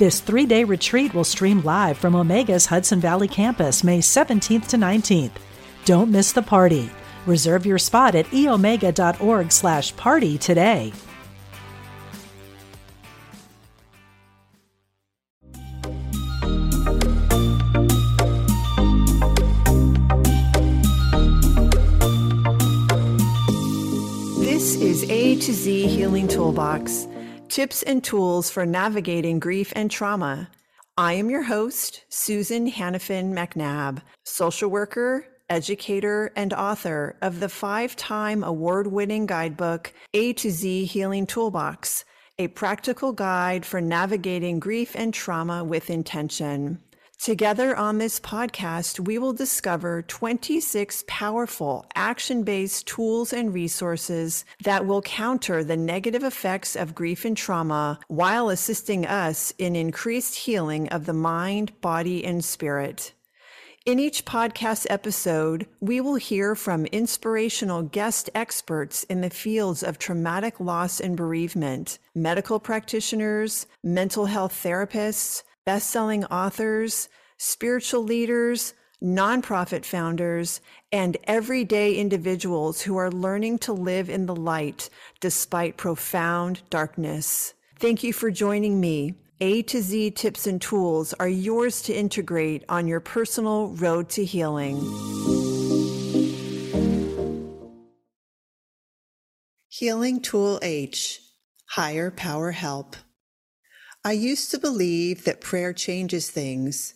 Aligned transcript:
This 0.00 0.20
three 0.20 0.46
day 0.46 0.64
retreat 0.64 1.12
will 1.12 1.24
stream 1.24 1.60
live 1.60 1.98
from 1.98 2.14
Omega's 2.14 2.64
Hudson 2.64 3.00
Valley 3.00 3.28
campus 3.28 3.84
May 3.84 3.98
17th 3.98 4.68
to 4.68 4.78
19th. 4.78 5.32
Don't 5.84 6.10
miss 6.10 6.32
the 6.32 6.40
party. 6.40 6.88
Reserve 7.26 7.66
your 7.66 7.76
spot 7.76 8.14
at 8.14 8.24
eomega.org 8.28 9.52
slash 9.52 9.94
party 9.96 10.38
today. 10.38 10.94
This 24.38 24.76
is 24.76 25.04
A 25.10 25.36
to 25.36 25.52
Z 25.52 25.88
Healing 25.88 26.26
Toolbox 26.26 27.06
tips 27.50 27.82
and 27.82 28.04
tools 28.04 28.48
for 28.48 28.64
navigating 28.64 29.40
grief 29.40 29.72
and 29.74 29.90
trauma. 29.90 30.48
I 30.96 31.14
am 31.14 31.30
your 31.30 31.42
host, 31.42 32.04
Susan 32.08 32.70
Hannifin-MacNab, 32.70 34.02
social 34.24 34.70
worker, 34.70 35.26
educator, 35.48 36.32
and 36.36 36.52
author 36.52 37.16
of 37.20 37.40
the 37.40 37.48
five 37.48 37.96
time 37.96 38.44
award 38.44 38.86
winning 38.86 39.26
guidebook, 39.26 39.92
A 40.14 40.32
to 40.34 40.50
Z 40.50 40.84
Healing 40.84 41.26
Toolbox, 41.26 42.04
a 42.38 42.46
practical 42.48 43.12
guide 43.12 43.66
for 43.66 43.80
navigating 43.80 44.60
grief 44.60 44.94
and 44.94 45.12
trauma 45.12 45.64
with 45.64 45.90
intention. 45.90 46.78
Together 47.20 47.76
on 47.76 47.98
this 47.98 48.18
podcast, 48.18 48.98
we 48.98 49.18
will 49.18 49.34
discover 49.34 50.00
26 50.00 51.04
powerful 51.06 51.84
action 51.94 52.44
based 52.44 52.86
tools 52.86 53.30
and 53.34 53.52
resources 53.52 54.46
that 54.64 54.86
will 54.86 55.02
counter 55.02 55.62
the 55.62 55.76
negative 55.76 56.24
effects 56.24 56.74
of 56.74 56.94
grief 56.94 57.26
and 57.26 57.36
trauma 57.36 57.98
while 58.08 58.48
assisting 58.48 59.04
us 59.04 59.52
in 59.58 59.76
increased 59.76 60.34
healing 60.34 60.88
of 60.88 61.04
the 61.04 61.12
mind, 61.12 61.78
body, 61.82 62.24
and 62.24 62.42
spirit. 62.42 63.12
In 63.84 63.98
each 63.98 64.24
podcast 64.24 64.86
episode, 64.88 65.66
we 65.78 66.00
will 66.00 66.14
hear 66.14 66.54
from 66.54 66.86
inspirational 66.86 67.82
guest 67.82 68.30
experts 68.34 69.04
in 69.04 69.20
the 69.20 69.28
fields 69.28 69.82
of 69.82 69.98
traumatic 69.98 70.58
loss 70.58 71.00
and 71.00 71.18
bereavement, 71.18 71.98
medical 72.14 72.58
practitioners, 72.58 73.66
mental 73.82 74.24
health 74.24 74.58
therapists, 74.64 75.42
best-selling 75.70 76.24
authors, 76.24 77.08
spiritual 77.38 78.02
leaders, 78.02 78.74
nonprofit 79.00 79.84
founders, 79.84 80.60
and 80.90 81.16
everyday 81.22 81.94
individuals 81.94 82.82
who 82.82 82.96
are 82.96 83.12
learning 83.12 83.56
to 83.56 83.72
live 83.72 84.10
in 84.10 84.26
the 84.26 84.34
light 84.34 84.90
despite 85.20 85.76
profound 85.76 86.60
darkness. 86.70 87.54
Thank 87.78 88.02
you 88.02 88.12
for 88.12 88.32
joining 88.32 88.80
me. 88.80 89.14
A 89.40 89.62
to 89.62 89.80
Z 89.80 90.10
tips 90.10 90.48
and 90.48 90.60
tools 90.60 91.14
are 91.20 91.28
yours 91.28 91.82
to 91.82 91.94
integrate 91.94 92.64
on 92.68 92.88
your 92.88 92.98
personal 92.98 93.68
road 93.68 94.08
to 94.08 94.24
healing. 94.24 94.74
Healing 99.68 100.20
Tool 100.20 100.58
H 100.62 101.20
Higher 101.66 102.10
Power 102.10 102.50
Help. 102.50 102.96
I 104.02 104.12
used 104.12 104.50
to 104.52 104.58
believe 104.58 105.24
that 105.24 105.42
prayer 105.42 105.74
changes 105.74 106.30
things, 106.30 106.94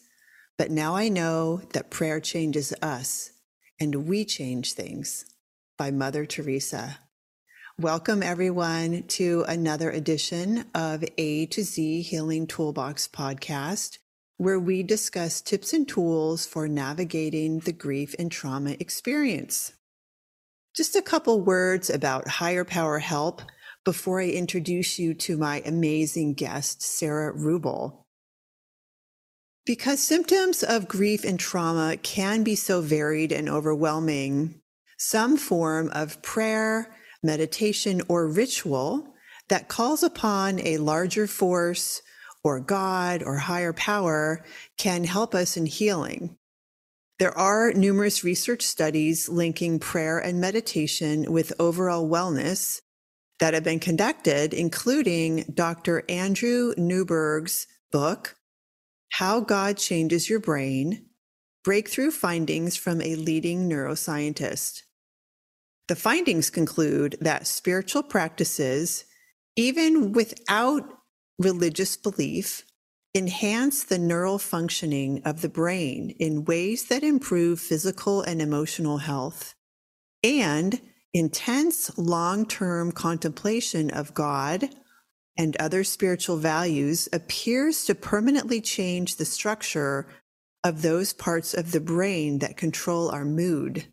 but 0.56 0.70
now 0.70 0.96
I 0.96 1.10
know 1.10 1.58
that 1.74 1.90
prayer 1.90 2.18
changes 2.18 2.72
us 2.80 3.30
and 3.78 4.08
we 4.08 4.24
change 4.24 4.72
things 4.72 5.26
by 5.76 5.90
Mother 5.90 6.24
Teresa. 6.24 7.00
Welcome, 7.78 8.22
everyone, 8.22 9.02
to 9.08 9.44
another 9.46 9.90
edition 9.90 10.64
of 10.74 11.04
A 11.18 11.44
to 11.44 11.62
Z 11.62 12.00
Healing 12.00 12.46
Toolbox 12.46 13.08
podcast, 13.08 13.98
where 14.38 14.58
we 14.58 14.82
discuss 14.82 15.42
tips 15.42 15.74
and 15.74 15.86
tools 15.86 16.46
for 16.46 16.68
navigating 16.68 17.58
the 17.58 17.72
grief 17.72 18.14
and 18.18 18.32
trauma 18.32 18.76
experience. 18.80 19.74
Just 20.74 20.96
a 20.96 21.02
couple 21.02 21.42
words 21.42 21.90
about 21.90 22.28
higher 22.28 22.64
power 22.64 22.98
help 22.98 23.42
before 23.84 24.20
I 24.20 24.28
introduce 24.28 24.98
you 24.98 25.14
to 25.14 25.36
my 25.36 25.62
amazing 25.64 26.34
guest, 26.34 26.82
Sara 26.82 27.32
Ruble. 27.32 28.06
Because 29.66 30.02
symptoms 30.02 30.62
of 30.62 30.88
grief 30.88 31.24
and 31.24 31.38
trauma 31.38 31.96
can 31.96 32.42
be 32.42 32.54
so 32.54 32.80
varied 32.80 33.32
and 33.32 33.48
overwhelming, 33.48 34.60
some 34.98 35.36
form 35.36 35.90
of 35.92 36.22
prayer, 36.22 36.94
meditation, 37.22 38.02
or 38.08 38.26
ritual 38.28 39.14
that 39.48 39.68
calls 39.68 40.02
upon 40.02 40.60
a 40.60 40.78
larger 40.78 41.26
force 41.26 42.02
or 42.42 42.60
God 42.60 43.22
or 43.22 43.36
higher 43.36 43.72
power 43.72 44.44
can 44.76 45.04
help 45.04 45.34
us 45.34 45.56
in 45.56 45.66
healing. 45.66 46.36
There 47.18 47.36
are 47.36 47.72
numerous 47.72 48.24
research 48.24 48.62
studies 48.62 49.28
linking 49.28 49.78
prayer 49.78 50.18
and 50.18 50.40
meditation 50.40 51.32
with 51.32 51.52
overall 51.58 52.08
wellness 52.08 52.80
that 53.40 53.54
have 53.54 53.64
been 53.64 53.80
conducted, 53.80 54.54
including 54.54 55.44
Dr. 55.52 56.04
Andrew 56.08 56.72
Newberg's 56.76 57.66
book, 57.90 58.36
How 59.12 59.40
God 59.40 59.76
Changes 59.76 60.30
Your 60.30 60.40
Brain 60.40 61.06
Breakthrough 61.64 62.10
Findings 62.10 62.76
from 62.76 63.00
a 63.00 63.16
Leading 63.16 63.68
Neuroscientist. 63.68 64.82
The 65.88 65.96
findings 65.96 66.50
conclude 66.50 67.16
that 67.20 67.46
spiritual 67.46 68.02
practices, 68.02 69.04
even 69.56 70.12
without 70.12 70.84
religious 71.38 71.96
belief, 71.96 72.64
enhance 73.14 73.84
the 73.84 73.98
neural 73.98 74.38
functioning 74.38 75.22
of 75.24 75.40
the 75.40 75.48
brain 75.48 76.10
in 76.18 76.44
ways 76.44 76.86
that 76.86 77.04
improve 77.04 77.60
physical 77.60 78.22
and 78.22 78.42
emotional 78.42 78.98
health. 78.98 79.54
And 80.22 80.80
intense 81.14 81.96
long 81.96 82.44
term 82.44 82.92
contemplation 82.92 83.90
of 83.90 84.12
God 84.12 84.68
and 85.38 85.56
other 85.56 85.84
spiritual 85.84 86.36
values 86.36 87.08
appears 87.12 87.84
to 87.86 87.94
permanently 87.94 88.60
change 88.60 89.16
the 89.16 89.24
structure 89.24 90.06
of 90.64 90.82
those 90.82 91.12
parts 91.12 91.54
of 91.54 91.72
the 91.72 91.80
brain 91.80 92.40
that 92.40 92.56
control 92.56 93.10
our 93.10 93.24
mood. 93.24 93.86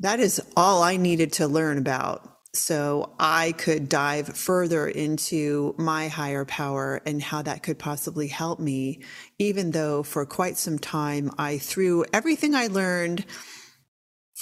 That 0.00 0.20
is 0.20 0.40
all 0.56 0.82
I 0.82 0.96
needed 0.96 1.32
to 1.34 1.46
learn 1.46 1.78
about. 1.78 2.28
So 2.54 3.14
I 3.18 3.52
could 3.52 3.88
dive 3.88 4.36
further 4.36 4.86
into 4.86 5.74
my 5.78 6.08
higher 6.08 6.44
power 6.44 7.00
and 7.06 7.22
how 7.22 7.40
that 7.42 7.62
could 7.62 7.78
possibly 7.78 8.26
help 8.26 8.60
me, 8.60 9.04
even 9.38 9.70
though 9.70 10.02
for 10.02 10.26
quite 10.26 10.58
some 10.58 10.78
time 10.78 11.30
I 11.38 11.56
threw 11.56 12.04
everything 12.12 12.54
I 12.54 12.66
learned 12.66 13.24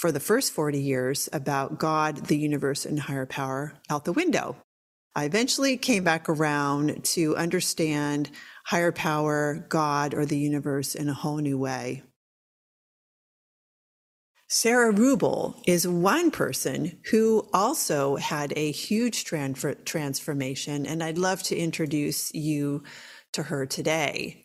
for 0.01 0.11
the 0.11 0.19
first 0.19 0.51
40 0.53 0.79
years 0.79 1.29
about 1.31 1.77
God, 1.77 2.25
the 2.25 2.35
universe, 2.35 2.87
and 2.87 2.99
higher 2.99 3.27
power 3.27 3.75
out 3.87 4.03
the 4.03 4.11
window. 4.11 4.57
I 5.13 5.25
eventually 5.25 5.77
came 5.77 6.03
back 6.03 6.27
around 6.27 7.05
to 7.05 7.37
understand 7.37 8.31
higher 8.65 8.91
power, 8.91 9.63
God, 9.69 10.15
or 10.15 10.25
the 10.25 10.39
universe 10.39 10.95
in 10.95 11.07
a 11.07 11.13
whole 11.13 11.37
new 11.37 11.59
way. 11.59 12.01
Sara 14.47 14.91
Ruble 14.91 15.61
is 15.67 15.87
one 15.87 16.31
person 16.31 16.99
who 17.11 17.47
also 17.53 18.15
had 18.15 18.53
a 18.55 18.71
huge 18.71 19.23
transformation, 19.23 20.87
and 20.87 21.03
I'd 21.03 21.19
love 21.19 21.43
to 21.43 21.55
introduce 21.55 22.33
you 22.33 22.83
to 23.33 23.43
her 23.43 23.67
today. 23.67 24.40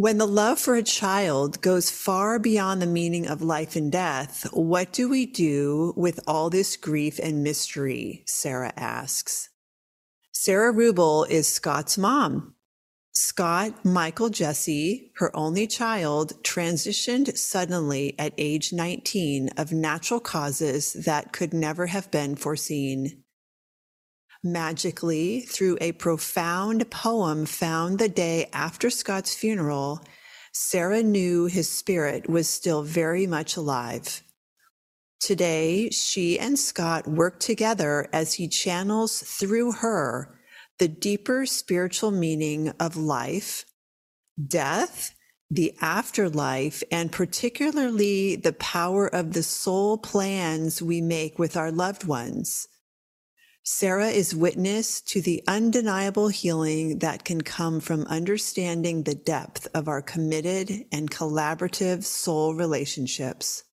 When 0.00 0.18
the 0.18 0.28
love 0.28 0.60
for 0.60 0.76
a 0.76 0.82
child 0.84 1.60
goes 1.60 1.90
far 1.90 2.38
beyond 2.38 2.80
the 2.80 2.86
meaning 2.86 3.26
of 3.26 3.42
life 3.42 3.74
and 3.74 3.90
death, 3.90 4.46
what 4.52 4.92
do 4.92 5.08
we 5.08 5.26
do 5.26 5.92
with 5.96 6.20
all 6.24 6.50
this 6.50 6.76
grief 6.76 7.18
and 7.20 7.42
mystery? 7.42 8.22
Sara 8.24 8.72
asks. 8.76 9.48
Sara 10.30 10.70
Ruble 10.70 11.24
is 11.24 11.48
Scott's 11.48 11.98
mom. 11.98 12.54
Scott 13.12 13.84
Michael 13.84 14.28
Jesse, 14.28 15.10
her 15.16 15.36
only 15.36 15.66
child, 15.66 16.44
transitioned 16.44 17.36
suddenly 17.36 18.14
at 18.20 18.34
age 18.38 18.72
19 18.72 19.48
of 19.56 19.72
natural 19.72 20.20
causes 20.20 20.92
that 20.92 21.32
could 21.32 21.52
never 21.52 21.86
have 21.86 22.08
been 22.12 22.36
foreseen. 22.36 23.24
Magically, 24.44 25.40
through 25.40 25.78
a 25.80 25.92
profound 25.92 26.90
poem 26.90 27.44
found 27.44 27.98
the 27.98 28.08
day 28.08 28.48
after 28.52 28.88
Scott's 28.88 29.34
funeral, 29.34 30.00
Sara 30.52 31.02
knew 31.02 31.46
his 31.46 31.68
spirit 31.68 32.28
was 32.30 32.48
still 32.48 32.82
very 32.82 33.26
much 33.26 33.56
alive. 33.56 34.22
Today, 35.20 35.90
she 35.90 36.38
and 36.38 36.56
Scott 36.56 37.08
work 37.08 37.40
together 37.40 38.08
as 38.12 38.34
he 38.34 38.46
channels 38.48 39.20
through 39.20 39.72
her 39.72 40.38
the 40.78 40.88
deeper 40.88 41.44
spiritual 41.44 42.12
meaning 42.12 42.68
of 42.78 42.96
life, 42.96 43.64
death, 44.46 45.14
the 45.50 45.74
afterlife, 45.80 46.84
and 46.92 47.10
particularly 47.10 48.36
the 48.36 48.52
power 48.52 49.08
of 49.08 49.32
the 49.32 49.42
soul 49.42 49.98
plans 49.98 50.80
we 50.80 51.00
make 51.00 51.38
with 51.38 51.56
our 51.56 51.72
loved 51.72 52.04
ones. 52.04 52.68
Sara 53.70 54.08
is 54.08 54.34
witness 54.34 55.02
to 55.02 55.20
the 55.20 55.44
undeniable 55.46 56.28
healing 56.28 57.00
that 57.00 57.26
can 57.26 57.42
come 57.42 57.80
from 57.80 58.04
understanding 58.04 59.02
the 59.02 59.14
depth 59.14 59.68
of 59.74 59.88
our 59.88 60.00
committed 60.00 60.86
and 60.90 61.10
collaborative 61.10 62.02
soul 62.02 62.54
relationships. 62.54 63.64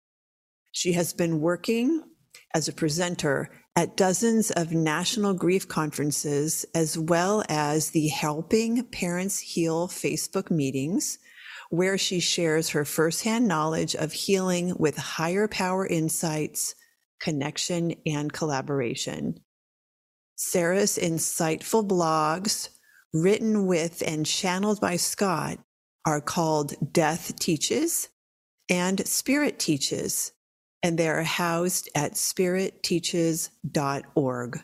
She 0.74 0.92
has 0.92 1.14
been 1.14 1.40
working 1.40 2.04
as 2.54 2.68
a 2.68 2.74
presenter 2.74 3.50
at 3.78 3.96
dozens 3.96 4.52
of 4.52 4.74
national 4.74 5.34
grief 5.34 5.66
conferences, 5.70 6.66
as 6.76 7.00
well 7.00 7.46
as 7.48 7.92
the 7.92 8.10
Helping 8.10 8.84
Parents 8.88 9.40
Heal 9.40 9.88
Facebook 9.88 10.52
meetings, 10.52 11.20
where 11.70 11.98
she 11.98 12.20
shares 12.20 12.72
her 12.72 12.84
firsthand 12.84 13.48
knowledge 13.48 13.96
of 13.96 14.12
healing 14.12 14.76
with 14.78 14.98
higher 14.98 15.48
power 15.48 15.88
insights, 15.88 16.76
connection, 17.22 17.96
and 18.06 18.34
collaboration. 18.34 19.40
Sara's 20.36 20.98
insightful 20.98 21.88
blogs, 21.88 22.70
written 23.14 23.68
with 23.68 24.04
and 24.06 24.26
channeled 24.26 24.82
by 24.82 24.98
Scott, 24.98 25.60
are 26.06 26.22
called 26.22 26.94
Death 26.94 27.38
Teaches 27.40 28.10
and 28.70 29.06
Spirit 29.08 29.60
Teaches 29.60 30.34
and 30.86 30.98
they 31.00 31.10
are 31.10 31.24
housed 31.24 31.90
at 31.96 32.14
spiritteaches.org. 32.14 34.60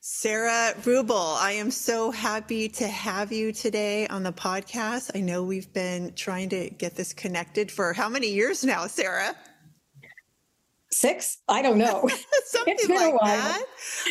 Sara 0.00 0.74
Ruble, 0.82 1.36
I 1.38 1.52
am 1.52 1.70
so 1.70 2.10
happy 2.10 2.70
to 2.70 2.88
have 2.88 3.30
you 3.30 3.52
today 3.52 4.06
on 4.06 4.22
the 4.22 4.32
podcast. 4.32 5.10
I 5.14 5.20
know 5.20 5.42
we've 5.42 5.70
been 5.74 6.14
trying 6.14 6.48
to 6.48 6.70
get 6.70 6.94
this 6.94 7.12
connected 7.12 7.70
for 7.70 7.92
how 7.92 8.08
many 8.08 8.28
years 8.28 8.64
now, 8.64 8.86
Sara? 8.86 9.36
Six? 10.98 11.38
I 11.48 11.62
don't 11.62 11.78
know. 11.78 12.08
Something 12.46 12.76
like 12.88 13.14
that. 13.22 13.62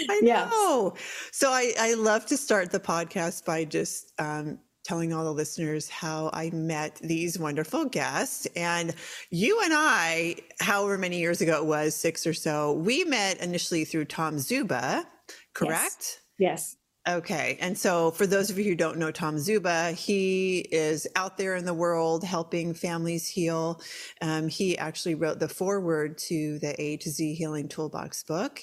I 0.10 0.19
know. 0.22 0.94
Yes. 0.95 1.30
So 1.34 1.50
I, 1.51 1.74
I 1.78 1.95
love 1.95 2.25
to 2.28 2.38
start 2.38 2.72
the 2.72 2.80
podcast 2.80 3.44
by 3.44 3.66
just 3.66 4.13
um, 4.19 4.60
telling 4.86 5.12
all 5.12 5.25
the 5.25 5.34
listeners 5.34 5.89
how 5.89 6.30
I 6.31 6.50
met 6.51 6.95
these 7.04 7.38
wonderful 7.38 7.84
guests. 7.84 8.48
And 8.56 8.95
you 9.31 9.60
and 9.66 9.74
I, 9.75 10.38
however 10.62 10.98
many 10.98 11.19
years 11.19 11.42
ago 11.42 11.57
it 11.57 11.66
was, 11.66 11.94
six 11.94 12.25
or 12.25 12.34
so, 12.34 12.72
we 12.72 13.04
met 13.04 13.42
initially 13.42 13.84
through 13.84 14.06
Tom 14.06 14.39
Zuba, 14.39 15.06
correct? 15.54 16.22
Yes. 16.39 16.75
yes. 16.75 16.78
Okay. 17.07 17.57
And 17.62 17.77
so 17.77 18.12
for 18.12 18.27
those 18.27 18.50
of 18.50 18.57
you 18.57 18.65
who 18.65 18.75
don't 18.75 18.98
know 18.98 19.12
Tom 19.12 19.39
Zuba, 19.39 19.92
he 19.92 20.59
is 20.59 21.07
out 21.15 21.38
there 21.38 21.56
in 21.56 21.63
the 21.63 21.74
world 21.74 22.25
helping 22.25 22.74
families 22.74 23.25
heal. 23.25 23.80
Um, 24.21 24.50
he 24.50 24.77
actually 24.77 25.15
wrote 25.15 25.39
the 25.39 25.48
foreword 25.48 26.18
to 26.30 26.59
the 26.59 26.80
A 26.81 26.98
to 26.98 27.09
Z 27.09 27.36
Healing 27.36 27.69
Toolbox 27.69 28.24
book. 28.24 28.62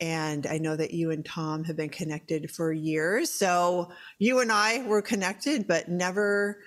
And 0.00 0.46
I 0.46 0.56
know 0.56 0.74
that 0.74 0.94
you 0.94 1.10
and 1.10 1.22
Tom 1.22 1.64
have 1.64 1.76
been 1.76 1.90
connected 1.90 2.50
for 2.50 2.72
years. 2.72 3.28
So 3.28 3.92
you 4.18 4.40
and 4.40 4.50
I 4.50 4.86
were 4.86 5.02
connected, 5.02 5.68
but 5.68 5.90
never 5.90 6.60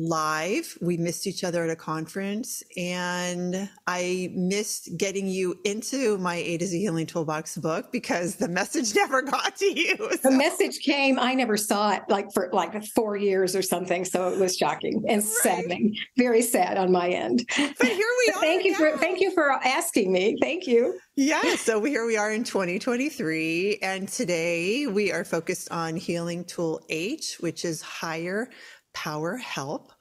live. 0.00 0.76
We 0.80 0.96
missed 0.96 1.26
each 1.26 1.44
other 1.44 1.62
at 1.64 1.70
a 1.70 1.76
conference 1.76 2.62
and 2.76 3.68
I 3.86 4.32
missed 4.34 4.96
getting 4.96 5.26
you 5.26 5.60
into 5.64 6.16
my 6.18 6.36
A 6.36 6.58
to 6.58 6.66
Z 6.66 6.78
Healing 6.80 7.06
Toolbox 7.06 7.58
book 7.58 7.92
because 7.92 8.36
the 8.36 8.48
message 8.60 8.94
never 8.94 9.22
got 9.22 9.56
to 9.56 9.66
you. 9.66 9.96
So. 9.98 10.30
The 10.30 10.36
message 10.36 10.80
came, 10.80 11.18
I 11.18 11.34
never 11.34 11.56
saw 11.56 11.92
it 11.92 12.02
like 12.08 12.32
for 12.32 12.48
like 12.52 12.82
four 12.86 13.16
years 13.16 13.54
or 13.54 13.62
something. 13.62 14.04
So 14.04 14.32
it 14.32 14.38
was 14.38 14.56
shocking 14.56 15.04
and 15.08 15.22
right. 15.22 15.24
saddening, 15.24 15.94
very 16.16 16.42
sad 16.42 16.78
on 16.78 16.90
my 16.90 17.08
end. 17.10 17.44
But 17.56 17.88
here 17.88 18.08
we 18.26 18.32
are. 18.34 18.40
thank 18.40 18.64
you 18.64 18.74
for 18.74 18.96
thank 18.96 19.20
you 19.20 19.30
for 19.32 19.50
asking 19.52 20.12
me. 20.12 20.36
Thank 20.40 20.66
you. 20.66 20.98
Yeah, 21.16 21.56
so 21.56 21.84
here 21.84 22.06
we 22.06 22.16
are 22.16 22.32
in 22.32 22.44
2023 22.44 23.80
and 23.82 24.08
today 24.08 24.86
we 24.86 25.12
are 25.12 25.24
focused 25.24 25.70
on 25.70 25.96
healing 25.96 26.44
tool 26.44 26.80
H, 26.88 27.36
which 27.40 27.66
is 27.66 27.82
higher 27.82 28.48
Power 28.92 29.36
Help. 29.36 29.92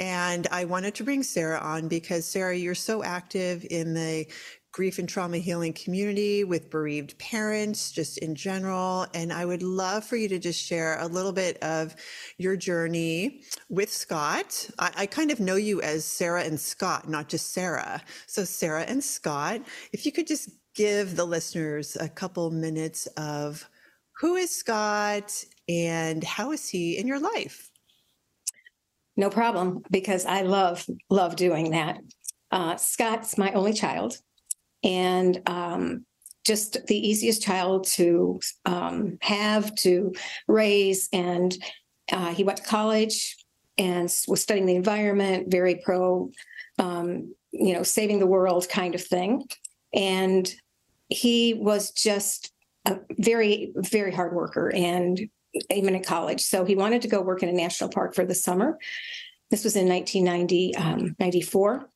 And 0.00 0.46
I 0.50 0.64
wanted 0.64 0.94
to 0.96 1.04
bring 1.04 1.22
Sara 1.22 1.58
on 1.58 1.88
because, 1.88 2.24
Sara, 2.26 2.56
you're 2.56 2.74
so 2.74 3.02
active 3.02 3.64
in 3.70 3.94
the 3.94 4.26
grief 4.72 4.98
and 4.98 5.08
trauma 5.08 5.36
healing 5.36 5.74
community 5.74 6.44
with 6.44 6.70
bereaved 6.70 7.18
parents, 7.18 7.92
just 7.92 8.18
in 8.18 8.34
general. 8.34 9.06
And 9.12 9.32
I 9.32 9.44
would 9.44 9.62
love 9.62 10.04
for 10.04 10.16
you 10.16 10.28
to 10.30 10.38
just 10.38 10.64
share 10.64 10.98
a 10.98 11.06
little 11.06 11.32
bit 11.32 11.62
of 11.62 11.94
your 12.38 12.56
journey 12.56 13.42
with 13.68 13.92
Scott. 13.92 14.70
I, 14.78 14.90
I, 14.96 15.06
kind 15.06 15.30
of 15.30 15.40
know 15.40 15.56
you 15.56 15.82
as 15.82 16.06
Sara 16.06 16.44
and 16.44 16.58
Scott, 16.58 17.08
not 17.08 17.28
just 17.28 17.52
Sara. 17.52 18.02
So, 18.26 18.44
Sara 18.44 18.82
and 18.82 19.04
Scott, 19.04 19.60
if 19.92 20.06
you 20.06 20.12
could 20.12 20.26
just 20.26 20.48
give 20.74 21.16
the 21.16 21.26
listeners 21.26 21.96
a 22.00 22.08
couple 22.08 22.50
minutes 22.50 23.06
of 23.18 23.68
who 24.20 24.36
is 24.36 24.50
Scott 24.50 25.44
and 25.68 26.24
how 26.24 26.52
is 26.52 26.68
he 26.68 26.96
in 26.96 27.06
your 27.06 27.20
life? 27.20 27.71
No 29.16 29.28
problem, 29.30 29.82
because 29.90 30.24
I 30.24 30.42
love 30.42 30.86
love 31.10 31.36
doing 31.36 31.72
that. 31.72 31.98
Uh, 32.50 32.76
Scott's 32.76 33.36
my 33.36 33.52
only 33.52 33.72
child, 33.72 34.18
and 34.82 35.40
um, 35.46 36.06
just 36.44 36.86
the 36.86 36.96
easiest 36.96 37.42
child 37.42 37.84
to 37.84 38.40
um, 38.64 39.18
have 39.20 39.74
to 39.76 40.12
raise. 40.48 41.08
And 41.12 41.56
uh, 42.10 42.34
he 42.34 42.44
went 42.44 42.58
to 42.58 42.64
college 42.64 43.36
and 43.78 44.04
was 44.28 44.42
studying 44.42 44.66
the 44.66 44.76
environment, 44.76 45.50
very 45.50 45.76
pro, 45.76 46.30
um, 46.78 47.34
you 47.52 47.74
know, 47.74 47.82
saving 47.82 48.18
the 48.18 48.26
world 48.26 48.68
kind 48.68 48.94
of 48.94 49.02
thing. 49.02 49.44
And 49.94 50.52
he 51.08 51.54
was 51.54 51.90
just 51.92 52.52
a 52.86 52.98
very, 53.18 53.72
very 53.76 54.12
hard 54.12 54.34
worker 54.34 54.72
and 54.74 55.20
even 55.70 55.94
in 55.94 56.02
college. 56.02 56.42
So 56.42 56.64
he 56.64 56.74
wanted 56.74 57.02
to 57.02 57.08
go 57.08 57.20
work 57.20 57.42
in 57.42 57.48
a 57.48 57.52
national 57.52 57.90
park 57.90 58.14
for 58.14 58.24
the 58.24 58.34
summer. 58.34 58.78
This 59.50 59.64
was 59.64 59.76
in 59.76 59.88
1990, 59.88 60.76
um, 60.76 61.16
94. 61.18 61.88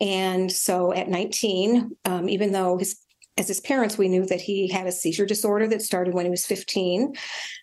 And 0.00 0.50
so 0.50 0.92
at 0.92 1.08
19, 1.08 1.96
um, 2.04 2.28
even 2.28 2.52
though 2.52 2.78
his 2.78 3.00
as 3.38 3.48
his 3.48 3.60
parents, 3.60 3.96
we 3.96 4.08
knew 4.08 4.26
that 4.26 4.40
he 4.40 4.68
had 4.68 4.86
a 4.86 4.92
seizure 4.92 5.24
disorder 5.24 5.66
that 5.68 5.80
started 5.80 6.12
when 6.12 6.26
he 6.26 6.30
was 6.30 6.44
15, 6.44 7.14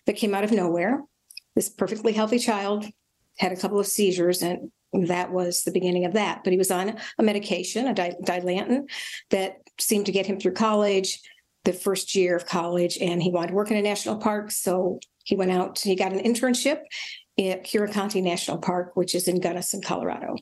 that 0.06 0.16
came 0.16 0.34
out 0.34 0.42
of 0.42 0.50
nowhere. 0.50 1.02
This 1.54 1.68
perfectly 1.68 2.12
healthy 2.12 2.38
child 2.38 2.86
had 3.38 3.52
a 3.52 3.56
couple 3.56 3.78
of 3.78 3.86
seizures, 3.86 4.42
and 4.42 4.72
that 4.92 5.30
was 5.30 5.62
the 5.62 5.70
beginning 5.70 6.04
of 6.04 6.14
that. 6.14 6.42
But 6.42 6.52
he 6.52 6.58
was 6.58 6.72
on 6.72 6.98
a 7.18 7.22
medication, 7.22 7.86
a 7.86 7.94
Dilantin, 7.94 8.90
that 9.30 9.58
seemed 9.78 10.06
to 10.06 10.12
get 10.12 10.26
him 10.26 10.40
through 10.40 10.54
college, 10.54 11.20
the 11.64 11.72
first 11.72 12.14
year 12.14 12.34
of 12.34 12.46
college, 12.46 12.98
and 13.00 13.22
he 13.22 13.30
wanted 13.30 13.48
to 13.48 13.54
work 13.54 13.70
in 13.70 13.76
a 13.76 13.82
national 13.82 14.16
park. 14.16 14.50
So 14.50 14.98
he 15.28 15.36
went 15.36 15.50
out, 15.50 15.78
he 15.78 15.94
got 15.94 16.14
an 16.14 16.20
internship 16.20 16.80
at 17.38 17.62
Curecanti 17.62 18.22
National 18.22 18.56
Park, 18.56 18.96
which 18.96 19.14
is 19.14 19.28
in 19.28 19.40
Gunnison, 19.40 19.82
Colorado. 19.82 20.36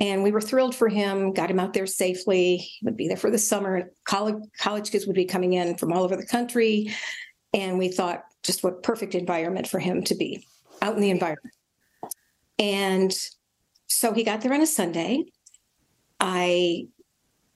And 0.00 0.24
we 0.24 0.32
were 0.32 0.40
thrilled 0.40 0.74
for 0.74 0.88
him, 0.88 1.32
got 1.32 1.52
him 1.52 1.60
out 1.60 1.72
there 1.72 1.86
safely. 1.86 2.56
He 2.56 2.84
would 2.84 2.96
be 2.96 3.06
there 3.06 3.16
for 3.16 3.30
the 3.30 3.38
summer. 3.38 3.92
College, 4.02 4.42
college 4.58 4.90
kids 4.90 5.06
would 5.06 5.14
be 5.14 5.24
coming 5.24 5.52
in 5.52 5.76
from 5.76 5.92
all 5.92 6.02
over 6.02 6.16
the 6.16 6.26
country. 6.26 6.92
And 7.52 7.78
we 7.78 7.86
thought 7.86 8.24
just 8.42 8.64
what 8.64 8.82
perfect 8.82 9.14
environment 9.14 9.68
for 9.68 9.78
him 9.78 10.02
to 10.02 10.16
be 10.16 10.44
out 10.82 10.96
in 10.96 11.00
the 11.00 11.10
environment. 11.10 11.54
And 12.58 13.16
so 13.86 14.12
he 14.12 14.24
got 14.24 14.40
there 14.40 14.52
on 14.52 14.60
a 14.60 14.66
Sunday. 14.66 15.26
I 16.18 16.88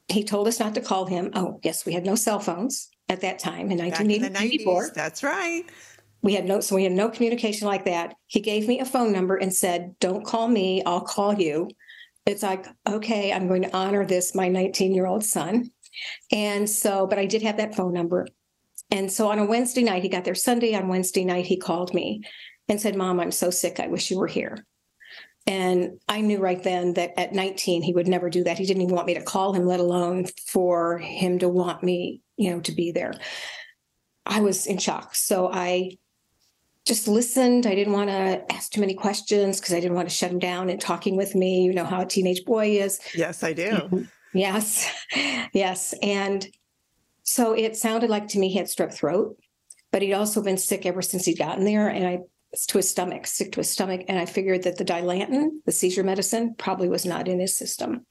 he 0.06 0.22
told 0.22 0.46
us 0.46 0.60
not 0.60 0.76
to 0.76 0.80
call 0.80 1.06
him. 1.06 1.32
Oh, 1.34 1.58
yes, 1.64 1.84
we 1.84 1.92
had 1.92 2.06
no 2.06 2.14
cell 2.14 2.38
phones 2.38 2.88
at 3.08 3.20
that 3.22 3.40
time 3.40 3.72
in 3.72 3.78
1984. 3.78 4.92
That's 4.94 5.24
right 5.24 5.64
we 6.28 6.34
had 6.34 6.44
no 6.44 6.60
so 6.60 6.76
we 6.76 6.82
had 6.82 6.92
no 6.92 7.08
communication 7.08 7.66
like 7.66 7.86
that. 7.86 8.14
He 8.26 8.40
gave 8.40 8.68
me 8.68 8.80
a 8.80 8.84
phone 8.84 9.12
number 9.12 9.36
and 9.36 9.50
said 9.50 9.94
don't 9.98 10.26
call 10.26 10.46
me 10.46 10.82
i'll 10.84 11.00
call 11.00 11.32
you. 11.32 11.70
It's 12.26 12.42
like 12.42 12.66
okay 12.86 13.32
i'm 13.32 13.48
going 13.48 13.62
to 13.62 13.74
honor 13.74 14.04
this 14.04 14.34
my 14.34 14.48
19 14.48 14.92
year 14.92 15.06
old 15.06 15.24
son. 15.24 15.70
And 16.30 16.68
so 16.68 17.06
but 17.06 17.18
i 17.18 17.24
did 17.24 17.40
have 17.40 17.56
that 17.56 17.74
phone 17.74 17.94
number. 17.94 18.26
And 18.90 19.10
so 19.10 19.30
on 19.30 19.38
a 19.38 19.46
wednesday 19.46 19.82
night 19.82 20.02
he 20.02 20.10
got 20.10 20.26
there 20.26 20.34
sunday 20.34 20.74
on 20.74 20.88
wednesday 20.88 21.24
night 21.24 21.46
he 21.46 21.56
called 21.56 21.94
me 21.94 22.20
and 22.68 22.78
said 22.78 22.94
mom 22.94 23.20
i'm 23.20 23.32
so 23.32 23.48
sick 23.48 23.80
i 23.80 23.86
wish 23.86 24.10
you 24.10 24.18
were 24.18 24.26
here. 24.26 24.66
And 25.46 25.98
i 26.10 26.20
knew 26.20 26.40
right 26.40 26.62
then 26.62 26.92
that 26.92 27.18
at 27.18 27.32
19 27.32 27.80
he 27.80 27.94
would 27.94 28.06
never 28.06 28.28
do 28.28 28.44
that. 28.44 28.58
He 28.58 28.66
didn't 28.66 28.82
even 28.82 28.94
want 28.94 29.06
me 29.06 29.14
to 29.14 29.22
call 29.22 29.54
him 29.54 29.64
let 29.64 29.80
alone 29.80 30.26
for 30.46 30.98
him 30.98 31.38
to 31.38 31.48
want 31.48 31.82
me 31.82 32.20
you 32.36 32.50
know 32.50 32.60
to 32.60 32.72
be 32.72 32.92
there. 32.92 33.14
I 34.26 34.42
was 34.42 34.66
in 34.66 34.76
shock. 34.76 35.14
So 35.14 35.50
I 35.50 35.96
just 36.88 37.06
listened. 37.06 37.66
I 37.66 37.74
didn't 37.74 37.92
want 37.92 38.08
to 38.08 38.42
ask 38.52 38.72
too 38.72 38.80
many 38.80 38.94
questions 38.94 39.60
because 39.60 39.74
I 39.74 39.80
didn't 39.80 39.94
want 39.94 40.08
to 40.08 40.14
shut 40.14 40.32
him 40.32 40.38
down 40.38 40.70
and 40.70 40.80
talking 40.80 41.16
with 41.16 41.34
me. 41.34 41.62
You 41.62 41.74
know 41.74 41.84
how 41.84 42.00
a 42.00 42.06
teenage 42.06 42.44
boy 42.44 42.78
is. 42.78 42.98
Yes, 43.14 43.44
I 43.44 43.52
do. 43.52 43.70
Mm-hmm. 43.70 44.02
yes. 44.32 44.90
Yes. 45.54 45.94
And 46.02 46.46
so 47.22 47.52
it 47.52 47.76
sounded 47.76 48.10
like 48.10 48.28
to 48.28 48.38
me 48.38 48.48
he 48.48 48.58
had 48.58 48.66
strep 48.66 48.92
throat, 48.92 49.38
but 49.90 50.02
he'd 50.02 50.12
also 50.12 50.42
been 50.42 50.58
sick 50.58 50.84
ever 50.84 51.00
since 51.00 51.24
he'd 51.24 51.38
gotten 51.38 51.64
there. 51.64 51.88
And 51.88 52.06
I 52.06 52.18
to 52.68 52.78
his 52.78 52.90
stomach, 52.90 53.26
sick 53.26 53.52
to 53.52 53.60
his 53.60 53.70
stomach. 53.70 54.02
And 54.08 54.18
I 54.18 54.26
figured 54.26 54.62
that 54.62 54.76
the 54.76 54.84
Dilantin, 54.84 55.62
the 55.66 55.72
seizure 55.72 56.02
medicine, 56.02 56.54
probably 56.56 56.88
was 56.88 57.04
not 57.04 57.28
in 57.28 57.40
his 57.40 57.56
system. 57.56 58.06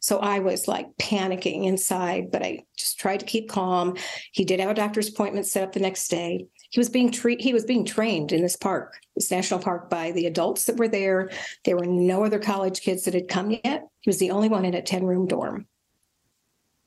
So 0.00 0.18
I 0.18 0.38
was 0.40 0.68
like 0.68 0.86
panicking 0.98 1.64
inside, 1.64 2.30
but 2.30 2.42
I 2.42 2.64
just 2.76 2.98
tried 2.98 3.20
to 3.20 3.26
keep 3.26 3.48
calm. 3.48 3.96
He 4.32 4.44
did 4.44 4.60
have 4.60 4.70
a 4.70 4.74
doctor's 4.74 5.08
appointment 5.08 5.46
set 5.46 5.62
up 5.62 5.72
the 5.72 5.80
next 5.80 6.08
day. 6.08 6.46
He 6.74 6.80
was 6.80 6.90
being 6.90 7.12
treat 7.12 7.40
he 7.40 7.52
was 7.52 7.64
being 7.64 7.84
trained 7.84 8.32
in 8.32 8.42
this 8.42 8.56
park, 8.56 8.98
this 9.14 9.30
national 9.30 9.60
park 9.60 9.88
by 9.88 10.10
the 10.10 10.26
adults 10.26 10.64
that 10.64 10.76
were 10.76 10.88
there. 10.88 11.30
There 11.64 11.76
were 11.76 11.86
no 11.86 12.24
other 12.24 12.40
college 12.40 12.80
kids 12.80 13.04
that 13.04 13.14
had 13.14 13.28
come 13.28 13.52
yet. 13.52 13.86
He 14.00 14.08
was 14.08 14.18
the 14.18 14.32
only 14.32 14.48
one 14.48 14.64
in 14.64 14.74
a 14.74 14.82
10 14.82 15.04
room 15.04 15.28
dorm. 15.28 15.68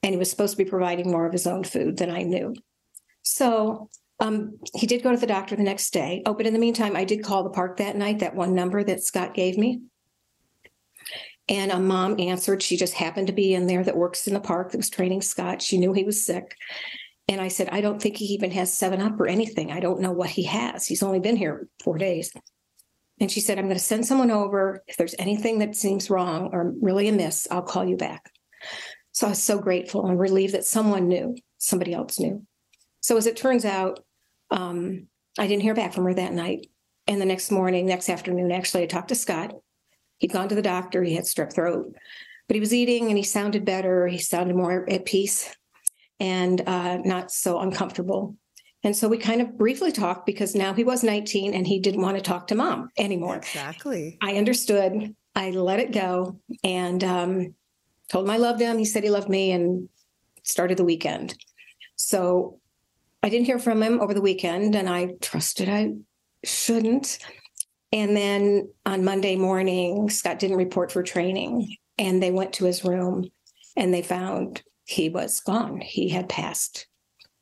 And 0.03 0.12
he 0.12 0.17
was 0.17 0.29
supposed 0.29 0.58
to 0.58 0.62
be 0.62 0.70
providing 0.70 1.10
more 1.10 1.25
of 1.25 1.32
his 1.32 1.48
own 1.48 1.63
food 1.63 1.96
than 1.96 2.10
I 2.10 2.24
knew. 2.24 2.53
So 3.22 3.89
um, 4.20 4.60
he 4.75 4.88
did 4.88 5.03
go 5.03 5.12
to 5.12 5.17
the 5.17 5.25
doctor 5.25 5.56
the 5.56 5.63
next 5.63 5.91
day. 5.91 6.22
Oh, 6.25 6.34
but 6.34 6.46
in 6.46 6.51
the 6.51 6.60
meantime, 6.60 6.98
I 6.98 7.06
did 7.06 7.24
call 7.24 7.46
the 7.46 7.50
park 7.50 7.77
that 7.77 7.96
night, 7.96 8.20
that 8.20 8.36
one 8.36 8.53
number 8.53 8.84
that 8.84 9.03
Scott 9.03 9.34
gave 9.36 9.58
me. 9.58 9.84
And 11.48 11.72
a 11.72 11.79
mom 11.79 12.20
answered. 12.20 12.62
She 12.62 12.75
just 12.75 12.96
happened 12.96 13.27
to 13.27 13.34
be 13.34 13.53
in 13.53 13.67
there 13.67 13.86
that 13.86 13.96
works 13.96 14.27
in 14.27 14.34
the 14.34 14.41
park 14.41 14.72
that 14.72 14.79
was 14.79 14.89
training 14.89 15.22
Scott. 15.22 15.62
She 15.62 15.77
knew 15.77 15.94
he 15.94 16.03
was 16.03 16.25
sick. 16.25 16.58
And 17.27 17.41
I 17.41 17.50
said, 17.50 17.69
I 17.69 17.81
don't 17.81 18.01
think 18.01 18.17
he 18.17 18.25
even 18.25 18.51
has 18.51 18.74
7 18.74 19.01
Up 19.01 19.19
or 19.19 19.27
anything. 19.27 19.72
I 19.72 19.81
don't 19.81 20.00
know 20.00 20.12
what 20.12 20.29
he 20.29 20.43
has. 20.43 20.86
He's 20.86 21.03
only 21.03 21.19
been 21.19 21.36
here 21.36 21.67
four 21.84 21.98
days. 21.98 22.31
And 23.19 23.31
she 23.31 23.41
said, 23.41 23.57
I'm 23.57 23.65
going 23.65 23.75
to 23.75 23.84
send 23.84 24.05
someone 24.05 24.31
over. 24.31 24.84
If 24.88 24.96
there's 24.96 25.15
anything 25.19 25.60
that 25.60 25.75
seems 25.75 26.10
wrong 26.10 26.50
or 26.53 26.74
really 26.81 27.07
amiss, 27.07 27.48
I'll 27.51 27.63
call 27.63 27.84
you 27.84 27.98
back. 27.98 28.31
So 29.12 29.27
I 29.27 29.31
was 29.31 29.41
so 29.41 29.60
grateful 29.60 30.05
and 30.05 30.19
relieved 30.19 30.53
that 30.53 30.65
someone 30.65 31.07
knew, 31.07 31.36
somebody 31.57 31.93
else 31.93 32.19
knew. 32.19 32.46
So 33.01 33.17
as 33.17 33.25
it 33.25 33.36
turns 33.36 33.65
out, 33.65 34.00
um, 34.51 35.07
I 35.39 35.48
didn't 35.48 35.63
hear 35.63 35.74
back 35.74 35.93
from 35.93 36.05
her 36.05 36.13
that 36.13 36.34
night. 36.34 36.67
And 37.07 37.19
the 37.19 37.25
next 37.25 37.51
morning, 37.51 37.86
next 37.86 38.10
afternoon, 38.10 38.51
actually, 38.51 38.84
I 38.84 38.88
talked 38.88 39.10
to 39.10 39.15
Scott. 39.15 39.53
He'd 40.19 40.34
gone 40.34 40.50
to 40.50 40.55
the 40.55 40.62
doctor. 40.62 41.03
He 41.03 41.15
had 41.15 41.25
strep 41.25 41.53
throat, 41.53 41.93
but 42.48 42.55
he 42.55 42.60
was 42.60 42.74
eating 42.74 43.07
and 43.07 43.17
he 43.17 43.24
sounded 43.24 43.65
better. 43.65 44.07
He 44.07 44.17
sounded 44.17 44.55
more 44.55 44.88
at 44.89 45.05
peace 45.05 45.53
and 46.19 46.62
uh, 46.67 46.97
not 46.97 47.31
so 47.31 47.59
uncomfortable. 47.59 48.36
And 48.83 48.95
so 48.95 49.07
we 49.07 49.17
kind 49.17 49.41
of 49.41 49.57
briefly 49.57 49.91
talked 49.91 50.25
because 50.25 50.55
now 50.55 50.74
he 50.74 50.83
was 50.83 51.03
19 51.03 51.53
and 51.53 51.67
he 51.67 51.79
didn't 51.79 52.01
want 52.01 52.17
to 52.17 52.24
talk 52.24 52.47
to 52.47 52.55
mom 52.55 52.89
anymore. 52.97 53.38
Exactly. 53.38 54.17
I 54.21 54.36
understood. 54.36 55.15
I 55.36 55.51
let 55.51 55.79
it 55.79 55.91
go 55.91 56.39
and 56.63 57.03
um, 57.03 57.55
told 58.09 58.25
him 58.25 58.31
I 58.31 58.38
loved 58.38 58.62
him. 58.62 58.77
He 58.77 58.86
said 58.86 59.03
he 59.03 59.09
loved 59.09 59.29
me 59.29 59.51
and 59.51 59.89
started 60.43 60.77
the 60.77 60.86
weekend. 60.86 61.36
So 61.95 62.59
I 63.24 63.29
didn't 63.29 63.47
hear 63.47 63.59
from 63.59 63.81
him 63.81 64.00
over 64.00 64.13
the 64.13 64.21
weekend 64.21 64.75
and 64.75 64.88
I 64.88 65.15
trusted 65.21 65.69
I 65.69 65.93
shouldn't. 66.43 67.19
And 67.91 68.15
then 68.15 68.69
on 68.86 69.03
Monday 69.03 69.36
morning, 69.36 70.09
Scott 70.09 70.39
didn't 70.39 70.57
report 70.57 70.91
for 70.91 71.03
training 71.03 71.75
and 71.97 72.21
they 72.21 72.31
went 72.31 72.53
to 72.53 72.65
his 72.65 72.83
room 72.83 73.29
and 73.75 73.93
they 73.93 74.01
found 74.01 74.62
he 74.88 75.10
was 75.10 75.41
gone. 75.41 75.82
He 75.82 76.08
had 76.10 76.29
passed 76.29 76.88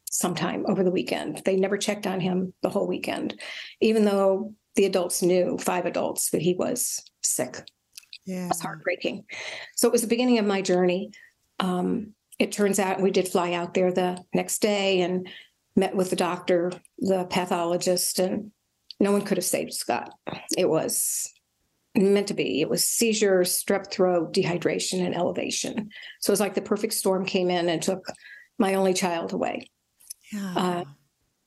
sometime 0.09 0.65
over 0.67 0.83
the 0.83 0.91
weekend. 0.91 1.43
They 1.45 1.55
never 1.55 1.77
checked 1.77 2.07
on 2.07 2.19
him 2.19 2.53
the 2.63 2.69
whole 2.69 2.87
weekend, 2.87 3.39
even 3.81 4.03
though 4.03 4.55
the 4.75 4.85
adults 4.85 5.21
knew, 5.21 5.57
five 5.59 5.85
adults, 5.85 6.31
that 6.31 6.41
he 6.41 6.55
was 6.55 7.03
sick. 7.21 7.63
Yeah. 8.25 8.45
It 8.45 8.49
was 8.49 8.61
heartbreaking. 8.61 9.25
So 9.75 9.87
it 9.87 9.91
was 9.91 10.01
the 10.01 10.07
beginning 10.07 10.39
of 10.39 10.45
my 10.45 10.63
journey. 10.63 11.11
Um, 11.59 12.13
it 12.39 12.51
turns 12.51 12.79
out 12.79 12.99
we 12.99 13.11
did 13.11 13.27
fly 13.27 13.53
out 13.53 13.75
there 13.75 13.91
the 13.91 14.23
next 14.33 14.59
day 14.61 15.01
and 15.01 15.29
met 15.75 15.95
with 15.95 16.09
the 16.09 16.15
doctor, 16.15 16.71
the 16.97 17.25
pathologist, 17.25 18.17
and 18.17 18.51
no 18.99 19.11
one 19.11 19.21
could 19.21 19.37
have 19.37 19.45
saved 19.45 19.73
Scott. 19.73 20.11
It 20.57 20.67
was 20.67 21.31
meant 21.95 22.27
to 22.27 22.33
be. 22.33 22.61
It 22.61 22.69
was 22.69 22.83
seizure, 22.83 23.41
strep 23.41 23.91
throat, 23.91 24.33
dehydration, 24.33 25.05
and 25.05 25.15
elevation. 25.15 25.89
So 26.19 26.31
it 26.31 26.33
was 26.33 26.39
like 26.39 26.53
the 26.53 26.61
perfect 26.61 26.93
storm 26.93 27.25
came 27.25 27.49
in 27.49 27.69
and 27.69 27.81
took 27.81 28.05
my 28.57 28.75
only 28.75 28.93
child 28.93 29.33
away. 29.33 29.69
Yeah. 30.31 30.53
Uh, 30.55 30.83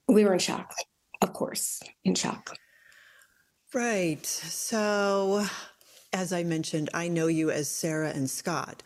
we 0.09 0.25
were 0.25 0.33
in 0.33 0.39
shock, 0.39 0.75
of 1.21 1.33
course, 1.33 1.81
in 2.05 2.15
shock. 2.15 2.57
Right. 3.75 4.25
So, 4.25 5.45
as 6.13 6.33
I 6.33 6.43
mentioned, 6.43 6.89
I 6.95 7.09
know 7.09 7.27
you 7.27 7.51
as 7.51 7.69
Sara 7.69 8.11
and 8.11 8.29
Scott. 8.29 8.83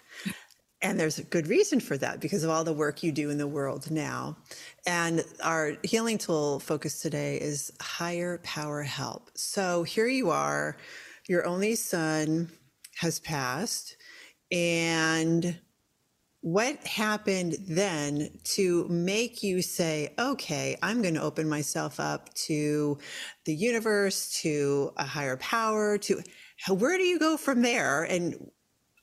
And 0.82 0.98
there's 0.98 1.18
a 1.18 1.22
good 1.22 1.46
reason 1.46 1.78
for 1.78 1.96
that 1.98 2.18
because 2.18 2.42
of 2.42 2.50
all 2.50 2.64
the 2.64 2.72
work 2.72 3.04
you 3.04 3.12
do 3.12 3.30
in 3.30 3.38
the 3.38 3.46
world 3.46 3.88
now. 3.88 4.36
And 4.84 5.24
our 5.42 5.76
healing 5.84 6.18
tool 6.18 6.58
focus 6.58 7.00
today 7.00 7.36
is 7.36 7.72
higher 7.80 8.38
power 8.42 8.82
help. 8.82 9.30
So 9.34 9.84
here 9.84 10.08
you 10.08 10.30
are, 10.30 10.76
your 11.32 11.46
only 11.46 11.74
son 11.74 12.50
has 12.96 13.18
passed. 13.18 13.96
And 14.50 15.58
what 16.42 16.86
happened 16.86 17.56
then 17.66 18.38
to 18.44 18.86
make 18.88 19.42
you 19.42 19.62
say, 19.62 20.12
okay, 20.18 20.76
I'm 20.82 21.00
going 21.00 21.14
to 21.14 21.22
open 21.22 21.48
myself 21.48 21.98
up 21.98 22.34
to 22.34 22.98
the 23.46 23.54
universe, 23.54 24.38
to 24.42 24.92
a 24.98 25.04
higher 25.04 25.38
power, 25.38 25.96
to 25.96 26.22
where 26.68 26.98
do 26.98 27.04
you 27.04 27.18
go 27.18 27.38
from 27.38 27.62
there? 27.62 28.02
And 28.02 28.50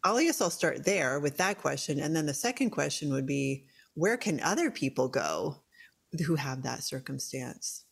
I 0.04 0.24
guess 0.24 0.40
I'll 0.40 0.52
start 0.52 0.86
there 0.86 1.20
with 1.20 1.36
that 1.38 1.58
question. 1.58 2.00
And 2.00 2.16
then 2.16 2.28
the 2.28 2.34
second 2.36 2.70
question 2.70 3.12
would 3.12 3.26
be 3.26 3.66
where 3.96 4.18
can 4.18 4.40
other 4.42 4.70
people 4.70 5.08
go 5.08 5.64
who 6.28 6.36
have 6.36 6.62
that 6.62 6.84
circumstance? 6.84 7.86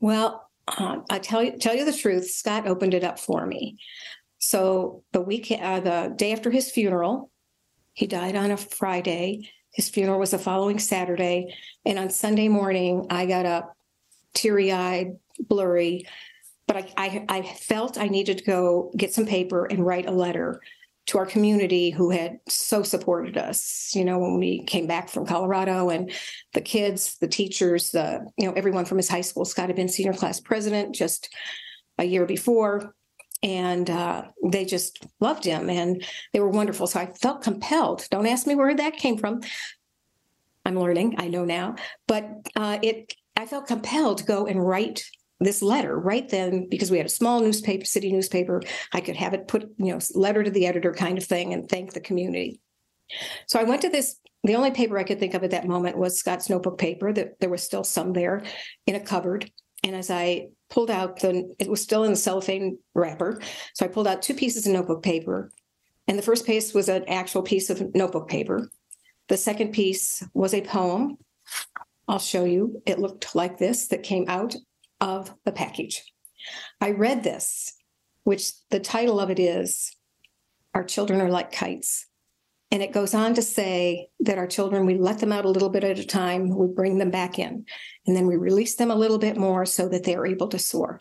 Well, 0.00 0.47
um, 0.76 1.04
I 1.10 1.18
tell 1.18 1.42
you, 1.42 1.56
tell 1.58 1.74
you 1.74 1.84
the 1.84 1.96
truth. 1.96 2.30
Scott 2.30 2.66
opened 2.66 2.94
it 2.94 3.04
up 3.04 3.18
for 3.18 3.46
me. 3.46 3.78
So 4.38 5.02
the 5.12 5.20
week, 5.20 5.50
uh, 5.50 5.80
the 5.80 6.14
day 6.16 6.32
after 6.32 6.50
his 6.50 6.70
funeral, 6.70 7.30
he 7.94 8.06
died 8.06 8.36
on 8.36 8.50
a 8.50 8.56
Friday. 8.56 9.50
His 9.72 9.88
funeral 9.88 10.18
was 10.18 10.30
the 10.30 10.38
following 10.38 10.78
Saturday, 10.78 11.54
and 11.84 11.98
on 11.98 12.10
Sunday 12.10 12.48
morning, 12.48 13.06
I 13.10 13.26
got 13.26 13.46
up, 13.46 13.76
teary-eyed, 14.34 15.16
blurry, 15.40 16.06
but 16.66 16.76
I, 16.76 16.92
I, 16.96 17.24
I 17.28 17.42
felt 17.42 17.98
I 17.98 18.08
needed 18.08 18.38
to 18.38 18.44
go 18.44 18.92
get 18.96 19.12
some 19.12 19.26
paper 19.26 19.66
and 19.66 19.84
write 19.84 20.06
a 20.06 20.12
letter 20.12 20.60
to 21.08 21.18
our 21.18 21.26
community 21.26 21.90
who 21.90 22.10
had 22.10 22.38
so 22.48 22.82
supported 22.82 23.36
us 23.36 23.92
you 23.94 24.04
know 24.04 24.18
when 24.18 24.38
we 24.38 24.62
came 24.64 24.86
back 24.86 25.08
from 25.08 25.26
colorado 25.26 25.90
and 25.90 26.12
the 26.54 26.60
kids 26.60 27.16
the 27.20 27.28
teachers 27.28 27.90
the 27.90 28.24
you 28.36 28.46
know 28.46 28.52
everyone 28.54 28.84
from 28.84 28.98
his 28.98 29.08
high 29.08 29.20
school 29.20 29.44
scott 29.44 29.68
had 29.68 29.76
been 29.76 29.88
senior 29.88 30.12
class 30.12 30.38
president 30.38 30.94
just 30.94 31.28
a 31.98 32.04
year 32.04 32.24
before. 32.24 32.94
And 33.42 33.88
uh, 33.88 34.24
they 34.44 34.64
just 34.64 35.06
loved 35.20 35.44
him 35.44 35.70
and 35.70 36.04
they 36.32 36.40
were 36.40 36.48
wonderful. 36.48 36.86
So 36.86 36.98
i 37.00 37.06
felt 37.06 37.42
compelled. 37.42 38.06
Don't 38.10 38.26
ask 38.26 38.46
me 38.46 38.54
where 38.54 38.74
that 38.74 38.96
came 38.96 39.16
from. 39.16 39.42
I'm 40.64 40.78
learning 40.78 41.14
i 41.18 41.28
know 41.28 41.44
now. 41.44 41.76
But 42.06 42.28
uh, 42.56 42.78
it 42.82 43.14
i 43.36 43.46
felt 43.46 43.68
compelled 43.68 44.18
to 44.18 44.24
go 44.24 44.46
and 44.46 44.64
write 44.64 45.04
this 45.40 45.62
letter 45.62 45.98
right 45.98 46.28
then 46.28 46.68
because 46.68 46.90
we 46.90 46.96
had 46.96 47.06
a 47.06 47.10
small 47.10 47.40
newspaper 47.40 47.84
city 47.84 48.12
newspaper. 48.12 48.60
I 48.92 49.00
could 49.00 49.16
have 49.16 49.34
it 49.34 49.48
put 49.48 49.70
you 49.78 49.92
know 49.92 50.00
letter 50.14 50.42
to 50.42 50.50
the 50.50 50.66
editor 50.66 50.92
kind 50.92 51.18
of 51.18 51.24
thing 51.24 51.52
and 51.52 51.68
thank 51.68 51.92
the 51.92 52.00
community. 52.00 52.60
So 53.46 53.58
i 53.58 53.64
went 53.64 53.82
to 53.82 53.88
this 53.88 54.16
the 54.44 54.56
only 54.56 54.70
paper 54.70 54.98
i 54.98 55.04
could 55.04 55.18
think 55.18 55.34
of 55.34 55.44
at 55.44 55.50
that 55.50 55.66
moment 55.66 55.98
was 55.98 56.18
scott's 56.18 56.50
notebook 56.50 56.78
paper 56.78 57.12
that 57.12 57.40
there 57.40 57.50
was 57.50 57.62
still 57.62 57.84
some 57.84 58.12
there 58.12 58.42
in 58.86 58.94
a 58.94 59.00
cupboard. 59.00 59.50
And 59.84 59.94
as 59.94 60.10
i 60.10 60.48
pulled 60.70 60.90
out 60.90 61.20
the 61.20 61.54
it 61.58 61.70
was 61.70 61.80
still 61.80 62.04
in 62.04 62.10
the 62.10 62.16
cellophane 62.16 62.78
wrapper. 62.94 63.40
So 63.74 63.84
i 63.84 63.88
pulled 63.88 64.08
out 64.08 64.22
two 64.22 64.34
pieces 64.34 64.66
of 64.66 64.72
notebook 64.72 65.02
paper. 65.02 65.52
And 66.08 66.18
the 66.18 66.22
first 66.22 66.46
piece 66.46 66.72
was 66.72 66.88
an 66.88 67.04
actual 67.06 67.42
piece 67.42 67.68
of 67.68 67.94
notebook 67.94 68.28
paper. 68.28 68.70
The 69.28 69.36
second 69.36 69.72
piece 69.72 70.24
was 70.32 70.54
a 70.54 70.62
poem. 70.62 71.18
I'll 72.08 72.18
show 72.18 72.44
you. 72.44 72.82
It 72.86 72.98
looked 72.98 73.34
like 73.34 73.58
this 73.58 73.88
that 73.88 74.02
came 74.02 74.24
out 74.26 74.56
of 75.00 75.34
the 75.44 75.52
package. 75.52 76.02
I 76.80 76.90
read 76.90 77.22
this, 77.22 77.74
which 78.24 78.52
the 78.70 78.80
title 78.80 79.20
of 79.20 79.30
it 79.30 79.38
is 79.38 79.94
Our 80.74 80.84
Children 80.84 81.20
Are 81.20 81.30
Like 81.30 81.52
Kites. 81.52 82.06
And 82.70 82.82
it 82.82 82.92
goes 82.92 83.14
on 83.14 83.34
to 83.34 83.42
say 83.42 84.08
that 84.20 84.36
our 84.36 84.46
children, 84.46 84.84
we 84.84 84.98
let 84.98 85.20
them 85.20 85.32
out 85.32 85.46
a 85.46 85.50
little 85.50 85.70
bit 85.70 85.84
at 85.84 85.98
a 85.98 86.04
time, 86.04 86.54
we 86.54 86.66
bring 86.66 86.98
them 86.98 87.10
back 87.10 87.38
in, 87.38 87.64
and 88.06 88.14
then 88.14 88.26
we 88.26 88.36
release 88.36 88.74
them 88.74 88.90
a 88.90 88.96
little 88.96 89.18
bit 89.18 89.38
more 89.38 89.64
so 89.64 89.88
that 89.88 90.04
they 90.04 90.14
are 90.14 90.26
able 90.26 90.48
to 90.48 90.58
soar 90.58 91.00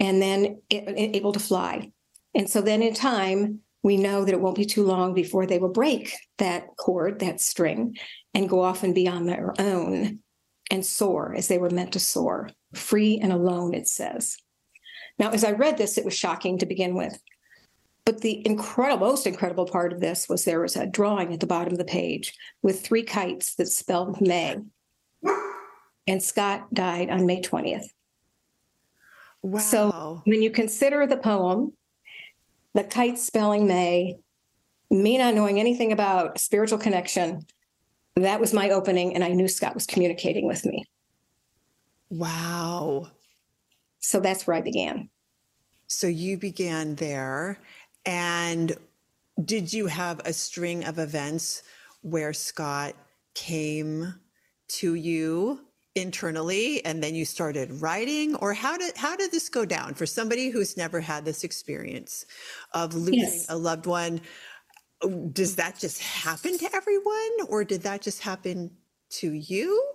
and 0.00 0.20
then 0.20 0.60
it, 0.70 0.88
it, 0.88 1.16
able 1.16 1.32
to 1.32 1.38
fly. 1.38 1.90
And 2.34 2.48
so 2.48 2.60
then 2.60 2.82
in 2.82 2.94
time, 2.94 3.60
we 3.82 3.96
know 3.96 4.24
that 4.24 4.32
it 4.32 4.40
won't 4.40 4.56
be 4.56 4.64
too 4.64 4.84
long 4.84 5.14
before 5.14 5.46
they 5.46 5.58
will 5.58 5.72
break 5.72 6.12
that 6.38 6.66
cord, 6.76 7.20
that 7.20 7.40
string, 7.40 7.96
and 8.34 8.48
go 8.48 8.60
off 8.60 8.82
and 8.82 8.94
be 8.94 9.08
on 9.08 9.26
their 9.26 9.54
own 9.58 10.20
and 10.70 10.86
soar 10.86 11.34
as 11.36 11.48
they 11.48 11.58
were 11.58 11.70
meant 11.70 11.92
to 11.92 12.00
soar, 12.00 12.50
free 12.74 13.18
and 13.22 13.32
alone, 13.32 13.74
it 13.74 13.88
says. 13.88 14.36
Now, 15.18 15.30
as 15.30 15.44
I 15.44 15.52
read 15.52 15.78
this, 15.78 15.98
it 15.98 16.04
was 16.04 16.14
shocking 16.16 16.58
to 16.58 16.66
begin 16.66 16.94
with. 16.94 17.18
But 18.04 18.20
the 18.20 18.44
incredible, 18.46 19.06
most 19.06 19.26
incredible 19.26 19.66
part 19.66 19.92
of 19.92 20.00
this 20.00 20.28
was 20.28 20.44
there 20.44 20.60
was 20.60 20.74
a 20.74 20.86
drawing 20.86 21.32
at 21.32 21.40
the 21.40 21.46
bottom 21.46 21.72
of 21.72 21.78
the 21.78 21.84
page 21.84 22.34
with 22.62 22.80
three 22.80 23.04
kites 23.04 23.54
that 23.56 23.68
spelled 23.68 24.20
May. 24.20 24.56
And 26.08 26.20
Scott 26.20 26.72
died 26.74 27.10
on 27.10 27.26
May 27.26 27.40
20th. 27.40 27.86
Wow. 29.42 29.60
So 29.60 30.22
when 30.24 30.42
you 30.42 30.50
consider 30.50 31.06
the 31.06 31.16
poem, 31.16 31.72
the 32.74 32.84
kite 32.84 33.18
spelling 33.18 33.66
May, 33.68 34.16
me 34.90 35.18
not 35.18 35.34
knowing 35.34 35.60
anything 35.60 35.92
about 35.92 36.40
spiritual 36.40 36.78
connection, 36.78 37.46
that 38.16 38.40
was 38.40 38.52
my 38.52 38.70
opening. 38.70 39.14
And 39.14 39.22
I 39.22 39.28
knew 39.28 39.46
Scott 39.46 39.74
was 39.74 39.86
communicating 39.86 40.46
with 40.46 40.64
me. 40.64 40.84
Wow. 42.12 43.08
So 44.00 44.20
that's 44.20 44.46
where 44.46 44.54
I 44.54 44.60
began. 44.60 45.08
So 45.86 46.06
you 46.06 46.36
began 46.36 46.94
there. 46.96 47.58
And 48.04 48.76
did 49.42 49.72
you 49.72 49.86
have 49.86 50.20
a 50.26 50.32
string 50.34 50.84
of 50.84 50.98
events 50.98 51.62
where 52.02 52.34
Scott 52.34 52.94
came 53.34 54.14
to 54.68 54.94
you 54.94 55.60
internally 55.94 56.84
and 56.84 57.02
then 57.02 57.14
you 57.14 57.24
started 57.24 57.80
writing 57.80 58.34
or 58.36 58.52
how 58.52 58.76
did 58.76 58.96
how 58.96 59.14
did 59.14 59.30
this 59.30 59.50
go 59.50 59.64
down 59.64 59.92
for 59.92 60.06
somebody 60.06 60.48
who's 60.48 60.74
never 60.74 61.00
had 61.00 61.22
this 61.22 61.44
experience 61.44 62.24
of 62.72 62.94
losing 62.94 63.14
yes. 63.18 63.46
a 63.50 63.56
loved 63.56 63.84
one 63.84 64.18
does 65.34 65.54
that 65.56 65.78
just 65.78 66.00
happen 66.00 66.56
to 66.56 66.66
everyone 66.74 67.30
or 67.50 67.62
did 67.62 67.82
that 67.82 68.00
just 68.00 68.22
happen 68.22 68.70
to 69.10 69.32
you 69.32 69.86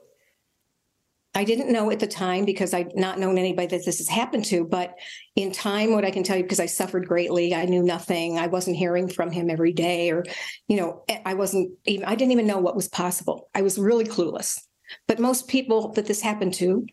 I 1.38 1.44
didn't 1.44 1.72
know 1.72 1.92
at 1.92 2.00
the 2.00 2.08
time 2.08 2.46
because 2.46 2.74
I'd 2.74 2.96
not 2.96 3.20
known 3.20 3.38
anybody 3.38 3.68
that 3.68 3.86
this 3.86 4.00
has 4.00 4.10
happened 4.10 4.46
to. 4.46 4.66
But 4.66 4.96
in 5.36 5.52
time, 5.52 5.94
what 5.94 6.04
I 6.04 6.10
can 6.10 6.24
tell 6.24 6.36
you, 6.36 6.42
because 6.42 6.60
I 6.60 6.66
suffered 6.66 7.08
greatly, 7.08 7.54
I 7.54 7.66
knew 7.66 7.84
nothing. 7.84 8.40
I 8.40 8.48
wasn't 8.48 8.76
hearing 8.76 9.08
from 9.08 9.30
him 9.30 9.52
every 9.52 9.72
day, 9.72 10.10
or, 10.10 10.24
you 10.68 10.78
know, 10.78 11.04
eh, 11.08 11.22
I 11.28 11.36
wasn't 11.36 11.74
even, 11.86 12.08
I 12.08 12.16
didn't 12.16 12.32
even 12.32 12.48
know 12.48 12.58
what 12.58 12.76
was 12.76 12.88
possible. 12.88 13.52
I 13.54 13.62
was 13.62 13.78
really 13.78 14.06
clueless. 14.06 14.60
But 15.08 15.20
most 15.20 15.48
people 15.48 15.92
that 15.92 16.08
this 16.08 16.22
happened 16.22 16.56
to 16.56 16.88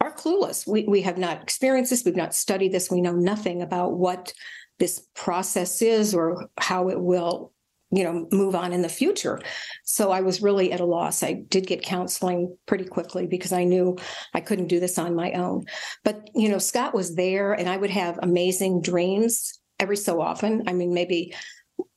are 0.00 0.16
clueless. 0.16 0.66
We, 0.66 0.84
we 0.84 1.02
have 1.02 1.18
not 1.18 1.42
experienced 1.42 1.90
this, 1.90 2.02
we've 2.02 2.16
not 2.16 2.34
studied 2.34 2.72
this, 2.72 2.90
we 2.90 3.02
know 3.02 3.12
nothing 3.12 3.60
about 3.60 3.98
what 3.98 4.32
this 4.78 5.06
process 5.14 5.82
is 5.82 6.14
or 6.14 6.48
how 6.56 6.88
it 6.88 6.98
will 6.98 7.52
you 7.92 8.02
know 8.04 8.26
move 8.32 8.54
on 8.54 8.72
in 8.72 8.82
the 8.82 8.88
future. 8.88 9.40
So 9.84 10.10
i 10.10 10.20
was 10.20 10.42
really 10.42 10.72
at 10.72 10.80
a 10.80 10.84
loss. 10.84 11.22
I 11.22 11.42
did 11.48 11.66
get 11.66 11.82
counseling 11.82 12.56
pretty 12.66 12.84
quickly 12.84 13.26
because 13.26 13.52
i 13.52 13.64
knew 13.64 13.96
i 14.34 14.40
couldn't 14.40 14.68
do 14.68 14.80
this 14.80 14.98
on 14.98 15.14
my 15.14 15.32
own. 15.32 15.64
But 16.04 16.28
you 16.34 16.48
know 16.48 16.58
scott 16.58 16.94
was 16.94 17.14
there 17.14 17.52
and 17.52 17.68
i 17.68 17.76
would 17.76 17.90
have 17.90 18.18
amazing 18.22 18.82
dreams 18.82 19.60
every 19.78 19.96
so 19.96 20.20
often. 20.20 20.64
I 20.66 20.72
mean 20.72 20.94
maybe 20.94 21.34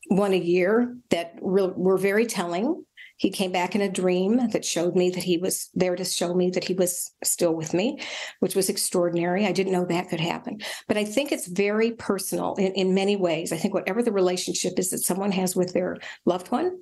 one 0.08 0.34
a 0.34 0.38
year 0.38 0.96
that 1.10 1.34
were 1.42 1.98
very 1.98 2.26
telling 2.26 2.84
he 3.18 3.30
came 3.30 3.52
back 3.52 3.76
in 3.76 3.82
a 3.82 3.92
dream 3.92 4.50
that 4.50 4.66
showed 4.66 4.96
me 4.96 5.10
that 5.10 5.24
he 5.24 5.38
was 5.38 5.70
there 5.74 5.96
to 5.96 6.04
show 6.04 6.34
me 6.34 6.50
that 6.52 6.66
he 6.66 6.74
was 6.74 7.12
still 7.24 7.54
with 7.54 7.74
me, 7.74 8.00
which 8.40 8.56
was 8.56 8.70
extraordinary. 8.70 9.46
I 9.46 9.52
didn't 9.52 9.74
know 9.74 9.86
that 9.86 10.10
could 10.10 10.20
happen. 10.20 10.60
But 10.88 10.98
I 10.98 11.06
think 11.06 11.32
it's 11.32 11.48
very 11.48 11.92
personal 11.92 12.56
in, 12.56 12.74
in 12.74 12.94
many 12.94 13.16
ways. 13.16 13.54
I 13.54 13.58
think 13.58 13.74
whatever 13.74 14.04
the 14.04 14.12
relationship 14.12 14.78
is 14.78 14.90
that 14.90 15.00
someone 15.00 15.32
has 15.32 15.56
with 15.56 15.74
their 15.74 15.98
loved 16.26 16.52
one, 16.52 16.80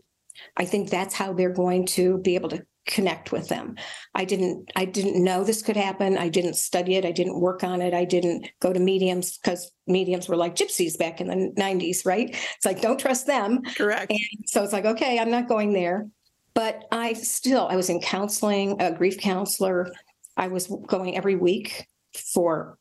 I 0.58 0.66
think 0.66 0.90
that's 0.90 1.14
how 1.14 1.34
they're 1.34 1.54
going 1.54 1.86
to 1.88 2.18
be 2.18 2.36
able 2.36 2.50
to 2.50 2.66
connect 2.86 3.32
with 3.32 3.48
them. 3.48 3.76
I 4.14 4.26
didn't 4.26 4.72
I 4.76 4.86
didn't 4.86 5.24
know 5.24 5.44
this 5.44 5.62
could 5.62 5.78
happen. 5.78 6.18
I 6.18 6.30
didn't 6.30 6.56
study 6.56 6.96
it. 6.96 7.06
I 7.06 7.12
didn't 7.12 7.40
work 7.40 7.64
on 7.64 7.82
it. 7.82 7.94
I 7.94 8.04
didn't 8.04 8.50
go 8.60 8.74
to 8.74 8.80
mediums 8.80 9.38
because 9.38 9.72
mediums 9.88 10.28
were 10.28 10.36
like 10.36 10.56
gypsies 10.56 10.98
back 10.98 11.22
in 11.22 11.28
the 11.28 11.54
90s, 11.58 12.06
right? 12.06 12.30
It's 12.30 12.66
like 12.66 12.82
don't 12.82 13.00
trust 13.00 13.26
them. 13.26 13.62
Correct. 13.78 14.12
And 14.12 14.20
so 14.48 14.64
it's 14.64 14.74
like 14.74 14.86
okay, 14.86 15.20
I'm 15.20 15.32
not 15.32 15.48
going 15.48 15.74
there. 15.74 16.08
But 16.56 16.84
I 16.92 17.14
still, 17.14 17.68
I 17.68 17.76
was 17.76 17.90
in 17.90 18.00
counseling, 18.00 18.80
a 18.80 18.92
grief 18.92 19.18
counselor. 19.18 19.92
I 20.38 20.48
was 20.48 20.68
going 20.88 21.18
every 21.18 21.36
week 21.36 21.88
for, 22.32 22.78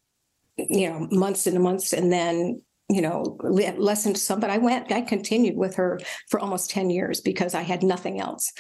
you 0.57 0.91
know, 0.91 1.09
months 1.11 1.47
and 1.47 1.59
months. 1.63 1.93
And 1.93 2.13
then, 2.13 2.63
you 2.91 3.01
know, 3.01 3.39
listened 3.41 4.17
to 4.17 4.21
some, 4.21 4.41
but 4.41 4.51
I 4.51 4.59
went, 4.59 4.93
I 4.93 5.01
continued 5.01 5.57
with 5.57 5.77
her 5.77 5.99
for 6.29 6.39
almost 6.39 6.71
10 6.71 6.91
years 6.91 7.21
because 7.21 7.55
I 7.55 7.63
had 7.63 7.83
nothing 7.83 8.21
else. 8.21 8.53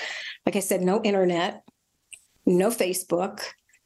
Like 0.47 0.57
I 0.57 0.61
said, 0.61 0.81
no 0.81 1.03
internet, 1.03 1.63
no 2.47 2.71
Facebook, 2.71 3.41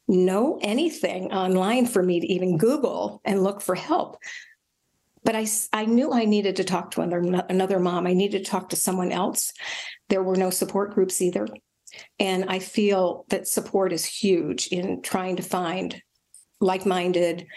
no 0.07 0.57
anything 0.61 1.33
online 1.33 1.85
for 1.85 2.01
me 2.01 2.21
to 2.21 2.27
even 2.27 2.57
Google 2.57 3.21
and 3.25 3.43
look 3.43 3.59
for 3.59 3.75
help 3.75 4.17
but 5.27 5.35
I, 5.35 5.45
I 5.73 5.83
knew 5.83 6.13
I 6.13 6.23
needed 6.23 6.55
to 6.55 6.63
talk 6.63 6.91
to 6.91 7.01
another, 7.01 7.43
another 7.49 7.79
mom. 7.81 8.07
I 8.07 8.13
needed 8.13 8.45
to 8.45 8.49
talk 8.49 8.69
to 8.69 8.77
someone 8.77 9.11
else. 9.11 9.51
There 10.09 10.23
were 10.23 10.35
no 10.35 10.49
support 10.49 10.93
groups 10.93 11.21
either. 11.21 11.47
And 12.19 12.45
I 12.47 12.59
feel 12.59 13.25
that 13.29 13.47
support 13.47 13.93
is 13.93 14.05
huge 14.05 14.67
in 14.67 15.01
trying 15.01 15.37
to 15.37 15.43
find 15.43 16.01
like 16.59 16.85
minded, 16.85 17.47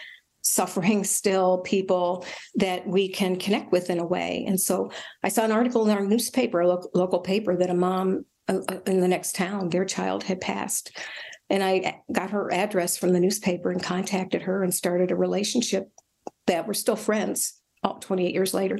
suffering 0.42 1.04
still 1.04 1.58
people 1.58 2.24
that 2.54 2.86
we 2.86 3.08
can 3.08 3.36
connect 3.36 3.72
with 3.72 3.90
in 3.90 3.98
a 3.98 4.06
way. 4.06 4.44
And 4.46 4.60
so 4.60 4.90
I 5.22 5.28
saw 5.28 5.44
an 5.44 5.52
article 5.52 5.88
in 5.88 5.96
our 5.96 6.04
newspaper, 6.04 6.60
a 6.60 6.68
lo- 6.68 6.88
local 6.94 7.20
paper, 7.20 7.56
that 7.56 7.70
a 7.70 7.74
mom 7.74 8.24
uh, 8.48 8.60
uh, 8.68 8.80
in 8.86 9.00
the 9.00 9.08
next 9.08 9.34
town, 9.34 9.68
their 9.68 9.84
child 9.84 10.24
had 10.24 10.40
passed. 10.40 10.96
And 11.50 11.62
I 11.62 12.00
got 12.12 12.30
her 12.30 12.52
address 12.52 12.96
from 12.96 13.12
the 13.12 13.20
newspaper 13.20 13.70
and 13.70 13.82
contacted 13.82 14.42
her 14.42 14.62
and 14.62 14.72
started 14.72 15.10
a 15.10 15.16
relationship 15.16 15.90
that 16.46 16.66
we're 16.66 16.74
still 16.74 16.96
friends 16.96 17.60
28 18.00 18.32
years 18.32 18.54
later. 18.54 18.78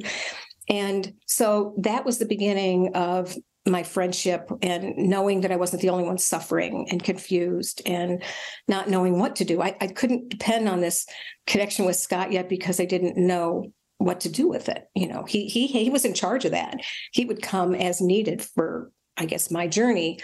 And 0.69 1.13
so 1.25 1.75
that 1.79 2.05
was 2.05 2.17
the 2.17 2.25
beginning 2.25 2.91
of 2.95 3.35
my 3.67 3.83
friendship 3.83 4.49
and 4.61 4.97
knowing 4.97 5.41
that 5.41 5.51
I 5.51 5.55
wasn't 5.55 5.81
the 5.81 5.89
only 5.89 6.03
one 6.03 6.17
suffering 6.17 6.87
and 6.89 7.03
confused 7.03 7.81
and 7.85 8.23
not 8.67 8.89
knowing 8.89 9.19
what 9.19 9.35
to 9.37 9.45
do. 9.45 9.61
I, 9.61 9.75
I 9.79 9.87
couldn't 9.87 10.29
depend 10.29 10.67
on 10.67 10.81
this 10.81 11.05
connection 11.45 11.85
with 11.85 11.95
Scott 11.95 12.31
yet 12.31 12.49
because 12.49 12.79
I 12.79 12.85
didn't 12.85 13.17
know 13.17 13.71
what 13.99 14.21
to 14.21 14.29
do 14.29 14.47
with 14.47 14.67
it. 14.67 14.87
You 14.95 15.07
know, 15.07 15.23
he 15.25 15.47
he 15.47 15.67
he 15.67 15.91
was 15.91 16.05
in 16.05 16.15
charge 16.15 16.43
of 16.45 16.51
that. 16.51 16.77
He 17.11 17.25
would 17.25 17.41
come 17.41 17.75
as 17.75 18.01
needed 18.01 18.41
for, 18.41 18.91
I 19.15 19.25
guess, 19.25 19.51
my 19.51 19.67
journey, 19.67 20.19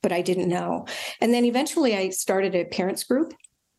but 0.00 0.12
I 0.12 0.22
didn't 0.22 0.48
know. 0.48 0.86
And 1.20 1.34
then 1.34 1.44
eventually 1.44 1.96
I 1.96 2.10
started 2.10 2.54
a 2.54 2.66
parents 2.66 3.02
group. 3.02 3.34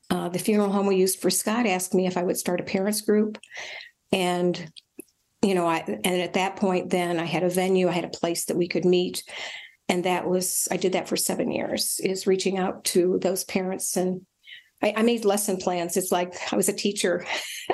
Uh, 0.09 0.27
the 0.29 0.39
funeral 0.39 0.71
home 0.71 0.87
we 0.87 0.97
used 0.97 1.21
for 1.21 1.29
Scott 1.29 1.65
asked 1.65 1.93
me 1.93 2.07
if 2.07 2.17
I 2.17 2.23
would 2.23 2.37
start 2.37 2.59
a 2.59 2.63
parents 2.63 3.01
group. 3.01 3.37
And 4.11 4.71
you 5.41 5.55
know, 5.55 5.67
I 5.67 5.83
and 5.87 6.21
at 6.21 6.33
that 6.33 6.55
point 6.55 6.89
then 6.89 7.19
I 7.19 7.25
had 7.25 7.43
a 7.43 7.49
venue, 7.49 7.87
I 7.87 7.93
had 7.93 8.05
a 8.05 8.09
place 8.09 8.45
that 8.45 8.57
we 8.57 8.67
could 8.67 8.85
meet. 8.85 9.23
And 9.89 10.03
that 10.03 10.27
was 10.27 10.67
I 10.69 10.77
did 10.77 10.93
that 10.93 11.07
for 11.07 11.15
seven 11.15 11.51
years, 11.51 11.99
is 12.03 12.27
reaching 12.27 12.57
out 12.57 12.83
to 12.85 13.19
those 13.21 13.43
parents 13.43 13.95
and 13.95 14.25
I, 14.81 14.93
I 14.97 15.01
made 15.01 15.25
lesson 15.25 15.57
plans. 15.57 15.97
It's 15.97 16.11
like 16.11 16.35
I 16.51 16.55
was 16.55 16.69
a 16.69 16.73
teacher. 16.73 17.25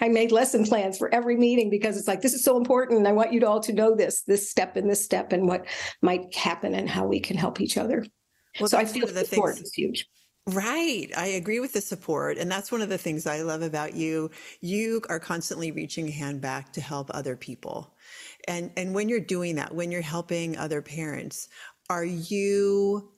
I 0.00 0.08
made 0.08 0.30
lesson 0.30 0.64
plans 0.64 0.98
for 0.98 1.12
every 1.12 1.36
meeting 1.36 1.68
because 1.68 1.96
it's 1.96 2.06
like 2.06 2.20
this 2.20 2.34
is 2.34 2.44
so 2.44 2.56
important. 2.56 3.06
I 3.06 3.12
want 3.12 3.32
you 3.32 3.44
all 3.46 3.60
to 3.60 3.72
know 3.72 3.94
this, 3.94 4.22
this 4.22 4.50
step 4.50 4.76
and 4.76 4.88
this 4.88 5.04
step, 5.04 5.32
and 5.32 5.48
what 5.48 5.66
might 6.00 6.34
happen 6.34 6.74
and 6.74 6.88
how 6.88 7.06
we 7.06 7.20
can 7.20 7.36
help 7.36 7.60
each 7.60 7.76
other. 7.76 8.04
Well, 8.60 8.68
so 8.68 8.78
I 8.78 8.84
feel 8.84 9.06
the 9.06 9.24
support 9.24 9.56
things, 9.56 9.68
is 9.68 9.74
huge. 9.74 10.06
Right. 10.46 11.10
I 11.16 11.26
agree 11.28 11.58
with 11.60 11.72
the 11.72 11.80
support. 11.80 12.36
And 12.38 12.50
that's 12.50 12.70
one 12.70 12.82
of 12.82 12.88
the 12.90 12.98
things 12.98 13.26
I 13.26 13.40
love 13.42 13.62
about 13.62 13.94
you. 13.94 14.30
You 14.60 15.00
are 15.08 15.18
constantly 15.20 15.70
reaching 15.72 16.08
a 16.08 16.10
hand 16.10 16.40
back 16.42 16.72
to 16.74 16.80
help 16.82 17.10
other 17.14 17.34
people. 17.36 17.94
And 18.46 18.70
and 18.76 18.94
when 18.94 19.08
you're 19.08 19.20
doing 19.20 19.54
that, 19.56 19.74
when 19.74 19.90
you're 19.90 20.02
helping 20.02 20.56
other 20.58 20.82
parents, 20.82 21.48
are 21.88 22.04
you 22.04 23.10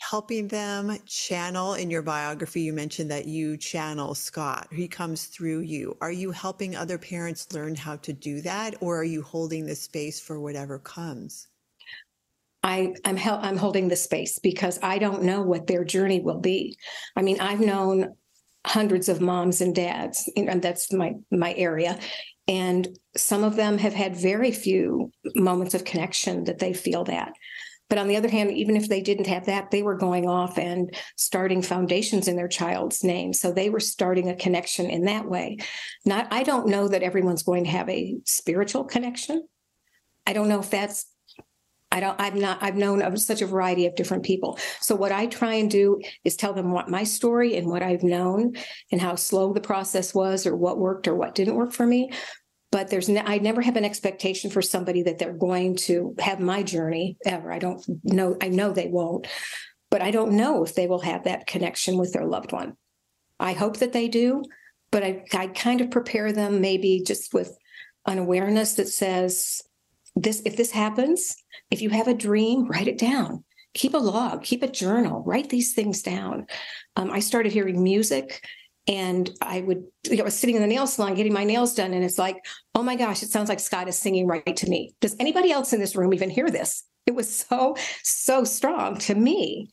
helping 0.00 0.48
them 0.48 0.98
channel 1.06 1.74
in 1.74 1.90
your 1.90 2.02
biography 2.02 2.62
you 2.62 2.72
mentioned 2.72 3.10
that 3.10 3.26
you 3.26 3.56
channel 3.56 4.14
Scott. 4.14 4.68
He 4.72 4.88
comes 4.88 5.26
through 5.26 5.60
you. 5.60 5.96
Are 6.02 6.12
you 6.12 6.32
helping 6.32 6.76
other 6.76 6.98
parents 6.98 7.52
learn 7.54 7.74
how 7.76 7.96
to 7.98 8.12
do 8.12 8.40
that 8.42 8.74
or 8.82 8.98
are 9.00 9.04
you 9.04 9.22
holding 9.22 9.66
the 9.66 9.76
space 9.76 10.20
for 10.20 10.40
whatever 10.40 10.78
comes? 10.78 11.48
I, 12.64 12.94
I'm 13.04 13.16
hel- 13.16 13.40
I'm 13.42 13.58
holding 13.58 13.88
the 13.88 13.96
space 13.96 14.38
because 14.38 14.80
I 14.82 14.98
don't 14.98 15.22
know 15.22 15.42
what 15.42 15.66
their 15.66 15.84
journey 15.84 16.20
will 16.20 16.40
be. 16.40 16.76
I 17.14 17.22
mean, 17.22 17.38
I've 17.38 17.60
known 17.60 18.14
hundreds 18.66 19.10
of 19.10 19.20
moms 19.20 19.60
and 19.60 19.74
dads, 19.74 20.28
and 20.36 20.62
that's 20.62 20.92
my 20.92 21.12
my 21.30 21.52
area, 21.54 21.98
and 22.48 22.88
some 23.16 23.44
of 23.44 23.56
them 23.56 23.78
have 23.78 23.92
had 23.92 24.16
very 24.16 24.50
few 24.50 25.12
moments 25.36 25.74
of 25.74 25.84
connection 25.84 26.44
that 26.44 26.58
they 26.58 26.72
feel 26.72 27.04
that. 27.04 27.34
But 27.90 27.98
on 27.98 28.08
the 28.08 28.16
other 28.16 28.30
hand, 28.30 28.50
even 28.50 28.76
if 28.76 28.88
they 28.88 29.02
didn't 29.02 29.26
have 29.26 29.44
that, 29.44 29.70
they 29.70 29.82
were 29.82 29.96
going 29.96 30.26
off 30.26 30.58
and 30.58 30.92
starting 31.16 31.60
foundations 31.60 32.28
in 32.28 32.36
their 32.36 32.48
child's 32.48 33.04
name. 33.04 33.34
So 33.34 33.52
they 33.52 33.68
were 33.68 33.80
starting 33.80 34.30
a 34.30 34.36
connection 34.36 34.88
in 34.88 35.04
that 35.04 35.28
way. 35.28 35.58
Not, 36.06 36.26
I 36.30 36.44
don't 36.44 36.68
know 36.68 36.88
that 36.88 37.02
everyone's 37.02 37.42
going 37.42 37.64
to 37.64 37.70
have 37.70 37.88
a 37.90 38.16
spiritual 38.24 38.84
connection. 38.84 39.46
I 40.26 40.32
don't 40.32 40.48
know 40.48 40.60
if 40.60 40.70
that's 40.70 41.06
I 41.94 42.00
don't, 42.00 42.20
I've 42.20 42.34
not, 42.34 42.58
I've 42.60 42.74
known 42.74 43.02
of 43.02 43.18
such 43.20 43.40
a 43.40 43.46
variety 43.46 43.86
of 43.86 43.94
different 43.94 44.24
people. 44.24 44.58
So 44.80 44.96
what 44.96 45.12
I 45.12 45.26
try 45.26 45.54
and 45.54 45.70
do 45.70 46.00
is 46.24 46.34
tell 46.34 46.52
them 46.52 46.72
what 46.72 46.90
my 46.90 47.04
story 47.04 47.56
and 47.56 47.68
what 47.68 47.84
I've 47.84 48.02
known 48.02 48.56
and 48.90 49.00
how 49.00 49.14
slow 49.14 49.52
the 49.52 49.60
process 49.60 50.12
was 50.12 50.44
or 50.44 50.56
what 50.56 50.78
worked 50.78 51.06
or 51.06 51.14
what 51.14 51.36
didn't 51.36 51.54
work 51.54 51.72
for 51.72 51.86
me. 51.86 52.10
But 52.72 52.90
there's, 52.90 53.08
I 53.08 53.38
never 53.38 53.62
have 53.62 53.76
an 53.76 53.84
expectation 53.84 54.50
for 54.50 54.60
somebody 54.60 55.04
that 55.04 55.20
they're 55.20 55.32
going 55.32 55.76
to 55.76 56.16
have 56.18 56.40
my 56.40 56.64
journey 56.64 57.16
ever. 57.24 57.52
I 57.52 57.60
don't 57.60 57.80
know, 58.02 58.36
I 58.42 58.48
know 58.48 58.72
they 58.72 58.88
won't, 58.88 59.28
but 59.88 60.02
I 60.02 60.10
don't 60.10 60.32
know 60.32 60.64
if 60.64 60.74
they 60.74 60.88
will 60.88 61.02
have 61.02 61.22
that 61.24 61.46
connection 61.46 61.96
with 61.96 62.12
their 62.12 62.26
loved 62.26 62.50
one. 62.50 62.76
I 63.38 63.52
hope 63.52 63.76
that 63.76 63.92
they 63.92 64.08
do, 64.08 64.42
but 64.90 65.04
I, 65.04 65.24
I 65.32 65.46
kind 65.46 65.80
of 65.80 65.92
prepare 65.92 66.32
them 66.32 66.60
maybe 66.60 67.04
just 67.06 67.32
with 67.32 67.56
an 68.04 68.18
awareness 68.18 68.74
that 68.74 68.88
says, 68.88 69.62
this 70.16 70.42
if 70.44 70.56
this 70.56 70.70
happens 70.70 71.36
if 71.70 71.82
you 71.82 71.90
have 71.90 72.08
a 72.08 72.14
dream 72.14 72.66
write 72.66 72.88
it 72.88 72.98
down. 72.98 73.44
Keep 73.74 73.94
a 73.94 73.98
log 73.98 74.42
keep 74.42 74.62
a 74.62 74.68
journal 74.68 75.22
write 75.24 75.50
these 75.50 75.74
things 75.74 76.02
down. 76.02 76.46
Um, 76.96 77.10
i 77.10 77.20
started 77.20 77.52
hearing 77.52 77.82
music 77.82 78.46
and 78.86 79.30
i 79.40 79.60
would 79.62 79.82
you 80.04 80.16
know, 80.16 80.22
i 80.22 80.24
was 80.24 80.38
sitting 80.38 80.56
in 80.56 80.62
the 80.62 80.68
nail 80.68 80.86
salon 80.86 81.14
getting 81.14 81.32
my 81.32 81.44
nails 81.44 81.74
done 81.74 81.92
and 81.92 82.04
it's 82.04 82.18
like 82.18 82.44
oh 82.74 82.82
my 82.82 82.96
gosh 82.96 83.22
it 83.22 83.30
sounds 83.30 83.48
like 83.48 83.60
scott 83.60 83.88
is 83.88 83.98
singing 83.98 84.26
right 84.26 84.56
to 84.56 84.68
me. 84.68 84.94
Does 85.00 85.16
anybody 85.18 85.50
else 85.50 85.72
in 85.72 85.80
this 85.80 85.96
room 85.96 86.14
even 86.14 86.30
hear 86.30 86.50
this? 86.50 86.84
It 87.06 87.14
was 87.14 87.34
so 87.34 87.76
so 88.02 88.44
strong 88.44 88.98
to 88.98 89.14
me. 89.14 89.68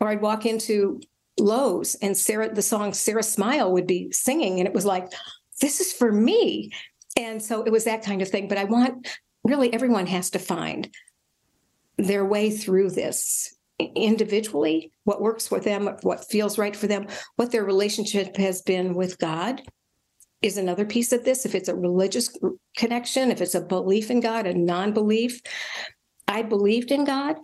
Or 0.00 0.08
i'd 0.08 0.22
walk 0.22 0.46
into 0.46 1.00
Lowe's 1.38 1.94
and 1.96 2.16
sarah 2.16 2.54
the 2.54 2.62
song 2.62 2.94
sarah 2.94 3.22
smile 3.22 3.72
would 3.72 3.86
be 3.86 4.10
singing 4.12 4.58
and 4.58 4.66
it 4.66 4.74
was 4.74 4.86
like 4.86 5.12
this 5.60 5.80
is 5.80 5.92
for 5.92 6.10
me. 6.10 6.72
And 7.18 7.42
so 7.42 7.62
it 7.62 7.70
was 7.70 7.84
that 7.84 8.02
kind 8.02 8.22
of 8.22 8.28
thing 8.28 8.48
but 8.48 8.56
i 8.56 8.64
want 8.64 9.06
really 9.44 9.72
everyone 9.72 10.06
has 10.06 10.30
to 10.30 10.38
find 10.38 10.88
their 11.98 12.24
way 12.24 12.50
through 12.50 12.90
this 12.90 13.56
individually, 13.78 14.92
what 15.04 15.20
works 15.20 15.48
for 15.48 15.60
them, 15.60 15.96
what 16.02 16.28
feels 16.28 16.58
right 16.58 16.76
for 16.76 16.86
them, 16.86 17.06
what 17.36 17.50
their 17.50 17.64
relationship 17.64 18.36
has 18.36 18.62
been 18.62 18.94
with 18.94 19.18
God 19.18 19.62
is 20.40 20.56
another 20.56 20.84
piece 20.84 21.12
of 21.12 21.24
this. 21.24 21.44
If 21.46 21.54
it's 21.54 21.68
a 21.68 21.74
religious 21.74 22.36
connection, 22.76 23.30
if 23.30 23.40
it's 23.40 23.54
a 23.54 23.60
belief 23.60 24.10
in 24.10 24.20
God, 24.20 24.46
a 24.46 24.54
non 24.54 24.92
belief. 24.92 25.40
I 26.28 26.42
believed 26.42 26.90
in 26.90 27.04
God. 27.04 27.36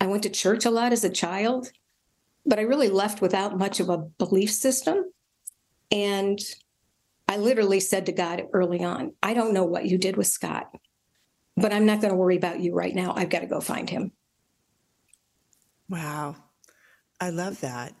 I 0.00 0.06
went 0.06 0.22
to 0.24 0.30
church 0.30 0.64
a 0.64 0.70
lot 0.70 0.92
as 0.92 1.04
a 1.04 1.10
child, 1.10 1.70
but 2.44 2.58
I 2.58 2.62
really 2.62 2.88
left 2.88 3.20
without 3.20 3.58
much 3.58 3.80
of 3.80 3.88
a 3.88 3.98
belief 3.98 4.50
system. 4.52 5.04
And 5.90 6.38
I 7.28 7.38
literally 7.38 7.80
said 7.80 8.06
to 8.06 8.12
God 8.12 8.44
early 8.52 8.84
on, 8.84 9.14
I 9.22 9.34
don't 9.34 9.54
know 9.54 9.64
what 9.64 9.86
you 9.86 9.98
did 9.98 10.16
with 10.16 10.26
Scott 10.26 10.66
but 11.56 11.72
I'm 11.72 11.86
not 11.86 12.00
going 12.00 12.12
to 12.12 12.16
worry 12.16 12.36
about 12.36 12.60
you 12.60 12.74
right 12.74 12.94
now. 12.94 13.14
I've 13.16 13.30
got 13.30 13.40
to 13.40 13.46
go 13.46 13.60
find 13.60 13.88
him. 13.88 14.12
Wow. 15.88 16.36
I 17.20 17.30
love 17.30 17.60
that. 17.60 17.94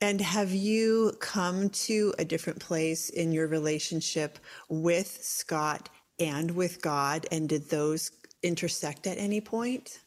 And 0.00 0.20
have 0.20 0.52
you 0.52 1.12
come 1.20 1.70
to 1.70 2.12
a 2.18 2.24
different 2.24 2.60
place 2.60 3.08
in 3.10 3.32
your 3.32 3.46
relationship 3.46 4.38
with 4.68 5.06
Scott 5.22 5.88
and 6.18 6.50
with 6.50 6.82
God? 6.82 7.26
And 7.30 7.48
did 7.48 7.70
those 7.70 8.10
intersect 8.42 9.06
at 9.06 9.18
any 9.18 9.40
point? 9.40 10.00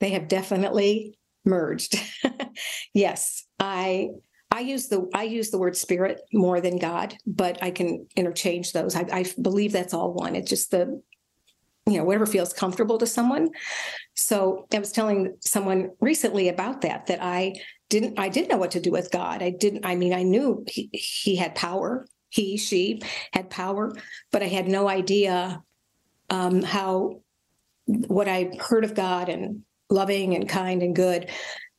They 0.00 0.10
have 0.10 0.28
definitely 0.28 1.18
merged. 1.44 2.00
yes, 2.94 3.44
I 3.58 4.10
I 4.50 4.60
use 4.60 4.88
the 4.88 5.08
I 5.14 5.24
use 5.24 5.50
the 5.50 5.58
word 5.58 5.76
spirit 5.76 6.20
more 6.32 6.60
than 6.60 6.78
God, 6.78 7.16
but 7.26 7.60
I 7.62 7.70
can 7.70 8.06
interchange 8.16 8.72
those. 8.72 8.94
I, 8.94 9.06
I 9.12 9.24
believe 9.40 9.72
that's 9.72 9.94
all 9.94 10.12
one. 10.12 10.36
It's 10.36 10.50
just 10.50 10.70
the 10.70 11.02
you 11.86 11.98
know 11.98 12.04
whatever 12.04 12.26
feels 12.26 12.52
comfortable 12.52 12.98
to 12.98 13.06
someone. 13.06 13.50
So 14.14 14.66
i 14.72 14.78
was 14.78 14.92
telling 14.92 15.36
someone 15.40 15.90
recently 16.00 16.48
about 16.48 16.82
that 16.82 17.06
that 17.06 17.22
i 17.22 17.54
didn't 17.88 18.18
i 18.18 18.28
didn't 18.28 18.48
know 18.48 18.56
what 18.56 18.72
to 18.72 18.80
do 18.80 18.90
with 18.90 19.10
god. 19.10 19.42
I 19.42 19.50
didn't 19.50 19.84
i 19.84 19.96
mean 19.96 20.12
i 20.12 20.22
knew 20.22 20.64
he, 20.68 20.90
he 20.92 21.36
had 21.36 21.54
power 21.54 22.06
he 22.30 22.56
she 22.56 23.02
had 23.32 23.50
power 23.50 23.92
but 24.30 24.42
i 24.42 24.46
had 24.46 24.68
no 24.68 24.88
idea 24.88 25.62
um, 26.30 26.62
how 26.62 27.20
what 27.86 28.28
i 28.28 28.52
heard 28.58 28.84
of 28.84 28.94
god 28.94 29.28
and 29.28 29.62
loving 29.90 30.34
and 30.34 30.48
kind 30.48 30.82
and 30.82 30.96
good 30.96 31.28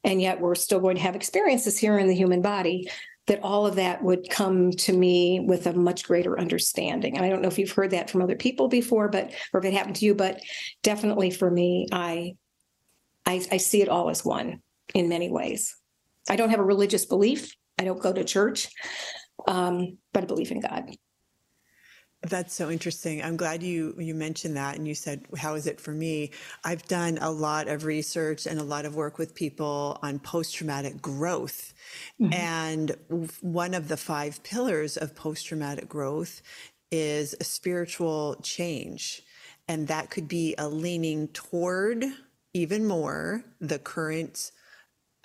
and 0.04 0.22
yet 0.22 0.40
we're 0.40 0.56
still 0.56 0.80
going 0.80 0.98
to 0.98 1.02
have 1.02 1.16
experiences 1.16 1.78
here 1.78 1.98
in 1.98 2.08
the 2.08 2.16
human 2.16 2.42
body 2.42 2.90
that 3.28 3.42
all 3.42 3.66
of 3.66 3.76
that 3.76 4.04
would 4.04 4.30
come 4.30 4.72
to 4.72 4.94
me 4.94 5.40
with 5.40 5.66
a 5.66 5.74
much 5.74 6.04
greater 6.04 6.38
understanding. 6.38 7.16
And 7.16 7.26
I 7.26 7.30
don't 7.30 7.42
know 7.42 7.48
if 7.48 7.58
you've 7.58 7.72
heard 7.72 7.92
that 7.92 8.10
from 8.10 8.22
other 8.22 8.36
people 8.36 8.68
before, 8.68 9.08
but 9.08 9.34
or 9.54 9.60
if 9.60 9.66
it 9.66 9.74
happened 9.74 9.96
to 9.98 10.06
you, 10.06 10.14
but 10.14 10.42
definitely 10.82 11.30
for 11.30 11.50
me, 11.50 11.88
I 11.92 12.34
I, 13.26 13.46
I 13.52 13.58
see 13.58 13.82
it 13.82 13.90
all 13.90 14.10
as 14.10 14.26
one 14.26 14.62
in 14.94 15.08
many 15.08 15.32
ways. 15.32 15.76
I 16.30 16.36
don't 16.36 16.50
have 16.50 16.60
a 16.60 16.66
religious 16.66 17.06
belief. 17.06 17.54
I 17.80 17.86
don't 17.86 18.02
go 18.02 18.12
to 18.12 18.24
church, 18.24 18.68
um, 19.48 19.98
but 20.12 20.24
I 20.24 20.26
believe 20.26 20.52
in 20.52 20.60
God. 20.60 20.92
That's 22.24 22.54
so 22.54 22.70
interesting. 22.72 23.22
I'm 23.22 23.36
glad 23.36 23.62
you 23.62 23.96
you 24.00 24.16
mentioned 24.16 24.56
that 24.56 24.78
and 24.78 24.88
you 24.88 24.96
said 24.96 25.26
how 25.38 25.56
is 25.56 25.68
it 25.68 25.80
for 25.82 25.92
me? 25.92 26.32
I've 26.64 26.84
done 26.88 27.18
a 27.20 27.30
lot 27.30 27.68
of 27.68 27.84
research 27.84 28.46
and 28.46 28.60
a 28.60 28.64
lot 28.64 28.86
of 28.86 28.96
work 28.96 29.18
with 29.18 29.36
people 29.36 30.00
on 30.02 30.20
post-traumatic 30.20 31.02
growth. 31.02 31.74
Mm-hmm. 32.22 32.34
And 32.34 32.96
one 33.42 33.74
of 33.74 33.90
the 33.90 33.98
five 33.98 34.42
pillars 34.44 34.96
of 34.96 35.16
post-traumatic 35.16 35.90
growth 35.90 36.42
is 36.92 37.36
a 37.42 37.44
spiritual 37.44 38.38
change. 38.42 39.24
And 39.68 39.88
that 39.90 40.10
could 40.10 40.28
be 40.30 40.56
a 40.58 40.68
leaning 40.70 41.28
toward 41.30 42.06
even 42.54 42.86
more 42.88 43.44
the 43.60 43.80
current 43.80 44.52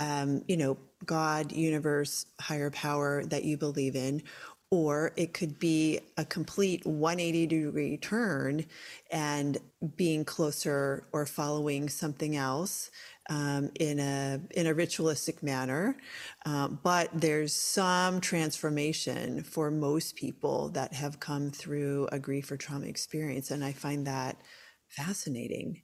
um, 0.01 0.43
you 0.47 0.57
know, 0.57 0.79
God, 1.05 1.53
universe, 1.53 2.27
higher 2.41 2.71
power 2.71 3.25
that 3.27 3.45
you 3.45 3.57
believe 3.57 3.97
in, 3.97 4.23
or 4.71 5.13
it 5.17 5.33
could 5.33 5.59
be 5.59 6.01
a 6.19 6.25
complete 6.25 6.85
180 6.85 7.47
degree 7.47 7.97
turn 7.97 8.67
and 9.11 9.59
being 9.97 10.25
closer 10.25 11.07
or 11.13 11.25
following 11.25 11.89
something 11.89 12.37
else 12.37 12.91
um, 13.31 13.71
in 13.81 13.99
a 13.99 14.41
in 14.51 14.67
a 14.67 14.75
ritualistic 14.75 15.43
manner. 15.43 15.97
Um, 16.45 16.79
but 16.83 17.09
there's 17.15 17.55
some 17.55 18.21
transformation 18.21 19.43
for 19.43 19.71
most 19.71 20.17
people 20.17 20.69
that 20.71 20.93
have 20.93 21.19
come 21.21 21.51
through 21.51 22.09
a 22.13 22.19
grief 22.19 22.51
or 22.51 22.59
trauma 22.59 22.87
experience, 22.87 23.51
and 23.51 23.65
I 23.65 23.73
find 23.73 24.07
that 24.07 24.37
fascinating. 24.89 25.83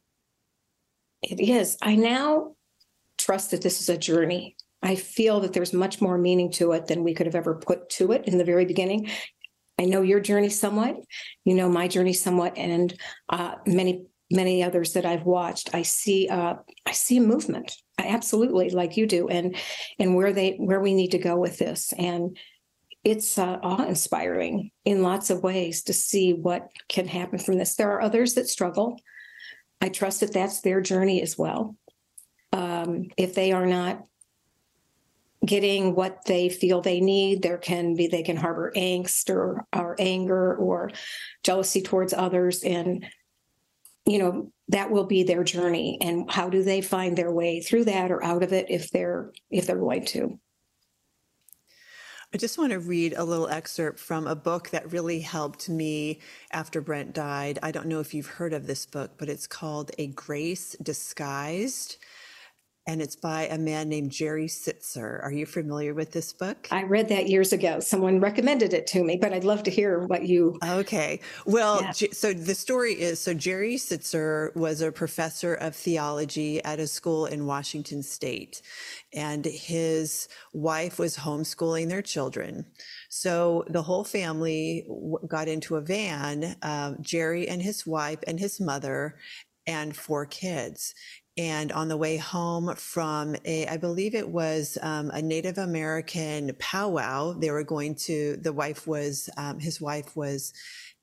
It 1.23 1.41
is. 1.41 1.79
I 1.81 1.97
now 1.97 2.57
trust 3.17 3.53
that 3.53 3.63
this 3.63 3.81
is 3.81 3.89
a 3.89 3.97
journey 3.97 4.57
I 4.85 4.97
feel 4.97 5.41
that 5.41 5.55
there's 5.55 5.73
much 5.73 6.01
more 6.03 6.19
meaning 6.19 6.53
to 6.53 6.73
it 6.73 6.87
than 6.87 7.03
we 7.03 7.15
could 7.15 7.27
have 7.27 7.35
ever 7.35 7.55
put 7.55 7.89
to 7.91 8.13
it 8.13 8.29
in 8.29 8.37
the 8.37 8.45
very 8.45 8.67
beginning. 8.67 9.09
I 9.79 9.87
know 9.87 10.03
your 10.03 10.21
journey 10.21 10.51
somewhat, 10.51 10.97
you 11.45 11.55
know 11.55 11.69
my 11.69 11.89
journey 11.89 12.13
somewhat, 12.13 12.57
and 12.57 12.95
uh, 13.31 13.55
many 13.67 14.05
many 14.31 14.63
others 14.63 14.93
that 14.93 15.05
I've 15.05 15.25
watched. 15.25 15.75
I 15.75 15.83
see 15.83 16.29
uh, 16.29 16.57
I 16.87 16.93
see 16.93 17.17
a 17.17 17.23
movement, 17.23 17.73
I 17.99 18.09
absolutely 18.09 18.71
like 18.71 18.97
you 18.97 19.07
do, 19.07 19.27
and 19.29 19.57
and 19.99 20.15
where 20.15 20.33
they 20.33 20.53
where 20.59 20.81
we 20.81 20.95
need 20.95 21.13
to 21.13 21.19
go 21.19 21.37
with 21.37 21.59
this, 21.59 21.93
and 21.99 22.37
it's 23.03 23.39
uh, 23.39 23.59
awe 23.63 23.85
inspiring 23.87 24.71
in 24.85 25.03
lots 25.03 25.31
of 25.31 25.43
ways 25.43 25.83
to 25.85 25.93
see 25.93 26.33
what 26.35 26.69
can 26.89 27.09
happen 27.09 27.39
from 27.39 27.59
this. 27.59 27.75
There 27.75 27.91
are 27.91 28.03
others 28.03 28.35
that 28.35 28.49
struggle. 28.49 29.01
I 29.81 29.89
trust 29.89 30.21
that 30.21 30.33
that's 30.33 30.61
their 30.61 30.81
journey 30.81 31.21
as 31.21 31.37
well. 31.37 31.77
Um, 32.53 33.09
if 33.17 33.35
they 33.35 33.53
are 33.53 33.67
not 33.67 34.05
getting 35.45 35.95
what 35.95 36.25
they 36.27 36.49
feel 36.49 36.81
they 36.81 37.01
need. 37.01 37.43
There 37.43 37.59
can 37.59 37.95
be, 37.95 38.07
they 38.07 38.23
can 38.23 38.37
harbor 38.37 38.73
angst 38.77 39.31
or, 39.31 39.67
or 39.75 39.97
anger 39.99 40.57
or 40.57 40.91
jealousy 41.43 41.83
towards 41.83 42.13
others. 42.13 42.63
And, 42.63 43.07
you 44.07 44.19
know, 44.19 44.53
that 44.69 44.91
will 44.91 45.07
be 45.07 45.23
their 45.23 45.45
journey. 45.45 45.99
And 46.01 46.31
how 46.31 46.49
do 46.49 46.63
they 46.63 46.81
find 46.81 47.17
their 47.17 47.33
way 47.33 47.61
through 47.61 47.85
that 47.85 48.11
or 48.11 48.25
out 48.25 48.43
of 48.43 48.53
it 48.53 48.67
if 48.71 48.91
they're, 48.91 49.33
if 49.51 49.67
they're 49.67 49.79
going 49.79 50.07
to? 50.07 50.39
I 52.33 52.37
just 52.37 52.59
want 52.59 52.73
to 52.73 52.81
read 52.81 53.15
a 53.17 53.23
little 53.23 53.47
excerpt 53.47 54.01
from 54.01 54.27
a 54.27 54.35
book 54.35 54.71
that 54.71 54.91
really 54.91 55.21
helped 55.21 55.69
me 55.69 56.19
after 56.51 56.81
Brent 56.81 57.13
died. 57.13 57.61
I 57.63 57.71
don't 57.71 57.87
know 57.87 58.01
if 58.01 58.13
you've 58.13 58.27
heard 58.27 58.53
of 58.53 58.67
this 58.67 58.87
book, 58.87 59.13
but 59.19 59.29
it's 59.29 59.47
called 59.47 59.93
A 59.99 60.09
Grace 60.09 60.75
Disguised 60.83 61.99
and 62.87 63.01
it's 63.01 63.17
by 63.17 63.47
a 63.47 63.57
man 63.57 63.89
named 63.89 64.11
Jerry 64.11 64.47
Sittser. 64.47 65.23
Are 65.23 65.33
you 65.33 65.47
familiar 65.47 65.95
with 65.95 66.13
this 66.13 66.35
book? 66.35 66.69
I 66.71 66.83
read 66.83 67.09
that 67.09 67.29
years 67.29 67.53
ago. 67.53 67.81
Someone 67.81 68.21
recommended 68.21 68.75
it 68.75 68.87
to 68.89 69.03
me, 69.03 69.17
but 69.17 69.33
I'd 69.33 69.45
love 69.45 69.63
to 69.63 69.71
hear 69.71 70.01
what 70.01 70.25
you. 70.29 70.59
Okay. 70.63 71.21
Well, 71.47 71.81
yeah. 71.83 71.93
so 72.13 72.35
the 72.35 72.55
story 72.55 72.93
is 72.93 73.19
so 73.19 73.33
Jerry 73.33 73.77
Sittser 73.77 74.55
was 74.55 74.83
a 74.83 74.93
professor 74.93 75.55
of 75.55 75.75
theology 75.75 76.63
at 76.63 76.79
a 76.79 76.87
school 76.87 77.25
in 77.25 77.47
Washington 77.47 78.03
state, 78.03 78.61
and 79.15 79.47
his 79.47 80.29
wife 80.53 80.99
was 80.99 81.17
homeschooling 81.17 81.89
their 81.89 82.03
children. 82.03 82.67
So 83.09 83.65
the 83.69 83.83
whole 83.83 84.05
family 84.05 84.87
got 85.27 85.49
into 85.49 85.77
a 85.77 85.81
van, 85.81 86.57
uh, 86.61 86.95
Jerry 87.01 87.49
and 87.49 87.63
his 87.63 87.87
wife 87.87 88.19
and 88.27 88.39
his 88.39 88.61
mother, 88.61 89.17
and 89.67 89.97
four 89.97 90.27
kids 90.27 90.95
and 91.37 91.73
on 91.73 91.89
the 91.89 91.97
way 91.97 92.17
home 92.17 92.75
from 92.77 93.35
a, 93.45 93.67
I 93.67 93.77
believe 93.77 94.15
it 94.15 94.29
was 94.29 94.79
um, 94.83 95.11
a 95.11 95.21
Native 95.21 95.59
American 95.59 96.55
powwow, 96.59 97.33
they 97.33 97.51
were 97.51 97.65
going 97.65 97.97
to, 97.97 98.37
the 98.37 98.53
wife 98.53 98.87
was, 98.87 99.29
um, 99.37 99.59
his 99.59 99.81
wife 99.81 100.17
was 100.17 100.53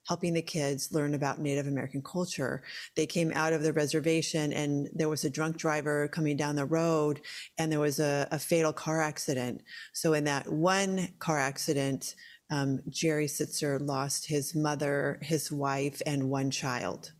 helping 0.07 0.33
the 0.33 0.41
kids 0.41 0.91
learn 0.91 1.13
about 1.13 1.39
Native 1.39 1.67
American 1.67 2.01
culture. 2.01 2.63
They 2.95 3.05
came 3.05 3.31
out 3.35 3.53
of 3.53 3.61
the 3.61 3.73
reservation 3.73 4.51
and 4.53 4.89
there 4.93 5.09
was 5.09 5.25
a 5.25 5.29
drunk 5.29 5.57
driver 5.57 6.07
coming 6.07 6.37
down 6.37 6.55
the 6.55 6.65
road 6.65 7.21
and 7.57 7.71
there 7.71 7.79
was 7.79 7.99
a, 7.99 8.27
a 8.31 8.39
fatal 8.39 8.73
car 8.73 9.01
accident. 9.01 9.61
So 9.93 10.13
in 10.13 10.23
that 10.23 10.51
one 10.51 11.09
car 11.19 11.39
accident, 11.39 12.15
um, 12.49 12.81
Jerry 12.89 13.27
Sittser 13.27 13.79
lost 13.79 14.27
his 14.27 14.55
mother, 14.55 15.19
his 15.21 15.51
wife, 15.51 16.01
and 16.05 16.29
one 16.29 16.51
child. 16.51 17.11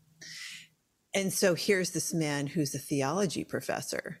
And 1.14 1.32
so 1.32 1.54
here's 1.54 1.90
this 1.90 2.14
man 2.14 2.46
who's 2.46 2.74
a 2.74 2.78
theology 2.78 3.44
professor. 3.44 4.20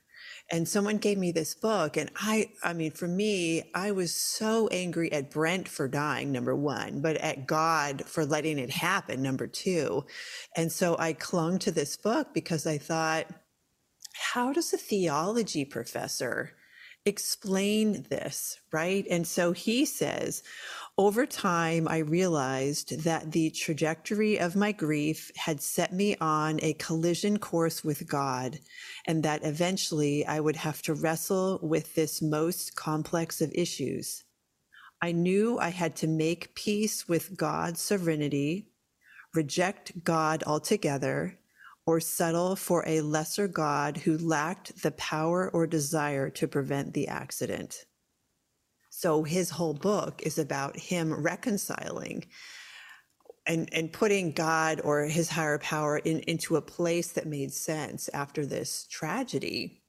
And 0.50 0.68
someone 0.68 0.98
gave 0.98 1.18
me 1.18 1.32
this 1.32 1.54
book 1.54 1.96
and 1.96 2.10
i 2.16 2.50
i 2.62 2.72
mean 2.72 2.90
for 2.92 3.08
me 3.08 3.70
i 3.74 3.90
was 3.90 4.14
so 4.14 4.68
angry 4.68 5.10
at 5.12 5.30
brent 5.30 5.68
for 5.68 5.88
dying 5.88 6.30
number 6.30 6.54
one 6.54 7.00
but 7.00 7.16
at 7.16 7.46
god 7.46 8.04
for 8.04 8.24
letting 8.24 8.58
it 8.58 8.70
happen 8.70 9.22
number 9.22 9.46
two. 9.46 10.04
And 10.56 10.70
so 10.70 10.96
i 10.98 11.12
clung 11.12 11.58
to 11.60 11.70
this 11.70 11.96
book 11.96 12.28
because 12.34 12.66
i 12.66 12.78
thought 12.78 13.26
how 14.14 14.52
does 14.52 14.72
a 14.72 14.78
theology 14.78 15.64
professor 15.64 16.52
explain 17.04 18.04
this 18.10 18.58
right? 18.72 19.06
And 19.10 19.26
so 19.26 19.52
he 19.52 19.84
says 19.84 20.42
over 20.98 21.24
time, 21.24 21.88
I 21.88 21.98
realized 21.98 23.04
that 23.04 23.32
the 23.32 23.50
trajectory 23.50 24.38
of 24.38 24.54
my 24.54 24.72
grief 24.72 25.30
had 25.36 25.62
set 25.62 25.92
me 25.92 26.16
on 26.20 26.58
a 26.62 26.74
collision 26.74 27.38
course 27.38 27.82
with 27.82 28.06
God, 28.06 28.58
and 29.06 29.22
that 29.22 29.42
eventually 29.42 30.26
I 30.26 30.38
would 30.40 30.56
have 30.56 30.82
to 30.82 30.94
wrestle 30.94 31.58
with 31.62 31.94
this 31.94 32.20
most 32.20 32.76
complex 32.76 33.40
of 33.40 33.50
issues. 33.54 34.22
I 35.00 35.12
knew 35.12 35.58
I 35.58 35.70
had 35.70 35.96
to 35.96 36.06
make 36.06 36.54
peace 36.54 37.08
with 37.08 37.36
God's 37.38 37.80
sovereignty, 37.80 38.68
reject 39.34 40.04
God 40.04 40.44
altogether, 40.46 41.38
or 41.86 42.00
settle 42.00 42.54
for 42.54 42.84
a 42.86 43.00
lesser 43.00 43.48
God 43.48 43.96
who 43.96 44.18
lacked 44.18 44.82
the 44.82 44.92
power 44.92 45.50
or 45.50 45.66
desire 45.66 46.28
to 46.30 46.46
prevent 46.46 46.92
the 46.92 47.08
accident. 47.08 47.86
So 49.02 49.24
his 49.24 49.50
whole 49.50 49.74
book 49.74 50.22
is 50.22 50.38
about 50.38 50.76
him 50.76 51.12
reconciling 51.12 52.24
and, 53.48 53.68
and 53.72 53.92
putting 53.92 54.30
God 54.30 54.80
or 54.84 55.02
his 55.06 55.28
higher 55.28 55.58
power 55.58 55.98
in, 55.98 56.20
into 56.20 56.54
a 56.54 56.62
place 56.62 57.10
that 57.14 57.26
made 57.26 57.52
sense 57.52 58.08
after 58.14 58.46
this 58.46 58.86
tragedy. 58.88 59.82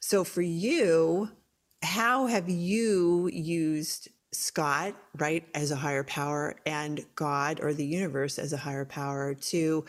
So 0.00 0.24
for 0.24 0.40
you, 0.40 1.28
how 1.82 2.24
have 2.24 2.48
you 2.48 3.28
used 3.28 4.08
Scott, 4.32 4.94
right, 5.18 5.46
as 5.54 5.70
a 5.70 5.76
higher 5.76 6.02
power 6.02 6.56
and 6.64 7.04
God 7.16 7.60
or 7.60 7.74
the 7.74 7.84
universe 7.84 8.38
as 8.38 8.54
a 8.54 8.64
higher 8.66 8.86
power 8.86 9.34
to 9.34 9.84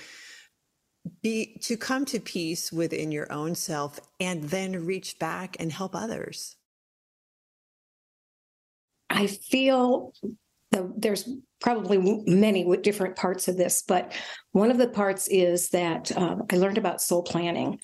be 1.21 1.57
to 1.61 1.77
come 1.77 2.03
to 2.03 2.19
peace 2.19 2.73
within 2.73 3.13
your 3.13 3.31
own 3.31 3.55
self 3.55 4.01
and 4.19 4.43
then 4.43 4.85
reach 4.85 5.17
back 5.17 5.55
and 5.61 5.71
help 5.71 5.95
others? 5.95 6.57
I 9.09 9.27
feel 9.27 10.13
the, 10.71 10.91
there's 10.97 11.29
probably 11.61 12.23
many 12.25 12.77
different 12.77 13.15
parts 13.15 13.47
of 13.47 13.57
this, 13.57 13.83
but 13.87 14.13
one 14.51 14.71
of 14.71 14.77
the 14.77 14.87
parts 14.87 15.27
is 15.27 15.69
that 15.69 16.15
uh, 16.15 16.37
I 16.51 16.57
learned 16.57 16.77
about 16.77 17.01
soul 17.01 17.23
planning. 17.23 17.79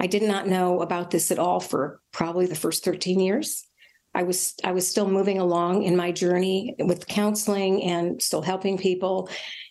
I 0.00 0.06
did 0.06 0.22
not 0.22 0.48
know 0.48 0.80
about 0.80 1.10
this 1.10 1.30
at 1.30 1.38
all 1.38 1.60
for 1.60 2.00
probably 2.12 2.46
the 2.46 2.54
first 2.54 2.84
13 2.84 3.20
years. 3.20 3.66
I 4.14 4.22
was 4.22 4.54
I 4.62 4.72
was 4.72 4.86
still 4.88 5.08
moving 5.08 5.38
along 5.38 5.82
in 5.82 5.96
my 5.96 6.12
journey 6.12 6.76
with 6.78 7.06
counseling 7.08 7.82
and 7.82 8.22
still 8.22 8.42
helping 8.42 8.78
people 8.78 9.28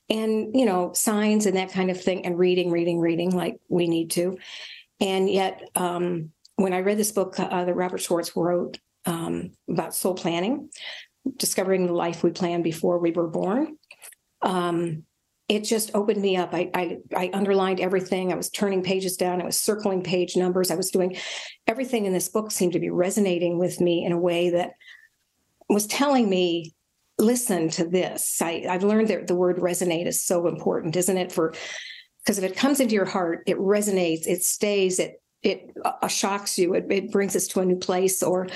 and 0.10 0.56
you 0.56 0.66
know 0.66 0.92
signs 0.94 1.46
and 1.46 1.58
that 1.58 1.72
kind 1.72 1.90
of 1.90 2.02
thing 2.02 2.26
and 2.26 2.38
reading 2.38 2.70
reading 2.70 3.00
reading 3.00 3.32
like 3.32 3.58
we 3.70 3.88
need 3.88 4.12
to 4.12 4.38
and 5.00 5.30
yet 5.30 5.62
um, 5.76 6.32
when 6.56 6.74
i 6.74 6.80
read 6.80 6.98
this 6.98 7.12
book 7.12 7.40
uh, 7.40 7.64
that 7.64 7.74
robert 7.74 8.00
schwartz 8.02 8.36
wrote 8.36 8.80
um, 9.06 9.52
about 9.70 9.96
soul 9.96 10.14
planning, 10.14 10.70
discovering 11.38 11.88
the 11.88 11.94
life 11.94 12.24
we 12.24 12.32
planned 12.32 12.64
before 12.64 13.00
we 13.00 13.12
were 13.12 13.28
born. 13.28 13.78
Um, 14.42 15.04
it 15.50 15.66
just 15.66 15.92
opened 15.94 16.22
me 16.22 16.38
up. 16.38 16.54
I, 16.54 16.70
I, 16.74 16.98
I 17.16 17.30
underlined 17.34 17.80
everything. 17.80 18.32
I 18.32 18.36
was 18.36 18.50
turning 18.50 18.82
pages 18.82 19.18
down. 19.18 19.42
I 19.42 19.46
was 19.46 19.60
circling 19.60 20.02
page 20.02 20.36
numbers. 20.36 20.72
I 20.72 20.76
was 20.76 20.90
doing 20.90 21.18
everything 21.68 22.06
in 22.06 22.14
this 22.14 22.30
book 22.30 22.50
seemed 22.50 22.74
to 22.74 22.80
be 22.80 22.90
resonating 22.90 23.60
with 23.60 23.82
me 23.82 24.06
in 24.06 24.12
a 24.12 24.20
way 24.20 24.52
that 24.52 24.72
was 25.70 25.86
telling 25.88 26.30
me, 26.30 26.74
listen 27.20 27.70
to 27.70 27.88
this. 27.88 28.42
I, 28.42 28.66
I've 28.70 28.84
learned 28.84 29.10
that 29.10 29.28
the 29.28 29.36
word 29.36 29.58
resonate 29.58 30.08
is 30.08 30.24
so 30.24 30.48
important, 30.48 30.96
isn't 30.96 31.18
it? 31.18 31.32
For 31.32 31.54
because 32.24 32.38
if 32.38 32.50
it 32.50 32.58
comes 32.58 32.80
into 32.80 32.96
your 32.96 33.06
heart, 33.06 33.44
it 33.46 33.58
resonates, 33.58 34.26
it 34.26 34.44
stays, 34.44 34.98
it 34.98 35.22
it 35.42 35.72
uh, 35.84 36.08
shocks 36.08 36.58
you, 36.58 36.74
it, 36.74 36.86
it 36.90 37.12
brings 37.12 37.36
us 37.36 37.48
to 37.50 37.60
a 37.60 37.66
new 37.66 37.76
place, 37.76 38.24
or 38.24 38.48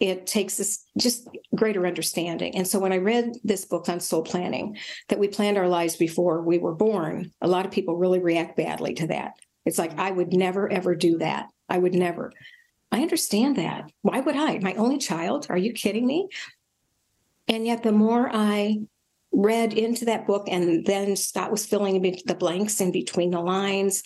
it 0.00 0.26
takes 0.26 0.58
us 0.58 0.84
just 0.98 1.28
greater 1.54 1.86
understanding. 1.86 2.56
And 2.56 2.66
so 2.66 2.78
when 2.78 2.92
I 2.92 2.96
read 2.96 3.36
this 3.44 3.66
book 3.66 3.88
on 3.88 4.00
soul 4.00 4.22
planning, 4.22 4.78
that 5.08 5.18
we 5.18 5.28
planned 5.28 5.58
our 5.58 5.68
lives 5.68 5.96
before 5.96 6.42
we 6.42 6.58
were 6.58 6.74
born, 6.74 7.30
a 7.42 7.46
lot 7.46 7.66
of 7.66 7.70
people 7.70 7.96
really 7.96 8.18
react 8.18 8.56
badly 8.56 8.94
to 8.94 9.06
that. 9.08 9.34
It's 9.66 9.78
like, 9.78 9.98
I 9.98 10.10
would 10.10 10.32
never, 10.32 10.72
ever 10.72 10.94
do 10.94 11.18
that. 11.18 11.48
I 11.68 11.78
would 11.78 11.94
never. 11.94 12.32
I 12.90 13.02
understand 13.02 13.56
that. 13.56 13.92
Why 14.00 14.20
would 14.20 14.36
I? 14.36 14.58
My 14.58 14.74
only 14.74 14.98
child? 14.98 15.46
Are 15.50 15.58
you 15.58 15.72
kidding 15.74 16.06
me? 16.06 16.28
And 17.46 17.66
yet, 17.66 17.82
the 17.82 17.92
more 17.92 18.30
I 18.32 18.78
read 19.32 19.74
into 19.74 20.06
that 20.06 20.26
book, 20.26 20.48
and 20.48 20.84
then 20.86 21.14
Scott 21.14 21.50
was 21.50 21.66
filling 21.66 22.00
the 22.00 22.34
blanks 22.34 22.80
in 22.80 22.90
between 22.90 23.30
the 23.30 23.40
lines, 23.40 24.02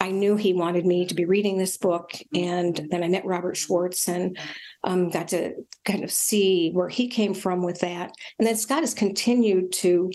I 0.00 0.10
knew 0.10 0.36
he 0.36 0.52
wanted 0.52 0.86
me 0.86 1.06
to 1.06 1.14
be 1.14 1.24
reading 1.24 1.58
this 1.58 1.76
book. 1.76 2.12
And 2.34 2.88
then 2.90 3.02
I 3.02 3.08
met 3.08 3.24
Robert 3.24 3.56
Schwartz 3.56 4.08
and 4.08 4.38
um, 4.84 5.10
got 5.10 5.28
to 5.28 5.54
kind 5.84 6.04
of 6.04 6.12
see 6.12 6.70
where 6.70 6.88
he 6.88 7.08
came 7.08 7.34
from 7.34 7.62
with 7.62 7.80
that. 7.80 8.12
And 8.38 8.46
then 8.46 8.56
Scott 8.56 8.80
has 8.80 8.94
continued 8.94 9.72
to 9.72 10.10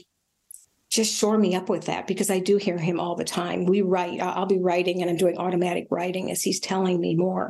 just 0.89 1.13
shore 1.13 1.37
me 1.37 1.55
up 1.55 1.69
with 1.69 1.85
that 1.85 2.07
because 2.07 2.29
I 2.29 2.39
do 2.39 2.57
hear 2.57 2.77
him 2.77 2.99
all 2.99 3.15
the 3.15 3.23
time. 3.23 3.65
We 3.65 3.81
write, 3.81 4.21
I'll 4.21 4.45
be 4.45 4.59
writing 4.59 5.01
and 5.01 5.09
I'm 5.09 5.17
doing 5.17 5.37
automatic 5.37 5.87
writing 5.89 6.31
as 6.31 6.43
he's 6.43 6.59
telling 6.59 7.01
me 7.01 7.15
more 7.15 7.49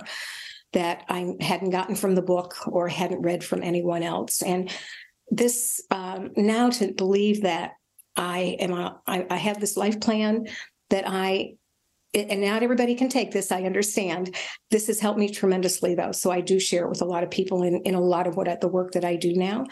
that 0.72 1.04
I 1.10 1.36
hadn't 1.40 1.70
gotten 1.70 1.96
from 1.96 2.16
the 2.16 2.22
book 2.22 2.56
or 2.68 2.88
hadn't 2.88 3.22
read 3.22 3.44
from 3.44 3.62
anyone 3.62 4.02
else. 4.02 4.42
And 4.42 4.72
this 5.30 5.84
um, 5.92 6.32
now 6.36 6.70
to 6.72 6.94
believe 6.94 7.44
that 7.44 7.74
I 8.16 8.58
am, 8.60 8.72
a, 8.74 9.00
I, 9.06 9.26
I 9.30 9.36
have 9.36 9.60
this 9.60 9.78
life 9.78 10.00
plan 10.00 10.48
that 10.90 11.04
I 11.06 11.56
and 12.14 12.42
not 12.42 12.64
everybody 12.64 12.96
can 12.96 13.10
take 13.10 13.32
this 13.32 13.52
i 13.52 13.64
understand. 13.64 14.36
This 14.72 14.88
has 14.88 15.00
helped 15.00 15.20
me 15.20 15.30
tremendously 15.30 15.96
though 15.96 16.12
so 16.12 16.32
i 16.32 16.42
do 16.42 16.60
share 16.60 16.86
it 16.86 16.90
with 16.90 17.02
a 17.02 17.06
lot 17.06 17.24
of 17.24 17.32
people 17.32 17.64
in, 17.64 17.82
in 17.82 17.96
a 17.96 18.02
lot 18.02 18.28
of 18.28 18.36
what 18.36 18.62
the 18.62 18.68
work 18.68 18.92
that 18.94 19.06
i 19.06 19.16
do 19.16 19.34
now 19.34 19.66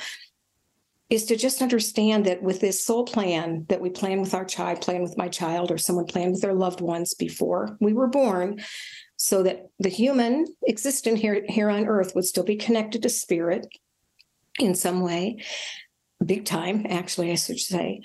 is 1.10 1.26
to 1.26 1.36
just 1.36 1.62
understand 1.62 2.26
that 2.26 2.42
with 2.42 2.62
this 2.62 2.84
soul 2.84 3.04
plan 3.04 3.66
that 3.68 3.82
we 3.82 3.90
plan 3.90 4.22
with 4.22 4.34
our 4.34 4.46
child 4.46 4.82
plan 4.82 5.02
with 5.02 5.18
my 5.18 5.28
child 5.28 5.72
or 5.72 5.78
someone 5.78 6.06
planned 6.06 6.32
with 6.32 6.42
their 6.42 6.54
loved 6.54 6.82
ones 6.82 7.14
before 7.14 7.78
we 7.80 7.94
were 7.94 8.08
born 8.08 8.60
so 9.18 9.44
that 9.44 9.68
the 9.80 9.90
human 9.90 10.46
existent 10.68 11.18
here 11.18 11.46
here 11.48 11.70
on 11.70 11.88
earth 11.88 12.14
would 12.16 12.26
still 12.26 12.44
be 12.44 12.56
connected 12.56 13.04
to 13.04 13.10
spirit 13.10 13.68
in 14.60 14.74
some 14.74 15.02
way 15.02 15.38
big 16.26 16.46
time 16.46 16.86
actually 16.90 17.32
i 17.32 17.36
should 17.36 17.60
say. 17.60 18.02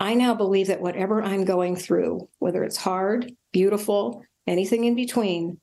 I 0.00 0.14
now 0.14 0.34
believe 0.34 0.68
that 0.68 0.80
whatever 0.80 1.22
I'm 1.22 1.44
going 1.44 1.74
through, 1.74 2.28
whether 2.38 2.62
it's 2.62 2.76
hard, 2.76 3.32
beautiful, 3.52 4.24
anything 4.46 4.84
in 4.84 4.94
between, 4.94 5.60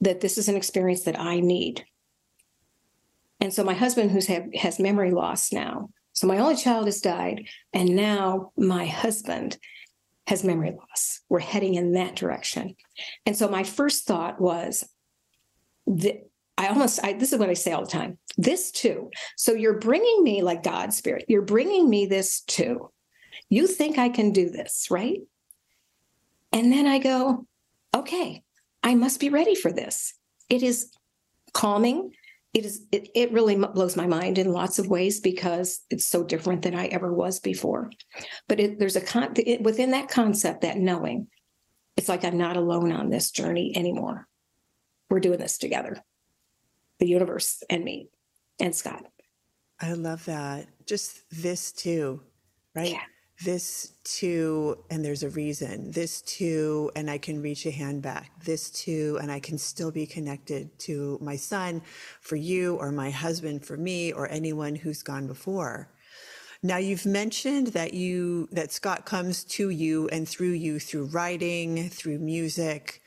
that 0.00 0.20
this 0.20 0.38
is 0.38 0.48
an 0.48 0.56
experience 0.56 1.02
that 1.02 1.18
I 1.18 1.40
need. 1.40 1.84
And 3.40 3.52
so 3.52 3.64
my 3.64 3.74
husband, 3.74 4.10
who's 4.10 4.26
have, 4.26 4.46
has 4.54 4.78
memory 4.78 5.10
loss 5.10 5.52
now, 5.52 5.90
so 6.12 6.26
my 6.26 6.38
only 6.38 6.56
child 6.56 6.86
has 6.86 7.00
died, 7.00 7.48
and 7.72 7.96
now 7.96 8.52
my 8.56 8.84
husband 8.86 9.56
has 10.26 10.44
memory 10.44 10.72
loss. 10.72 11.20
We're 11.28 11.40
heading 11.40 11.74
in 11.74 11.92
that 11.92 12.16
direction. 12.16 12.76
And 13.24 13.36
so 13.36 13.48
my 13.48 13.62
first 13.62 14.06
thought 14.06 14.40
was 14.40 14.88
I 15.88 16.68
almost, 16.68 17.00
I, 17.02 17.14
this 17.14 17.32
is 17.32 17.38
what 17.38 17.48
I 17.48 17.54
say 17.54 17.72
all 17.72 17.84
the 17.84 17.90
time 17.90 18.18
this 18.36 18.70
too. 18.70 19.10
So 19.36 19.52
you're 19.52 19.78
bringing 19.78 20.22
me 20.22 20.42
like 20.42 20.62
God's 20.62 20.96
spirit, 20.96 21.24
you're 21.28 21.42
bringing 21.42 21.88
me 21.88 22.06
this 22.06 22.42
too. 22.42 22.90
You 23.48 23.66
think 23.66 23.98
I 23.98 24.08
can 24.08 24.32
do 24.32 24.50
this, 24.50 24.88
right? 24.90 25.20
And 26.52 26.72
then 26.72 26.86
I 26.86 26.98
go, 26.98 27.46
okay, 27.94 28.42
I 28.82 28.94
must 28.94 29.20
be 29.20 29.28
ready 29.28 29.54
for 29.54 29.72
this. 29.72 30.14
It 30.48 30.62
is 30.62 30.90
calming. 31.52 32.12
It 32.52 32.64
is 32.64 32.84
it, 32.90 33.08
it 33.14 33.32
really 33.32 33.54
blows 33.54 33.96
my 33.96 34.06
mind 34.06 34.38
in 34.38 34.52
lots 34.52 34.80
of 34.80 34.88
ways 34.88 35.20
because 35.20 35.80
it's 35.90 36.04
so 36.04 36.24
different 36.24 36.62
than 36.62 36.74
I 36.74 36.86
ever 36.86 37.12
was 37.12 37.38
before. 37.38 37.90
But 38.48 38.58
it, 38.58 38.78
there's 38.78 38.96
a 38.96 39.00
con 39.00 39.32
it, 39.36 39.62
within 39.62 39.92
that 39.92 40.08
concept, 40.08 40.62
that 40.62 40.78
knowing, 40.78 41.28
it's 41.96 42.08
like 42.08 42.24
I'm 42.24 42.38
not 42.38 42.56
alone 42.56 42.90
on 42.90 43.10
this 43.10 43.30
journey 43.30 43.76
anymore. 43.76 44.26
we're 45.10 45.20
doing 45.20 45.38
this 45.38 45.58
together, 45.58 46.02
the 46.98 47.06
universe 47.06 47.62
and 47.68 47.84
me 47.84 48.08
and 48.58 48.74
Scott. 48.74 49.04
I 49.80 49.92
love 49.92 50.24
that. 50.26 50.66
Just 50.86 51.22
this 51.30 51.72
too, 51.72 52.22
right? 52.74 52.90
Yeah. 52.90 53.02
This 53.42 53.94
too, 54.04 54.84
and 54.90 55.02
there's 55.02 55.22
a 55.22 55.30
reason. 55.30 55.90
This 55.92 56.20
too, 56.20 56.90
and 56.94 57.10
I 57.10 57.16
can 57.16 57.40
reach 57.40 57.64
a 57.64 57.70
hand 57.70 58.02
back. 58.02 58.32
This 58.44 58.70
too, 58.70 59.18
and 59.22 59.32
I 59.32 59.40
can 59.40 59.56
still 59.56 59.90
be 59.90 60.06
connected 60.06 60.78
to 60.80 61.18
my 61.22 61.36
son 61.36 61.80
for 62.20 62.36
you, 62.36 62.76
or 62.76 62.92
my 62.92 63.10
husband 63.10 63.64
for 63.64 63.78
me, 63.78 64.12
or 64.12 64.30
anyone 64.30 64.74
who's 64.74 65.02
gone 65.02 65.26
before. 65.26 65.88
Now 66.62 66.76
you've 66.76 67.06
mentioned 67.06 67.68
that 67.68 67.94
you 67.94 68.46
that 68.52 68.72
Scott 68.72 69.06
comes 69.06 69.44
to 69.44 69.70
you 69.70 70.08
and 70.08 70.28
through 70.28 70.52
you 70.52 70.78
through 70.78 71.06
writing, 71.06 71.88
through 71.88 72.18
music. 72.18 73.00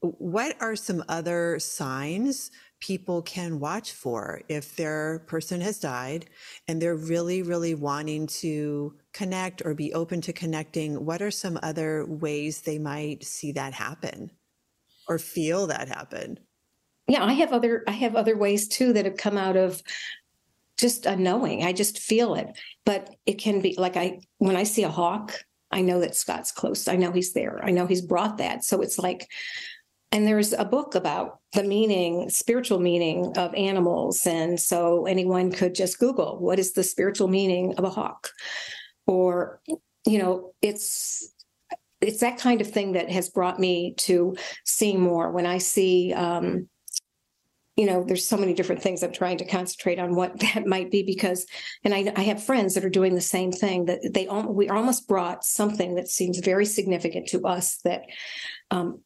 What 0.00 0.54
are 0.60 0.76
some 0.76 1.02
other 1.08 1.58
signs 1.58 2.52
people 2.80 3.22
can 3.22 3.58
watch 3.58 3.92
for 3.92 4.40
if 4.48 4.76
their 4.76 5.20
person 5.26 5.60
has 5.60 5.78
died 5.78 6.26
and 6.66 6.80
they're 6.80 6.96
really, 6.96 7.42
really 7.42 7.74
wanting 7.74 8.26
to 8.26 8.94
connect 9.12 9.62
or 9.64 9.74
be 9.74 9.92
open 9.94 10.20
to 10.22 10.32
connecting? 10.32 11.04
What 11.04 11.22
are 11.22 11.30
some 11.30 11.58
other 11.62 12.06
ways 12.06 12.60
they 12.60 12.78
might 12.78 13.24
see 13.24 13.52
that 13.52 13.72
happen 13.72 14.30
or 15.08 15.18
feel 15.18 15.66
that 15.68 15.88
happen? 15.88 16.38
Yeah, 17.08 17.24
I 17.24 17.32
have 17.32 17.52
other 17.52 17.84
I 17.88 17.92
have 17.92 18.14
other 18.14 18.36
ways 18.36 18.68
too 18.68 18.92
that 18.92 19.06
have 19.06 19.16
come 19.16 19.38
out 19.38 19.56
of 19.56 19.82
just 20.76 21.06
a 21.06 21.16
knowing. 21.16 21.64
I 21.64 21.72
just 21.72 21.98
feel 21.98 22.34
it. 22.34 22.56
But 22.84 23.14
it 23.26 23.34
can 23.34 23.60
be 23.60 23.74
like 23.76 23.96
I 23.96 24.20
when 24.36 24.56
I 24.56 24.64
see 24.64 24.84
a 24.84 24.90
hawk, 24.90 25.34
I 25.70 25.80
know 25.80 26.00
that 26.00 26.14
Scott's 26.14 26.52
close. 26.52 26.86
I 26.86 26.96
know 26.96 27.10
he's 27.10 27.32
there. 27.32 27.64
I 27.64 27.70
know 27.70 27.86
he's 27.86 28.02
brought 28.02 28.38
that. 28.38 28.64
So 28.64 28.82
it's 28.82 28.98
like 28.98 29.26
and 30.10 30.26
there's 30.26 30.52
a 30.52 30.64
book 30.64 30.94
about 30.94 31.40
the 31.52 31.62
meaning 31.62 32.30
spiritual 32.30 32.78
meaning 32.78 33.36
of 33.36 33.54
animals. 33.54 34.26
And 34.26 34.58
so 34.58 35.06
anyone 35.06 35.52
could 35.52 35.74
just 35.74 35.98
google 35.98 36.38
what 36.38 36.58
is 36.58 36.72
the 36.72 36.84
spiritual 36.84 37.28
meaning 37.28 37.74
of 37.76 37.84
a 37.84 37.90
hawk? 37.90 38.30
Or 39.06 39.60
you 40.06 40.18
know 40.18 40.52
it's 40.62 41.34
it's 42.00 42.20
that 42.20 42.38
kind 42.38 42.60
of 42.60 42.70
thing 42.70 42.92
that 42.92 43.10
has 43.10 43.28
brought 43.28 43.58
me 43.58 43.94
to 43.98 44.36
seeing 44.64 45.00
more. 45.00 45.30
When 45.30 45.46
i 45.46 45.58
see 45.58 46.12
um 46.14 46.68
you 47.76 47.86
know 47.86 48.02
there's 48.04 48.26
so 48.26 48.36
many 48.36 48.52
different 48.54 48.82
things 48.82 49.02
i'm 49.02 49.12
trying 49.12 49.38
to 49.38 49.44
concentrate 49.44 50.00
on 50.00 50.16
what 50.16 50.38
that 50.54 50.66
might 50.66 50.90
be 50.90 51.02
because 51.04 51.46
and 51.84 51.94
i, 51.94 52.12
I 52.16 52.22
have 52.22 52.42
friends 52.42 52.74
that 52.74 52.84
are 52.84 52.90
doing 52.90 53.14
the 53.14 53.20
same 53.20 53.52
thing 53.52 53.84
that 53.84 54.00
they 54.12 54.26
all 54.26 54.52
we 54.52 54.68
almost 54.68 55.06
brought 55.06 55.44
something 55.44 55.94
that 55.94 56.08
seems 56.08 56.38
very 56.38 56.66
significant 56.66 57.28
to 57.28 57.46
us 57.46 57.78
that 57.84 58.02
um, 58.70 59.00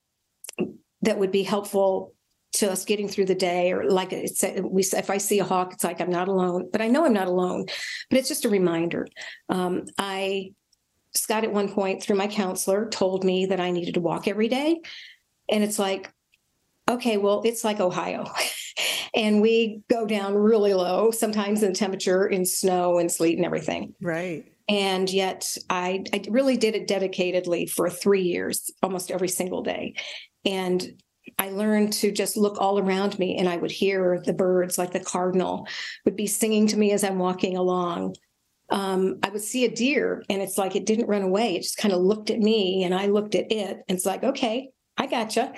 that 1.03 1.19
would 1.19 1.33
be 1.33 1.43
helpful 1.43 2.15
to 2.53 2.71
us 2.71 2.85
getting 2.85 3.09
through 3.09 3.25
the 3.25 3.35
day 3.35 3.73
or 3.73 3.89
like 3.89 4.13
it's 4.13 4.45
we 4.63 4.83
if 4.83 5.11
i 5.11 5.17
see 5.17 5.39
a 5.39 5.45
hawk 5.45 5.73
it's 5.73 5.85
like 5.85 6.01
i'm 6.01 6.11
not 6.11 6.29
alone 6.29 6.69
but 6.71 6.81
i 6.81 6.89
know 6.89 7.05
i'm 7.05 7.13
not 7.13 7.29
alone. 7.29 7.67
But 8.11 8.19
it's 8.19 8.29
just 8.29 8.45
a 8.45 8.51
reminder. 8.51 9.07
Um, 9.49 9.85
i 9.99 10.53
scott 11.15 11.45
at 11.45 11.53
one 11.53 11.71
point 11.71 12.03
through 12.03 12.17
my 12.17 12.27
counselor 12.27 12.89
told 12.89 13.25
me 13.25 13.47
that 13.47 13.61
i 13.61 13.71
needed 13.71 13.95
to 13.95 14.01
walk 14.01 14.29
every 14.29 14.49
day. 14.49 14.81
And 15.49 15.65
it's 15.65 15.79
like 15.79 16.13
okay 16.89 17.17
well 17.17 17.43
it's 17.45 17.65
like 17.65 17.81
ohio. 17.81 18.27
And 19.15 19.43
we 19.43 19.83
go 19.91 20.07
down 20.07 20.35
really 20.35 20.73
low 20.73 21.11
sometimes 21.11 21.63
in 21.63 21.75
temperature 21.75 22.27
in 22.27 22.47
snow 22.47 22.99
and 22.99 23.13
sleet 23.13 23.37
and 23.37 23.45
everything. 23.45 23.95
Right. 24.01 24.51
And 24.71 25.11
yet 25.11 25.59
I, 25.69 26.05
I 26.15 26.25
really 26.31 26.57
did 26.57 26.75
it 26.75 26.89
dedicatedly 26.89 27.69
for 27.69 27.91
three 27.91 28.23
years 28.23 28.71
almost 28.83 29.11
every 29.11 29.29
single 29.29 29.63
day 29.63 29.95
and 30.45 31.03
I 31.39 31.51
learned 31.51 31.93
to 31.95 32.11
just 32.11 32.37
look 32.37 32.61
all 32.61 32.79
around 32.79 33.19
me 33.19 33.37
and 33.39 33.49
I 33.49 33.57
would 33.57 33.71
hear 33.71 34.23
the 34.25 34.33
birds, 34.33 34.79
like 34.79 34.93
the 34.93 35.01
cardinal, 35.01 35.67
would 36.05 36.17
be 36.17 36.27
singing 36.27 36.67
to 36.69 36.77
me 36.77 36.93
as 36.93 37.05
I'm 37.05 37.19
walking 37.19 37.57
along. 37.57 38.17
Um, 38.71 39.19
I 39.23 39.29
would 39.29 39.43
see 39.43 39.65
a 39.65 39.71
deer 39.71 40.25
and 40.29 40.41
it's 40.41 40.59
like 40.59 40.75
it 40.75 40.87
didn't 40.87 41.09
run 41.09 41.23
away. 41.23 41.57
It 41.57 41.63
just 41.63 41.77
kind 41.77 41.95
of 41.95 42.01
looked 42.01 42.31
at 42.31 42.39
me 42.39 42.85
and 42.85 42.95
I 42.95 43.07
looked 43.07 43.35
at 43.35 43.53
it. 43.53 43.79
And 43.89 43.97
it's 43.97 44.07
like, 44.07 44.25
okay, 44.25 44.71
I 44.97 45.07
gotcha. 45.07 45.53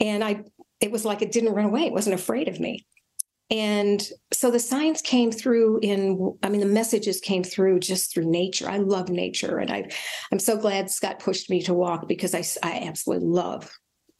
And 0.00 0.22
I, 0.24 0.42
it 0.80 0.90
was 0.90 1.04
like 1.04 1.22
it 1.22 1.32
didn't 1.32 1.54
run 1.54 1.66
away. 1.66 1.82
It 1.82 1.92
wasn't 1.92 2.14
afraid 2.14 2.48
of 2.48 2.60
me. 2.60 2.86
And 3.50 4.02
so 4.32 4.50
the 4.50 4.58
signs 4.58 5.02
came 5.02 5.30
through 5.30 5.80
in, 5.82 6.38
I 6.42 6.48
mean, 6.48 6.60
the 6.60 6.66
messages 6.66 7.20
came 7.20 7.44
through 7.44 7.80
just 7.80 8.12
through 8.12 8.30
nature. 8.30 8.68
I 8.68 8.78
love 8.78 9.10
nature. 9.10 9.58
And 9.58 9.70
I, 9.70 9.90
I'm 10.32 10.38
so 10.38 10.56
glad 10.56 10.90
Scott 10.90 11.18
pushed 11.18 11.50
me 11.50 11.62
to 11.64 11.74
walk 11.74 12.08
because 12.08 12.34
I, 12.34 12.42
I 12.66 12.86
absolutely 12.86 13.28
love 13.28 13.70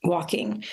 walking. 0.02 0.64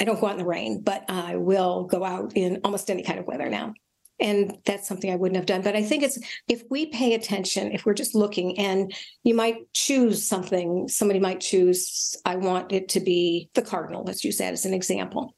I 0.00 0.04
don't 0.04 0.20
go 0.20 0.26
out 0.26 0.32
in 0.32 0.38
the 0.38 0.44
rain, 0.44 0.80
but 0.82 1.04
I 1.08 1.36
will 1.36 1.84
go 1.84 2.04
out 2.04 2.32
in 2.34 2.60
almost 2.64 2.90
any 2.90 3.02
kind 3.02 3.18
of 3.18 3.26
weather 3.26 3.50
now. 3.50 3.74
And 4.20 4.58
that's 4.64 4.86
something 4.86 5.10
I 5.10 5.16
wouldn't 5.16 5.36
have 5.36 5.46
done. 5.46 5.62
But 5.62 5.74
I 5.74 5.82
think 5.82 6.02
it's 6.02 6.18
if 6.48 6.62
we 6.70 6.86
pay 6.86 7.14
attention, 7.14 7.72
if 7.72 7.84
we're 7.84 7.94
just 7.94 8.14
looking, 8.14 8.58
and 8.58 8.94
you 9.24 9.34
might 9.34 9.72
choose 9.74 10.26
something, 10.26 10.86
somebody 10.88 11.18
might 11.18 11.40
choose, 11.40 12.16
I 12.24 12.36
want 12.36 12.72
it 12.72 12.88
to 12.90 13.00
be 13.00 13.50
the 13.54 13.62
cardinal. 13.62 14.04
Let's 14.04 14.24
use 14.24 14.38
that 14.38 14.52
as 14.52 14.64
an 14.64 14.74
example. 14.74 15.34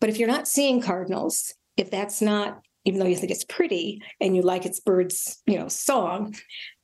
But 0.00 0.10
if 0.10 0.18
you're 0.18 0.28
not 0.28 0.48
seeing 0.48 0.82
cardinals, 0.82 1.54
if 1.76 1.90
that's 1.90 2.20
not, 2.20 2.60
even 2.84 2.98
though 2.98 3.06
you 3.06 3.16
think 3.16 3.30
it's 3.30 3.44
pretty 3.44 4.02
and 4.20 4.34
you 4.34 4.42
like 4.42 4.66
its 4.66 4.80
bird's, 4.80 5.40
you 5.46 5.58
know, 5.58 5.68
song, 5.68 6.34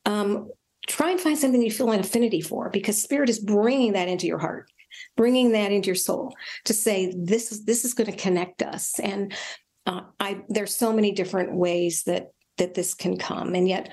um, 0.05 0.49
try 0.87 1.11
and 1.11 1.19
find 1.19 1.37
something 1.37 1.61
you 1.61 1.71
feel 1.71 1.91
an 1.91 1.99
affinity 1.99 2.41
for 2.41 2.69
because 2.69 3.01
spirit 3.01 3.29
is 3.29 3.39
bringing 3.39 3.93
that 3.93 4.07
into 4.07 4.25
your 4.25 4.39
heart 4.39 4.70
bringing 5.15 5.51
that 5.51 5.71
into 5.71 5.87
your 5.87 5.95
soul 5.95 6.33
to 6.65 6.73
say 6.73 7.13
this 7.17 7.51
is 7.51 7.65
this 7.65 7.85
is 7.85 7.93
going 7.93 8.11
to 8.11 8.17
connect 8.17 8.61
us. 8.61 8.99
And 8.99 9.33
uh, 9.85 10.01
i 10.19 10.41
there's 10.49 10.75
so 10.75 10.93
many 10.93 11.11
different 11.11 11.55
ways 11.55 12.03
that 12.03 12.31
that 12.57 12.73
this 12.73 12.93
can 12.93 13.17
come. 13.17 13.55
And 13.55 13.67
yet 13.67 13.91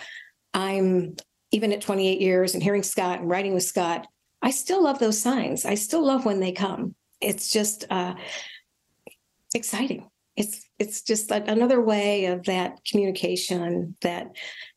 i'm 0.54 1.16
even 1.50 1.72
at 1.72 1.80
28 1.80 2.20
years 2.20 2.54
and 2.54 2.62
hearing 2.62 2.82
scott 2.82 3.20
and 3.20 3.28
writing 3.28 3.54
with 3.54 3.62
scott 3.62 4.06
i 4.42 4.50
still 4.50 4.82
love 4.82 4.98
those 4.98 5.20
signs. 5.20 5.64
I 5.64 5.74
still 5.74 6.04
love 6.04 6.24
when 6.24 6.40
they 6.40 6.52
come. 6.52 6.94
It's 7.20 7.50
just 7.52 7.84
uh, 7.90 8.14
exciting. 9.54 10.08
It's 10.36 10.64
it's 10.78 11.02
just 11.02 11.32
another 11.32 11.80
way 11.82 12.26
of 12.26 12.44
that 12.44 12.78
communication 12.88 13.96
that 14.02 14.28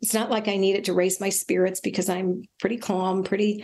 it's 0.01 0.15
not 0.15 0.31
like 0.31 0.47
i 0.47 0.57
need 0.57 0.75
it 0.75 0.85
to 0.85 0.93
raise 0.93 1.21
my 1.21 1.29
spirits 1.29 1.79
because 1.79 2.09
i'm 2.09 2.41
pretty 2.59 2.77
calm 2.77 3.21
pretty 3.21 3.63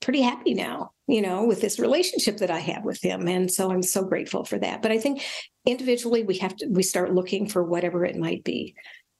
pretty 0.00 0.22
happy 0.22 0.54
now, 0.54 0.91
you 1.12 1.20
know, 1.20 1.44
with 1.44 1.60
this 1.60 1.78
relationship 1.78 2.38
that 2.38 2.50
I 2.50 2.58
have 2.60 2.84
with 2.84 3.02
him. 3.02 3.28
And 3.28 3.52
so 3.52 3.70
I'm 3.70 3.82
so 3.82 4.02
grateful 4.02 4.46
for 4.46 4.58
that. 4.58 4.80
But 4.80 4.92
I 4.92 4.98
think 4.98 5.22
individually 5.66 6.22
we 6.22 6.38
have 6.38 6.56
to 6.56 6.66
we 6.68 6.82
start 6.82 7.12
looking 7.12 7.46
for 7.46 7.62
whatever 7.62 8.02
it 8.06 8.16
might 8.16 8.44
be. 8.44 8.74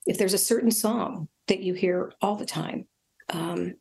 If 0.07 0.17
there's 0.17 0.33
a 0.33 0.39
certain 0.39 0.71
song 0.71 1.27
that 1.47 1.61
you 1.61 1.75
hear 1.75 2.11
all 2.19 2.35
the 2.35 2.47
time. 2.47 2.87
Um 3.29 3.75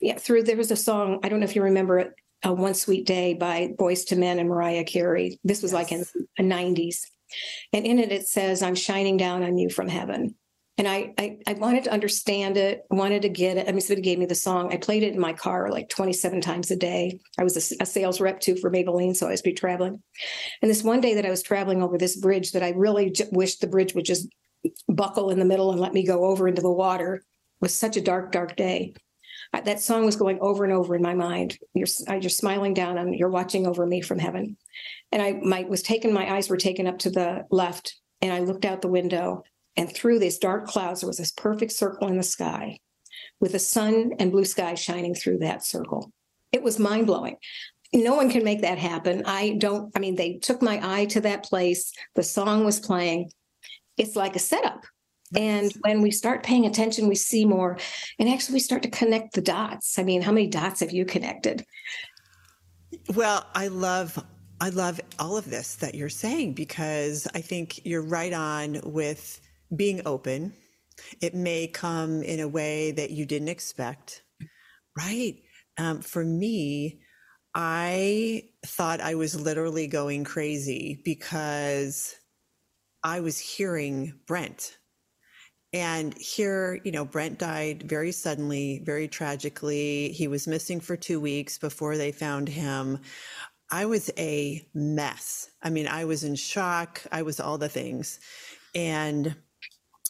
yeah, 0.00 0.18
through 0.18 0.42
there 0.42 0.56
was 0.56 0.72
a 0.72 0.76
song, 0.76 1.20
I 1.22 1.28
don't 1.28 1.38
know 1.38 1.44
if 1.44 1.54
you 1.54 1.62
remember 1.62 2.00
it, 2.00 2.12
a 2.42 2.52
One 2.52 2.74
Sweet 2.74 3.06
Day 3.06 3.34
by 3.34 3.68
Boyz 3.78 4.10
II 4.10 4.18
Men 4.18 4.40
and 4.40 4.48
Mariah 4.48 4.84
Carey. 4.84 5.38
This 5.44 5.62
was 5.62 5.72
yes. 5.72 5.80
like 5.80 5.92
in 5.92 6.04
the 6.36 6.54
90s. 6.54 7.06
And 7.72 7.86
in 7.86 8.00
it, 8.00 8.10
it 8.10 8.26
says, 8.26 8.62
I'm 8.62 8.74
shining 8.74 9.16
down 9.16 9.44
on 9.44 9.56
you 9.58 9.70
from 9.70 9.88
heaven 9.88 10.34
and 10.78 10.86
I, 10.86 11.14
I, 11.16 11.38
I 11.46 11.52
wanted 11.54 11.84
to 11.84 11.92
understand 11.92 12.58
it, 12.58 12.84
wanted 12.90 13.22
to 13.22 13.30
get 13.30 13.56
it. 13.56 13.66
I 13.66 13.72
mean, 13.72 13.80
somebody 13.80 14.02
gave 14.02 14.18
me 14.18 14.26
the 14.26 14.34
song. 14.34 14.72
I 14.72 14.76
played 14.76 15.02
it 15.02 15.14
in 15.14 15.20
my 15.20 15.32
car 15.32 15.70
like 15.70 15.88
27 15.88 16.42
times 16.42 16.70
a 16.70 16.76
day. 16.76 17.18
I 17.38 17.44
was 17.44 17.56
a, 17.56 17.82
a 17.82 17.86
sales 17.86 18.20
rep 18.20 18.40
too 18.40 18.56
for 18.56 18.70
Maybelline, 18.70 19.16
so 19.16 19.26
I 19.26 19.30
was 19.30 19.40
be 19.40 19.54
traveling. 19.54 20.02
And 20.60 20.70
this 20.70 20.82
one 20.82 21.00
day 21.00 21.14
that 21.14 21.24
I 21.24 21.30
was 21.30 21.42
traveling 21.42 21.82
over 21.82 21.96
this 21.96 22.16
bridge, 22.16 22.52
that 22.52 22.62
I 22.62 22.70
really 22.70 23.10
j- 23.10 23.24
wished 23.32 23.62
the 23.62 23.66
bridge 23.66 23.94
would 23.94 24.04
just 24.04 24.28
buckle 24.88 25.30
in 25.30 25.38
the 25.38 25.46
middle 25.46 25.70
and 25.70 25.80
let 25.80 25.94
me 25.94 26.06
go 26.06 26.24
over 26.24 26.46
into 26.46 26.62
the 26.62 26.70
water. 26.70 27.24
was 27.60 27.74
such 27.74 27.96
a 27.96 28.02
dark, 28.02 28.30
dark 28.30 28.54
day. 28.56 28.92
I, 29.54 29.62
that 29.62 29.80
song 29.80 30.04
was 30.04 30.16
going 30.16 30.38
over 30.42 30.64
and 30.64 30.74
over 30.74 30.94
in 30.94 31.02
my 31.02 31.14
mind. 31.14 31.56
You're, 31.72 31.88
you're 32.08 32.28
smiling 32.28 32.74
down 32.74 32.98
and 32.98 33.14
you're 33.14 33.30
watching 33.30 33.66
over 33.66 33.86
me 33.86 34.02
from 34.02 34.18
heaven. 34.18 34.58
And 35.10 35.22
I 35.22 35.40
my, 35.42 35.62
was 35.62 35.82
taken. 35.82 36.12
My 36.12 36.34
eyes 36.34 36.50
were 36.50 36.58
taken 36.58 36.86
up 36.86 36.98
to 36.98 37.10
the 37.10 37.46
left, 37.50 37.96
and 38.20 38.30
I 38.30 38.40
looked 38.40 38.66
out 38.66 38.82
the 38.82 38.88
window 38.88 39.44
and 39.76 39.92
through 39.92 40.18
these 40.18 40.38
dark 40.38 40.66
clouds, 40.66 41.00
there 41.00 41.08
was 41.08 41.18
this 41.18 41.32
perfect 41.32 41.72
circle 41.72 42.08
in 42.08 42.16
the 42.16 42.22
sky 42.22 42.78
with 43.40 43.52
the 43.52 43.58
sun 43.58 44.12
and 44.18 44.32
blue 44.32 44.44
sky 44.44 44.74
shining 44.74 45.14
through 45.14 45.38
that 45.38 45.64
circle. 45.64 46.10
It 46.52 46.62
was 46.62 46.78
mind 46.78 47.06
blowing. 47.06 47.36
No 47.92 48.14
one 48.14 48.30
can 48.30 48.44
make 48.44 48.62
that 48.62 48.78
happen. 48.78 49.22
I 49.26 49.56
don't, 49.58 49.92
I 49.94 50.00
mean, 50.00 50.16
they 50.16 50.34
took 50.34 50.62
my 50.62 50.80
eye 50.82 51.04
to 51.06 51.20
that 51.22 51.44
place. 51.44 51.92
The 52.14 52.22
song 52.22 52.64
was 52.64 52.80
playing. 52.80 53.30
It's 53.96 54.16
like 54.16 54.36
a 54.36 54.40
setup. 54.40 54.84
And 55.34 55.72
when 55.80 56.02
we 56.02 56.10
start 56.10 56.42
paying 56.42 56.66
attention, 56.66 57.08
we 57.08 57.14
see 57.16 57.44
more 57.44 57.78
and 58.18 58.28
actually 58.28 58.54
we 58.54 58.60
start 58.60 58.82
to 58.84 58.90
connect 58.90 59.34
the 59.34 59.40
dots. 59.40 59.98
I 59.98 60.02
mean, 60.02 60.22
how 60.22 60.32
many 60.32 60.46
dots 60.46 60.80
have 60.80 60.92
you 60.92 61.04
connected? 61.04 61.64
Well, 63.14 63.46
I 63.54 63.68
love 63.68 64.22
I 64.60 64.70
love 64.70 65.00
all 65.18 65.36
of 65.36 65.50
this 65.50 65.74
that 65.76 65.94
you're 65.94 66.08
saying 66.08 66.54
because 66.54 67.28
I 67.34 67.40
think 67.42 67.84
you're 67.84 68.02
right 68.02 68.32
on 68.32 68.80
with 68.84 69.40
being 69.74 70.02
open. 70.06 70.54
It 71.20 71.34
may 71.34 71.66
come 71.66 72.22
in 72.22 72.40
a 72.40 72.48
way 72.48 72.92
that 72.92 73.10
you 73.10 73.26
didn't 73.26 73.48
expect, 73.48 74.22
right? 74.96 75.36
Um, 75.78 76.00
for 76.00 76.24
me, 76.24 77.00
I 77.54 78.44
thought 78.64 79.00
I 79.00 79.14
was 79.14 79.38
literally 79.38 79.86
going 79.86 80.24
crazy 80.24 81.00
because 81.04 82.14
I 83.02 83.20
was 83.20 83.38
hearing 83.38 84.18
Brent. 84.26 84.78
And 85.72 86.16
here, 86.18 86.80
you 86.84 86.92
know, 86.92 87.04
Brent 87.04 87.38
died 87.38 87.82
very 87.82 88.12
suddenly, 88.12 88.82
very 88.84 89.08
tragically. 89.08 90.10
He 90.12 90.28
was 90.28 90.46
missing 90.46 90.80
for 90.80 90.96
two 90.96 91.20
weeks 91.20 91.58
before 91.58 91.96
they 91.96 92.12
found 92.12 92.48
him. 92.48 93.00
I 93.70 93.86
was 93.86 94.10
a 94.16 94.66
mess. 94.74 95.50
I 95.62 95.70
mean, 95.70 95.88
I 95.88 96.04
was 96.04 96.24
in 96.24 96.34
shock. 96.36 97.02
I 97.10 97.22
was 97.22 97.40
all 97.40 97.58
the 97.58 97.68
things. 97.68 98.20
And 98.74 99.34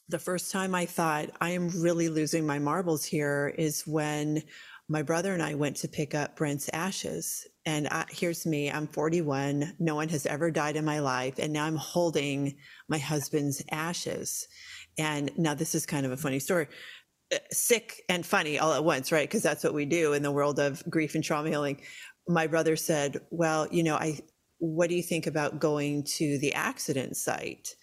the 0.09 0.19
first 0.19 0.53
time 0.53 0.75
I 0.75 0.87
thought, 0.87 1.31
I 1.41 1.51
am 1.51 1.69
really 1.83 2.09
losing 2.09 2.47
my 2.47 2.59
marbles 2.59 3.05
here 3.05 3.53
is 3.59 3.87
when 3.87 4.43
my 4.89 5.03
brother 5.03 5.33
and 5.33 5.43
I 5.43 5.55
went 5.55 5.77
to 5.79 5.89
pick 5.89 6.15
up 6.15 6.37
Brent's 6.37 6.71
ashes. 6.73 7.47
And 7.65 7.89
I, 7.89 8.05
here's 8.11 8.47
me, 8.47 8.71
I'm 8.71 8.87
41. 8.87 9.75
No 9.81 9.97
one 9.97 10.09
has 10.11 10.25
ever 10.27 10.51
died 10.53 10.77
in 10.77 10.85
my 10.85 11.01
life. 11.01 11.39
And 11.39 11.53
now 11.53 11.65
I'm 11.65 11.77
holding 11.77 12.57
my 12.89 12.99
husband's 12.99 13.63
ashes. 13.73 14.47
And 14.97 15.33
now 15.37 15.55
this 15.55 15.75
is 15.75 15.87
kind 15.87 16.07
of 16.07 16.13
a 16.13 16.17
funny 16.17 16.39
story. 16.39 16.69
Uh, 17.35 17.39
sick 17.51 18.03
and 18.09 18.25
funny 18.25 18.61
all 18.61 18.73
at 18.75 18.85
once, 18.85 19.11
right? 19.11 19.29
Because 19.29 19.43
that's 19.43 19.65
what 19.65 19.75
we 19.75 19.85
do 19.85 20.13
in 20.13 20.23
the 20.23 20.31
world 20.31 20.61
of 20.61 20.89
grief 20.89 21.17
and 21.17 21.25
trauma 21.25 21.49
healing. 21.49 21.81
My 22.29 22.47
brother 22.47 22.77
said, 22.77 23.21
Well, 23.31 23.67
you 23.73 23.83
know, 23.83 23.97
I, 23.97 24.21
what 24.59 24.89
do 24.89 24.95
you 24.95 25.03
think 25.03 25.27
about 25.27 25.59
going 25.59 26.05
to 26.05 26.39
the 26.39 26.55
accident 26.55 27.17
site? 27.17 27.75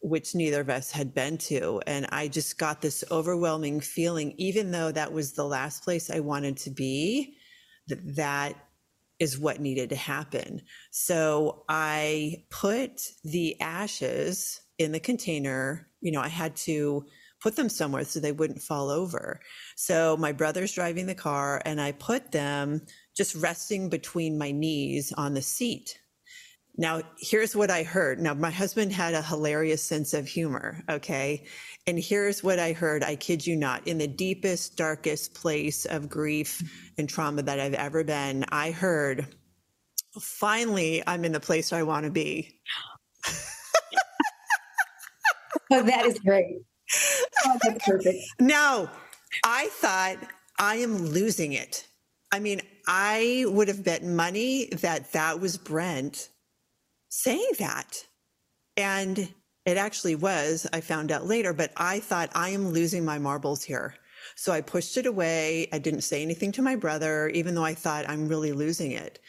Which 0.00 0.34
neither 0.34 0.60
of 0.60 0.70
us 0.70 0.90
had 0.90 1.14
been 1.14 1.38
to. 1.38 1.80
And 1.86 2.06
I 2.10 2.28
just 2.28 2.58
got 2.58 2.80
this 2.80 3.04
overwhelming 3.10 3.80
feeling, 3.80 4.34
even 4.38 4.70
though 4.70 4.92
that 4.92 5.12
was 5.12 5.32
the 5.32 5.44
last 5.44 5.82
place 5.82 6.10
I 6.10 6.20
wanted 6.20 6.56
to 6.58 6.70
be, 6.70 7.36
that 7.88 8.16
that 8.16 8.54
is 9.18 9.38
what 9.38 9.60
needed 9.60 9.90
to 9.90 9.96
happen. 9.96 10.62
So 10.90 11.64
I 11.68 12.44
put 12.50 13.00
the 13.24 13.60
ashes 13.60 14.60
in 14.78 14.92
the 14.92 15.00
container. 15.00 15.88
You 16.00 16.12
know, 16.12 16.20
I 16.20 16.28
had 16.28 16.54
to 16.56 17.04
put 17.42 17.56
them 17.56 17.68
somewhere 17.68 18.04
so 18.04 18.20
they 18.20 18.32
wouldn't 18.32 18.62
fall 18.62 18.90
over. 18.90 19.40
So 19.76 20.16
my 20.16 20.32
brother's 20.32 20.72
driving 20.72 21.06
the 21.06 21.14
car 21.14 21.60
and 21.64 21.80
I 21.80 21.92
put 21.92 22.32
them 22.32 22.82
just 23.16 23.34
resting 23.34 23.88
between 23.88 24.38
my 24.38 24.52
knees 24.52 25.12
on 25.16 25.34
the 25.34 25.42
seat 25.42 25.98
now, 26.80 27.02
here's 27.18 27.56
what 27.56 27.72
I 27.72 27.82
heard. 27.82 28.20
Now, 28.20 28.34
my 28.34 28.52
husband 28.52 28.92
had 28.92 29.12
a 29.12 29.20
hilarious 29.20 29.82
sense 29.82 30.14
of 30.14 30.28
humor. 30.28 30.80
Okay. 30.88 31.44
And 31.88 31.98
here's 31.98 32.44
what 32.44 32.60
I 32.60 32.72
heard. 32.72 33.02
I 33.02 33.16
kid 33.16 33.44
you 33.44 33.56
not. 33.56 33.84
In 33.88 33.98
the 33.98 34.06
deepest, 34.06 34.76
darkest 34.76 35.34
place 35.34 35.86
of 35.86 36.08
grief 36.08 36.62
and 36.96 37.08
trauma 37.08 37.42
that 37.42 37.58
I've 37.58 37.74
ever 37.74 38.04
been, 38.04 38.44
I 38.50 38.70
heard, 38.70 39.26
finally, 40.20 41.02
I'm 41.04 41.24
in 41.24 41.32
the 41.32 41.40
place 41.40 41.72
I 41.72 41.82
want 41.82 42.04
to 42.04 42.12
be. 42.12 42.60
oh, 45.72 45.82
that 45.82 46.06
is 46.06 46.20
great. 46.20 46.58
Oh, 47.44 47.58
that's 47.60 47.84
perfect. 47.84 48.18
No, 48.38 48.88
I 49.44 49.66
thought 49.72 50.18
I 50.60 50.76
am 50.76 51.06
losing 51.06 51.54
it. 51.54 51.88
I 52.30 52.38
mean, 52.38 52.60
I 52.86 53.46
would 53.48 53.66
have 53.66 53.82
bet 53.82 54.04
money 54.04 54.66
that 54.66 55.10
that 55.12 55.40
was 55.40 55.56
Brent 55.56 56.28
saying 57.08 57.50
that. 57.58 58.04
And 58.76 59.32
it 59.66 59.76
actually 59.76 60.14
was, 60.14 60.66
I 60.72 60.80
found 60.80 61.12
out 61.12 61.26
later, 61.26 61.52
but 61.52 61.72
I 61.76 62.00
thought 62.00 62.30
I 62.34 62.50
am 62.50 62.70
losing 62.70 63.04
my 63.04 63.18
marbles 63.18 63.62
here. 63.62 63.94
So 64.34 64.52
I 64.52 64.60
pushed 64.60 64.96
it 64.96 65.06
away. 65.06 65.68
I 65.72 65.78
didn't 65.78 66.02
say 66.02 66.22
anything 66.22 66.52
to 66.52 66.62
my 66.62 66.76
brother, 66.76 67.28
even 67.28 67.54
though 67.54 67.64
I 67.64 67.74
thought 67.74 68.08
I'm 68.08 68.28
really 68.28 68.52
losing 68.52 68.92
it. 68.92 69.20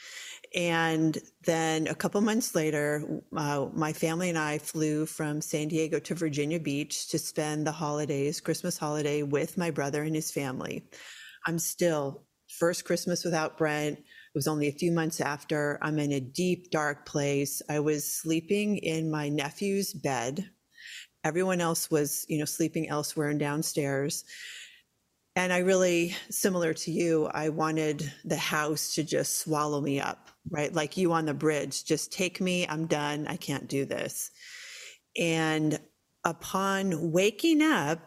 And 0.55 1.17
then 1.43 1.87
a 1.87 1.95
couple 1.95 2.21
months 2.21 2.55
later, 2.55 3.21
uh, 3.35 3.67
my 3.73 3.93
family 3.93 4.29
and 4.29 4.37
I 4.37 4.57
flew 4.57 5.05
from 5.05 5.41
San 5.41 5.67
Diego 5.67 5.99
to 5.99 6.15
Virginia 6.15 6.59
Beach 6.59 7.07
to 7.09 7.19
spend 7.19 7.67
the 7.67 7.71
holidays, 7.71 8.41
Christmas 8.41 8.77
holiday, 8.77 9.21
with 9.21 9.57
my 9.57 9.69
brother 9.69 10.01
and 10.03 10.15
his 10.15 10.31
family. 10.31 10.89
I'm 11.45 11.59
still 11.59 12.23
first 12.47 12.83
Christmas 12.83 13.23
without 13.23 13.59
Brent, 13.59 13.99
it 14.29 14.37
was 14.37 14.47
only 14.47 14.67
a 14.67 14.73
few 14.73 14.91
months 14.91 15.19
after. 15.19 15.79
I'm 15.81 15.97
in 15.97 16.11
a 16.11 16.19
deep, 16.19 16.69
dark 16.69 17.07
place. 17.07 17.63
I 17.67 17.79
was 17.79 18.13
sleeping 18.13 18.77
in 18.77 19.09
my 19.09 19.27
nephew's 19.27 19.91
bed. 19.91 20.47
Everyone 21.23 21.61
else 21.61 21.89
was, 21.89 22.25
you 22.29 22.37
know, 22.37 22.45
sleeping 22.45 22.87
elsewhere 22.89 23.29
and 23.29 23.39
downstairs. 23.39 24.23
And 25.35 25.51
I 25.51 25.59
really, 25.59 26.15
similar 26.29 26.75
to 26.75 26.91
you, 26.91 27.25
I 27.25 27.49
wanted 27.49 28.11
the 28.23 28.37
house 28.37 28.93
to 28.95 29.03
just 29.03 29.39
swallow 29.39 29.81
me 29.81 29.99
up, 29.99 30.29
right? 30.51 30.71
Like 30.71 30.95
you 30.95 31.11
on 31.13 31.25
the 31.25 31.33
bridge, 31.33 31.85
just 31.85 32.11
take 32.11 32.39
me, 32.39 32.67
I'm 32.67 32.85
done, 32.85 33.25
I 33.25 33.35
can't 33.35 33.67
do 33.67 33.85
this. 33.85 34.29
And 35.17 35.79
upon 36.23 37.11
waking 37.11 37.63
up, 37.63 37.99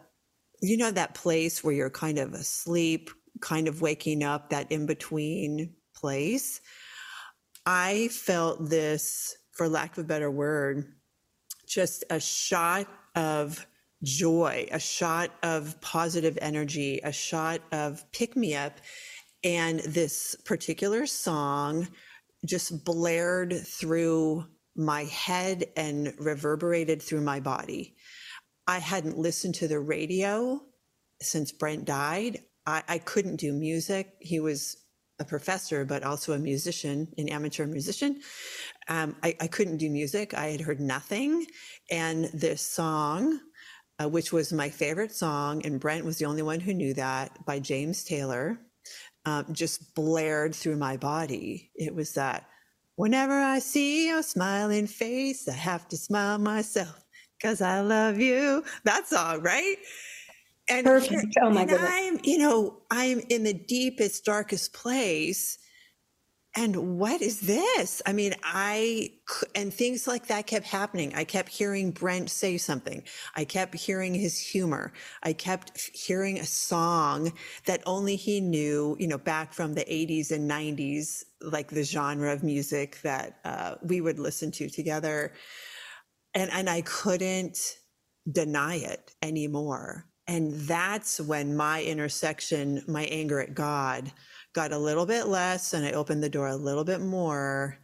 you 0.61 0.77
know, 0.77 0.91
that 0.91 1.15
place 1.15 1.63
where 1.63 1.73
you're 1.73 1.89
kind 1.89 2.17
of 2.17 2.33
asleep, 2.33 3.09
kind 3.41 3.67
of 3.67 3.81
waking 3.81 4.23
up, 4.23 4.51
that 4.51 4.71
in 4.71 4.85
between 4.85 5.73
place, 6.03 6.59
I 7.65 8.09
felt 8.09 8.69
this, 8.69 9.37
for 9.53 9.69
lack 9.69 9.97
of 9.97 10.03
a 10.03 10.07
better 10.07 10.29
word, 10.29 10.83
just 11.65 12.03
a 12.09 12.19
shot 12.19 12.87
of 13.15 13.65
joy, 14.03 14.67
a 14.69 14.79
shot 14.79 15.31
of 15.43 15.79
positive 15.79 16.37
energy, 16.41 16.99
a 17.05 17.13
shot 17.13 17.61
of 17.71 18.03
pick 18.11 18.35
me 18.35 18.53
up. 18.53 18.79
And 19.45 19.79
this 19.79 20.35
particular 20.43 21.05
song 21.05 21.87
just 22.45 22.83
blared 22.83 23.55
through 23.65 24.45
my 24.75 25.05
head 25.05 25.67
and 25.77 26.13
reverberated 26.19 27.01
through 27.01 27.21
my 27.21 27.39
body. 27.39 27.95
I 28.67 28.79
hadn't 28.79 29.17
listened 29.17 29.55
to 29.55 29.69
the 29.69 29.79
radio 29.79 30.59
since 31.21 31.53
Brent 31.53 31.85
died. 31.85 32.39
I, 32.65 32.83
I 32.89 32.97
couldn't 32.97 33.37
do 33.37 33.53
music. 33.53 34.15
He 34.19 34.41
was 34.41 34.82
a 35.23 35.25
professor, 35.25 35.85
but 35.85 36.03
also 36.03 36.33
a 36.33 36.39
musician, 36.39 37.07
an 37.17 37.29
amateur 37.29 37.65
musician. 37.65 38.21
Um, 38.89 39.15
I, 39.23 39.35
I, 39.39 39.47
couldn't 39.47 39.77
do 39.77 39.89
music. 39.89 40.33
I 40.33 40.47
had 40.47 40.61
heard 40.61 40.79
nothing. 40.79 41.47
And 41.89 42.25
this 42.33 42.61
song, 42.61 43.39
uh, 43.99 44.09
which 44.09 44.33
was 44.33 44.51
my 44.51 44.69
favorite 44.69 45.13
song, 45.13 45.65
and 45.65 45.79
Brent 45.79 46.05
was 46.05 46.17
the 46.17 46.25
only 46.25 46.41
one 46.41 46.59
who 46.59 46.73
knew 46.73 46.93
that, 46.95 47.45
by 47.45 47.59
James 47.59 48.03
Taylor, 48.03 48.59
um, 49.25 49.45
just 49.53 49.95
blared 49.95 50.53
through 50.53 50.75
my 50.75 50.97
body. 50.97 51.71
It 51.75 51.95
was 51.95 52.13
that 52.15 52.45
whenever 52.95 53.39
I 53.39 53.59
see 53.59 54.09
your 54.09 54.23
smiling 54.23 54.87
face, 54.87 55.47
I 55.47 55.53
have 55.53 55.87
to 55.89 55.97
smile 55.97 56.37
myself 56.37 57.03
because 57.37 57.61
I 57.61 57.81
love 57.81 58.19
you. 58.19 58.63
That 58.83 59.07
song, 59.07 59.41
right? 59.41 59.77
And 60.69 60.85
Perfect. 60.85 61.37
oh 61.41 61.49
my 61.49 61.65
goodness. 61.65 61.89
I'm, 61.91 62.19
you 62.23 62.37
know, 62.37 62.81
I'm 62.89 63.19
in 63.29 63.43
the 63.43 63.53
deepest, 63.53 64.23
darkest 64.23 64.73
place. 64.73 65.57
And 66.55 66.99
what 66.99 67.21
is 67.21 67.41
this? 67.41 68.01
I 68.05 68.13
mean, 68.13 68.35
I, 68.43 69.09
and 69.55 69.73
things 69.73 70.07
like 70.07 70.27
that 70.27 70.45
kept 70.45 70.67
happening. 70.67 71.13
I 71.15 71.23
kept 71.23 71.49
hearing 71.49 71.89
Brent 71.89 72.29
say 72.29 72.57
something. 72.57 73.03
I 73.35 73.43
kept 73.43 73.73
hearing 73.73 74.13
his 74.13 74.39
humor. 74.39 74.93
I 75.23 75.33
kept 75.33 75.79
hearing 75.95 76.39
a 76.39 76.45
song 76.45 77.33
that 77.65 77.81
only 77.87 78.15
he 78.15 78.39
knew, 78.39 78.95
you 78.99 79.07
know, 79.07 79.17
back 79.17 79.51
from 79.51 79.73
the 79.73 79.83
80s 79.85 80.31
and 80.31 80.49
90s, 80.49 81.23
like 81.41 81.69
the 81.69 81.83
genre 81.83 82.31
of 82.31 82.43
music 82.43 83.01
that 83.01 83.39
uh, 83.43 83.75
we 83.81 83.99
would 83.99 84.19
listen 84.19 84.51
to 84.51 84.69
together. 84.69 85.33
And, 86.35 86.51
and 86.51 86.69
I 86.69 86.81
couldn't 86.81 87.77
deny 88.31 88.75
it 88.75 89.15
anymore. 89.23 90.05
And 90.27 90.53
that's 90.53 91.19
when 91.19 91.55
my 91.55 91.83
intersection, 91.83 92.83
my 92.87 93.03
anger 93.05 93.41
at 93.41 93.53
God, 93.53 94.11
got 94.53 94.71
a 94.71 94.77
little 94.77 95.05
bit 95.05 95.27
less, 95.27 95.73
and 95.73 95.85
I 95.85 95.91
opened 95.91 96.23
the 96.23 96.29
door 96.29 96.47
a 96.47 96.55
little 96.55 96.83
bit 96.83 97.01
more 97.01 97.77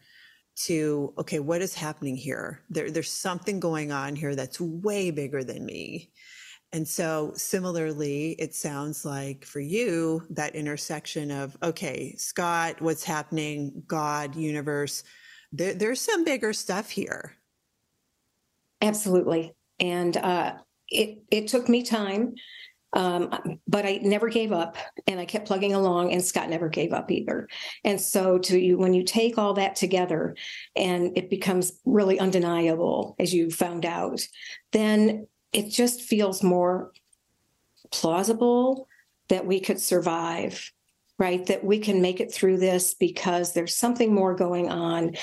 to 0.65 1.13
okay, 1.17 1.39
what 1.39 1.61
is 1.61 1.73
happening 1.73 2.15
here? 2.15 2.61
There, 2.69 2.91
there's 2.91 3.11
something 3.11 3.59
going 3.59 3.91
on 3.91 4.15
here 4.15 4.35
that's 4.35 4.59
way 4.59 5.11
bigger 5.11 5.43
than 5.43 5.65
me. 5.65 6.11
And 6.71 6.87
so, 6.87 7.31
similarly, 7.35 8.35
it 8.37 8.53
sounds 8.53 9.03
like 9.03 9.43
for 9.43 9.59
you, 9.59 10.21
that 10.29 10.55
intersection 10.55 11.31
of, 11.31 11.57
okay, 11.63 12.13
Scott, 12.17 12.79
what's 12.79 13.03
happening? 13.03 13.83
God, 13.87 14.35
universe, 14.35 15.03
there, 15.51 15.73
there's 15.73 16.01
some 16.01 16.23
bigger 16.23 16.53
stuff 16.53 16.89
here. 16.89 17.33
Absolutely. 18.81 19.53
And 19.79 20.15
uh, 20.17 20.53
it 20.91 21.19
it 21.31 21.47
took 21.47 21.69
me 21.69 21.83
time 21.83 22.35
um, 22.93 23.59
but 23.67 23.85
I 23.85 23.99
never 24.01 24.29
gave 24.29 24.51
up 24.51 24.75
and 25.05 25.19
I 25.19 25.25
kept 25.25 25.45
plugging 25.45 25.75
along 25.75 26.11
and 26.11 26.23
Scott 26.23 26.49
never 26.49 26.69
gave 26.69 26.91
up 26.91 27.11
either. 27.11 27.47
And 27.83 28.01
so 28.01 28.39
to 28.39 28.59
you, 28.59 28.79
when 28.79 28.95
you 28.95 29.03
take 29.03 29.37
all 29.37 29.53
that 29.53 29.75
together 29.75 30.35
and 30.75 31.15
it 31.15 31.29
becomes 31.29 31.79
really 31.85 32.19
undeniable 32.19 33.15
as 33.19 33.31
you 33.31 33.51
found 33.51 33.85
out, 33.85 34.21
then 34.71 35.27
it 35.53 35.69
just 35.69 36.01
feels 36.01 36.41
more 36.41 36.91
plausible 37.91 38.87
that 39.27 39.45
we 39.45 39.59
could 39.59 39.79
survive 39.79 40.71
right? 41.19 41.45
That 41.47 41.63
we 41.63 41.79
can 41.79 42.01
make 42.01 42.21
it 42.21 42.33
through 42.33 42.57
this 42.57 42.93
because 42.93 43.53
there's 43.53 43.75
something 43.75 44.15
more 44.15 44.33
going 44.35 44.69
on. 44.69 45.17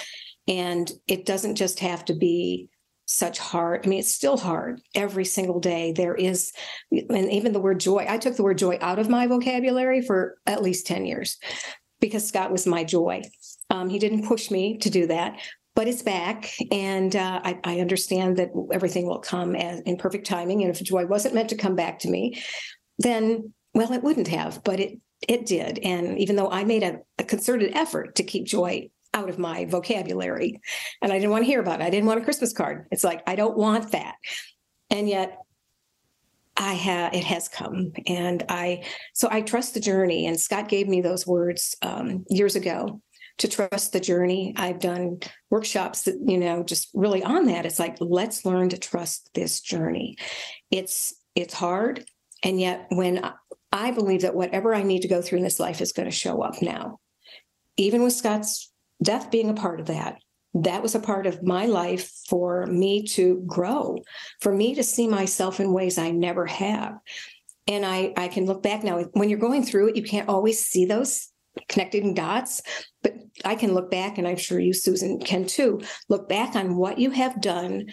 And 0.46 0.92
it 1.08 1.24
doesn't 1.24 1.56
just 1.56 1.80
have 1.80 2.04
to 2.04 2.14
be 2.14 2.68
such 3.07 3.38
hard. 3.38 3.84
I 3.84 3.88
mean, 3.88 4.00
it's 4.00 4.14
still 4.14 4.36
hard 4.36 4.82
every 4.94 5.24
single 5.24 5.61
day. 5.61 5.92
There 5.92 6.14
is, 6.14 6.52
and 6.90 7.30
even 7.30 7.52
the 7.52 7.61
word 7.61 7.80
joy, 7.80 8.04
I 8.09 8.18
took 8.18 8.36
the 8.36 8.42
word 8.42 8.59
joy 8.59 8.78
out 8.80 8.98
of 8.98 9.09
my 9.09 9.26
vocabulary 9.26 10.02
for 10.02 10.36
at 10.46 10.62
least 10.62 10.86
10 10.86 11.07
years 11.07 11.38
because 12.00 12.26
Scott 12.26 12.50
was 12.50 12.66
my 12.66 12.84
joy. 12.84 13.22
Um, 13.70 13.88
he 13.88 13.98
didn't 13.98 14.26
push 14.26 14.50
me 14.50 14.78
to 14.78 14.90
do 14.90 15.07
that, 15.07 15.38
but 15.74 15.88
it's 15.88 16.02
back. 16.02 16.52
And 16.70 17.14
uh, 17.14 17.40
I, 17.44 17.59
I, 17.64 17.80
understand 17.80 18.36
that 18.36 18.50
everything 18.72 19.07
will 19.07 19.18
come 19.18 19.57
as, 19.57 19.80
in 19.80 19.96
perfect 19.96 20.26
timing. 20.26 20.62
And 20.62 20.70
if 20.70 20.82
joy 20.82 21.07
wasn't 21.07 21.34
meant 21.34 21.48
to 21.50 21.57
come 21.57 21.74
back 21.74 22.00
to 22.00 22.11
me, 22.11 22.42
then, 22.98 23.52
well, 23.74 23.92
it 23.92 24.02
wouldn't 24.02 24.28
have, 24.28 24.62
but 24.64 24.80
it, 24.80 24.98
it 25.26 25.46
did. 25.46 25.78
And 25.78 26.18
even 26.18 26.36
though 26.36 26.50
I 26.50 26.64
made 26.64 26.82
a, 26.82 26.98
a 27.18 27.24
concerted 27.24 27.74
effort 27.74 28.16
to 28.16 28.22
keep 28.22 28.46
joy 28.46 28.90
out 29.16 29.30
of 29.30 29.38
my 29.38 29.64
vocabulary. 29.64 30.60
And 31.00 31.10
I 31.10 31.16
didn't 31.16 31.30
want 31.30 31.42
to 31.42 31.50
hear 31.50 31.60
about 31.60 31.80
it. 31.80 31.84
I 31.84 31.90
didn't 31.90 32.06
want 32.06 32.20
a 32.20 32.24
Christmas 32.24 32.52
card. 32.52 32.86
It's 32.92 33.02
like, 33.02 33.22
I 33.26 33.34
don't 33.34 33.56
want 33.56 33.92
that. 33.92 34.14
And 34.90 35.08
yet 35.08 35.38
I 36.56 36.74
have, 36.74 37.14
it 37.14 37.24
has 37.24 37.48
come. 37.48 37.92
And 38.06 38.44
I, 38.48 38.84
so 39.14 39.28
I 39.30 39.40
trust 39.40 39.74
the 39.74 39.80
journey. 39.80 40.26
And 40.26 40.38
Scott 40.38 40.68
gave 40.68 40.86
me 40.86 41.00
those 41.00 41.26
words 41.26 41.74
um, 41.82 42.24
years 42.28 42.56
ago 42.56 43.00
to 43.38 43.48
trust 43.48 43.92
the 43.92 44.00
journey. 44.00 44.54
I've 44.56 44.80
done 44.80 45.20
workshops 45.50 46.02
that, 46.02 46.16
you 46.24 46.38
know, 46.38 46.62
just 46.62 46.90
really 46.94 47.22
on 47.22 47.46
that. 47.46 47.66
It's 47.66 47.78
like, 47.78 47.96
let's 48.00 48.44
learn 48.44 48.68
to 48.70 48.78
trust 48.78 49.30
this 49.34 49.60
journey. 49.60 50.16
It's, 50.70 51.14
it's 51.34 51.54
hard. 51.54 52.04
And 52.42 52.60
yet 52.60 52.86
when 52.90 53.28
I 53.72 53.90
believe 53.90 54.22
that 54.22 54.34
whatever 54.34 54.74
I 54.74 54.82
need 54.82 55.02
to 55.02 55.08
go 55.08 55.20
through 55.20 55.38
in 55.38 55.44
this 55.44 55.60
life 55.60 55.80
is 55.80 55.92
going 55.92 56.08
to 56.08 56.14
show 56.14 56.42
up 56.42 56.62
now. 56.62 56.98
Even 57.76 58.02
with 58.02 58.14
Scott's 58.14 58.72
death 59.03 59.30
being 59.30 59.51
a 59.51 59.55
part 59.55 59.80
of 59.80 59.86
that. 59.86 60.18
That 60.55 60.82
was 60.82 60.94
a 60.94 61.01
part 61.01 61.26
of 61.26 61.42
my 61.42 61.66
life 61.66 62.11
for 62.28 62.66
me 62.66 63.07
to 63.09 63.42
grow 63.47 63.99
for 64.40 64.55
me 64.55 64.74
to 64.74 64.82
see 64.82 65.07
myself 65.07 65.61
in 65.61 65.72
ways 65.72 65.99
i 65.99 66.11
never 66.11 66.47
have. 66.47 66.99
And 67.66 67.84
i 67.84 68.12
i 68.16 68.28
can 68.28 68.47
look 68.47 68.62
back 68.62 68.82
now 68.82 69.03
when 69.12 69.28
you're 69.28 69.38
going 69.38 69.64
through 69.64 69.88
it 69.88 69.97
you 69.97 70.03
can't 70.03 70.28
always 70.28 70.64
see 70.64 70.86
those 70.86 71.30
connecting 71.68 72.14
dots 72.14 72.62
but 73.03 73.14
i 73.44 73.55
can 73.55 73.72
look 73.74 73.90
back 73.90 74.18
and 74.18 74.28
i'm 74.28 74.36
sure 74.36 74.61
you 74.61 74.74
susan 74.74 75.18
can 75.18 75.47
too 75.47 75.80
look 76.09 76.28
back 76.28 76.55
on 76.55 76.76
what 76.76 76.99
you 76.99 77.11
have 77.11 77.40
done 77.40 77.86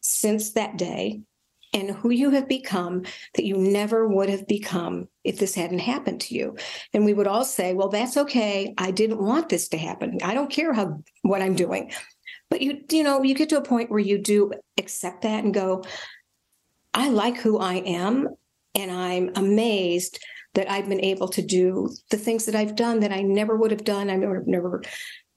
since 0.00 0.52
that 0.52 0.76
day 0.76 1.20
and 1.72 1.90
who 1.90 2.10
you 2.10 2.30
have 2.30 2.48
become 2.48 3.02
that 3.34 3.44
you 3.44 3.56
never 3.56 4.06
would 4.06 4.28
have 4.28 4.46
become 4.46 5.08
if 5.24 5.38
this 5.38 5.54
hadn't 5.54 5.78
happened 5.78 6.20
to 6.22 6.34
you. 6.34 6.56
And 6.92 7.04
we 7.04 7.14
would 7.14 7.26
all 7.26 7.44
say, 7.44 7.74
well, 7.74 7.88
that's 7.88 8.16
okay. 8.16 8.74
I 8.76 8.90
didn't 8.90 9.22
want 9.22 9.48
this 9.48 9.68
to 9.68 9.78
happen. 9.78 10.18
I 10.22 10.34
don't 10.34 10.50
care 10.50 10.72
how 10.72 11.02
what 11.22 11.42
I'm 11.42 11.54
doing. 11.54 11.92
But 12.50 12.60
you, 12.60 12.84
you 12.90 13.02
know, 13.02 13.22
you 13.22 13.34
get 13.34 13.48
to 13.50 13.56
a 13.56 13.62
point 13.62 13.90
where 13.90 13.98
you 13.98 14.18
do 14.18 14.52
accept 14.76 15.22
that 15.22 15.44
and 15.44 15.54
go, 15.54 15.84
I 16.92 17.08
like 17.08 17.38
who 17.38 17.58
I 17.58 17.76
am. 17.76 18.28
And 18.74 18.90
I'm 18.90 19.30
amazed 19.34 20.18
that 20.54 20.70
I've 20.70 20.88
been 20.88 21.04
able 21.04 21.28
to 21.28 21.42
do 21.42 21.90
the 22.10 22.16
things 22.16 22.44
that 22.46 22.54
I've 22.54 22.76
done 22.76 23.00
that 23.00 23.12
I 23.12 23.22
never 23.22 23.56
would 23.56 23.70
have 23.70 23.84
done. 23.84 24.10
I 24.10 24.16
never, 24.16 24.42
never 24.46 24.82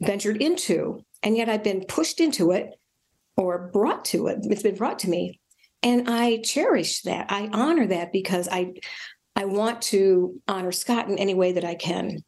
ventured 0.02 0.42
into. 0.42 1.06
And 1.24 1.38
yet 1.38 1.48
I've 1.48 1.64
been 1.64 1.86
pushed 1.86 2.20
into 2.20 2.52
it 2.52 2.78
or 3.38 3.70
brought 3.74 4.06
to 4.06 4.28
it. 4.28 4.40
It's 4.44 4.64
been 4.64 4.76
brought 4.76 5.00
to 5.00 5.10
me 5.10 5.40
and 5.86 6.10
I 6.10 6.38
cherish 6.38 7.04
that. 7.04 7.28
I 7.30 7.48
honor 7.54 7.86
that 7.88 8.12
because 8.12 8.50
I 8.52 8.74
I 9.36 9.46
want 9.46 9.84
to 9.84 10.42
honor 10.48 10.72
Scott 10.72 11.08
in 11.08 11.20
any 11.20 11.36
way 11.36 11.54
that 11.54 11.64
I 11.64 11.76
can. 11.76 12.24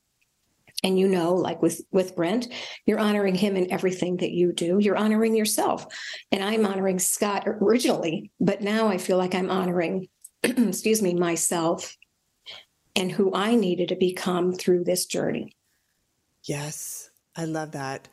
And 0.84 1.00
you 1.00 1.08
know, 1.08 1.34
like 1.34 1.60
with 1.62 1.82
with 1.92 2.16
Brent, 2.16 2.54
you're 2.86 3.00
honoring 3.00 3.34
him 3.34 3.58
in 3.58 3.72
everything 3.72 4.18
that 4.18 4.32
you 4.32 4.54
do. 4.54 4.78
You're 4.80 4.96
honoring 4.96 5.36
yourself. 5.36 5.88
And 6.32 6.44
I'm 6.44 6.68
honoring 6.68 7.00
Scott 7.00 7.46
originally, 7.48 8.32
but 8.40 8.62
now 8.62 8.88
I 8.88 9.00
feel 9.00 9.18
like 9.18 9.34
I'm 9.34 9.50
honoring 9.50 10.08
excuse 10.44 11.02
me, 11.02 11.16
myself 11.16 11.98
and 12.96 13.12
who 13.12 13.34
I 13.34 13.56
needed 13.56 13.90
to 13.90 13.96
become 13.96 14.54
through 14.54 14.84
this 14.84 15.08
journey. 15.08 15.56
Yes, 16.44 17.10
I 17.36 17.46
love 17.46 17.72
that. 17.72 18.08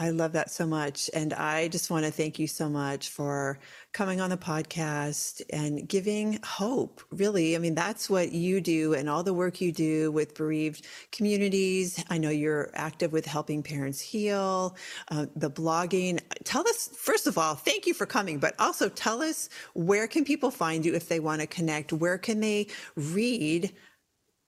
I 0.00 0.08
love 0.08 0.32
that 0.32 0.50
so 0.50 0.66
much. 0.66 1.10
And 1.12 1.34
I 1.34 1.68
just 1.68 1.90
want 1.90 2.06
to 2.06 2.10
thank 2.10 2.38
you 2.38 2.46
so 2.46 2.70
much 2.70 3.10
for 3.10 3.58
coming 3.92 4.18
on 4.18 4.30
the 4.30 4.36
podcast 4.38 5.42
and 5.52 5.86
giving 5.86 6.38
hope. 6.42 7.02
Really, 7.10 7.54
I 7.54 7.58
mean, 7.58 7.74
that's 7.74 8.08
what 8.08 8.32
you 8.32 8.62
do 8.62 8.94
and 8.94 9.10
all 9.10 9.22
the 9.22 9.34
work 9.34 9.60
you 9.60 9.72
do 9.72 10.10
with 10.10 10.34
bereaved 10.34 10.86
communities. 11.12 12.02
I 12.08 12.16
know 12.16 12.30
you're 12.30 12.70
active 12.72 13.12
with 13.12 13.26
helping 13.26 13.62
parents 13.62 14.00
heal, 14.00 14.74
uh, 15.08 15.26
the 15.36 15.50
blogging. 15.50 16.18
Tell 16.44 16.66
us, 16.66 16.88
first 16.96 17.26
of 17.26 17.36
all, 17.36 17.54
thank 17.54 17.86
you 17.86 17.92
for 17.92 18.06
coming, 18.06 18.38
but 18.38 18.54
also 18.58 18.88
tell 18.88 19.20
us 19.20 19.50
where 19.74 20.08
can 20.08 20.24
people 20.24 20.50
find 20.50 20.86
you 20.86 20.94
if 20.94 21.08
they 21.08 21.20
want 21.20 21.42
to 21.42 21.46
connect? 21.46 21.92
Where 21.92 22.16
can 22.16 22.40
they 22.40 22.68
read 22.96 23.74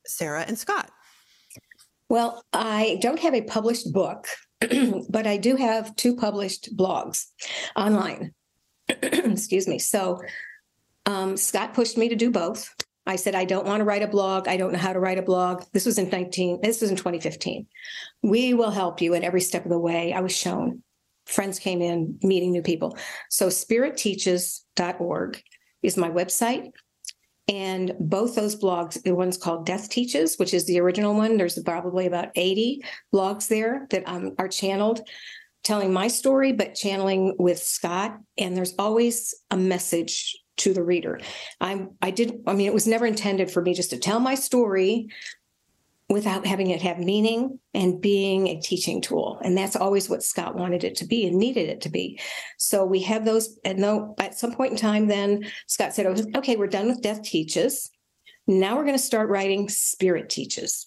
Sara 0.07 0.47
and 0.49 0.59
Scott? 0.59 0.91
Well, 2.09 2.43
I 2.55 2.99
don't 3.03 3.21
have 3.21 3.35
a 3.35 3.43
published 3.43 3.93
book. 3.93 4.29
but 5.09 5.27
I 5.27 5.37
do 5.37 5.57
have 5.57 5.95
two 5.97 6.17
published 6.17 6.77
blogs 6.77 7.27
online. 7.77 8.33
Excuse 8.89 9.67
me. 9.67 9.79
So 9.79 10.21
um, 11.07 11.37
Scott 11.37 11.75
pushed 11.75 11.99
me 11.99 12.09
to 12.09 12.17
do 12.17 12.31
both. 12.31 12.75
I 13.05 13.17
said, 13.17 13.35
I 13.35 13.45
don't 13.45 13.67
want 13.67 13.81
to 13.81 13.85
write 13.85 14.03
a 14.03 14.09
blog. 14.09 14.47
I 14.47 14.57
don't 14.57 14.73
know 14.73 14.79
how 14.79 14.93
to 14.93 15.01
write 15.01 15.19
a 15.19 15.23
blog. 15.23 15.65
This 15.73 15.87
was 15.87 15.99
in 15.99 16.09
19, 16.09 16.61
this 16.63 16.81
was 16.81 16.91
in 16.91 16.97
2015. 16.97 17.67
We 18.23 18.55
will 18.55 18.71
help 18.71 19.01
you 19.01 19.15
at 19.15 19.25
every 19.25 19.41
step 19.41 19.65
of 19.65 19.71
the 19.71 19.79
way. 19.79 20.13
I 20.13 20.21
was 20.21 20.37
shown. 20.37 20.83
Friends 21.27 21.59
came 21.59 21.83
in, 21.83 22.19
meeting 22.23 22.53
new 22.53 22.63
people. 22.63 22.97
So 23.29 23.49
spiritteaches.org 23.49 25.43
is 25.83 25.97
my 25.97 26.11
website. 26.11 26.71
And 27.49 27.95
both 27.99 28.35
those 28.35 28.57
blogs, 28.57 29.03
the 29.03 29.15
one's 29.15 29.37
called 29.37 29.67
Death 29.67 29.89
Teaches, 29.89 30.37
which 30.37 30.55
is 30.55 30.67
the 30.67 30.81
original 30.81 31.15
one. 31.15 31.37
There's 31.37 31.59
probably 31.63 32.07
about 32.07 32.29
80 32.35 32.85
blogs 33.13 33.49
there 33.49 33.87
that 33.91 34.05
um, 34.07 34.35
are 34.39 34.49
channeled, 34.49 35.01
telling 35.65 35.93
my 35.93 36.09
story, 36.09 36.53
but 36.53 36.75
channeling 36.75 37.35
with 37.39 37.59
Scott. 37.59 38.19
And 38.39 38.57
there's 38.57 38.75
always 38.79 39.35
a 39.51 39.57
message 39.57 40.37
to 40.59 40.73
the 40.73 40.83
reader. 40.83 41.19
I 41.61 41.87
I 42.01 42.11
did 42.11 42.43
I 42.47 42.53
mean 42.53 42.67
it 42.67 42.75
was 42.75 42.87
never 42.87 43.07
intended 43.07 43.51
for 43.51 43.63
me 43.63 43.75
just 43.75 43.91
to 43.91 43.99
tell 43.99 44.21
my 44.21 44.35
story 44.35 45.09
without 46.13 46.47
having 46.47 46.71
it 46.71 46.83
have 46.83 46.99
meaning 46.99 47.59
and 47.75 48.01
being 48.01 48.49
a 48.49 48.61
teaching 48.61 49.01
tool. 49.01 49.41
And 49.43 49.57
that's 49.57 49.77
always 49.77 50.09
what 50.09 50.23
Scott 50.23 50.55
wanted 50.55 50.85
it 50.85 50.97
to 50.97 51.07
be 51.07 51.27
and 51.27 51.39
needed 51.39 51.69
it 51.69 51.81
to 51.83 51.89
be. 51.89 52.21
So 52.59 52.85
we 52.85 53.01
have 53.03 53.25
those. 53.25 53.59
And 53.65 53.83
though 53.83 54.15
at 54.19 54.39
some 54.39 54.53
point 54.53 54.73
in 54.73 54.77
time, 54.77 55.09
then 55.09 55.51
Scott 55.67 55.95
said, 55.95 56.07
oh, 56.07 56.39
okay, 56.39 56.57
we're 56.57 56.67
done 56.67 56.89
with 56.89 57.03
Death 57.03 57.23
Teaches. 57.23 57.91
Now 58.47 58.77
we're 58.77 58.85
going 58.85 58.97
to 58.97 59.03
start 59.03 59.31
writing 59.31 59.69
Spirit 59.69 60.29
Teaches. 60.29 60.87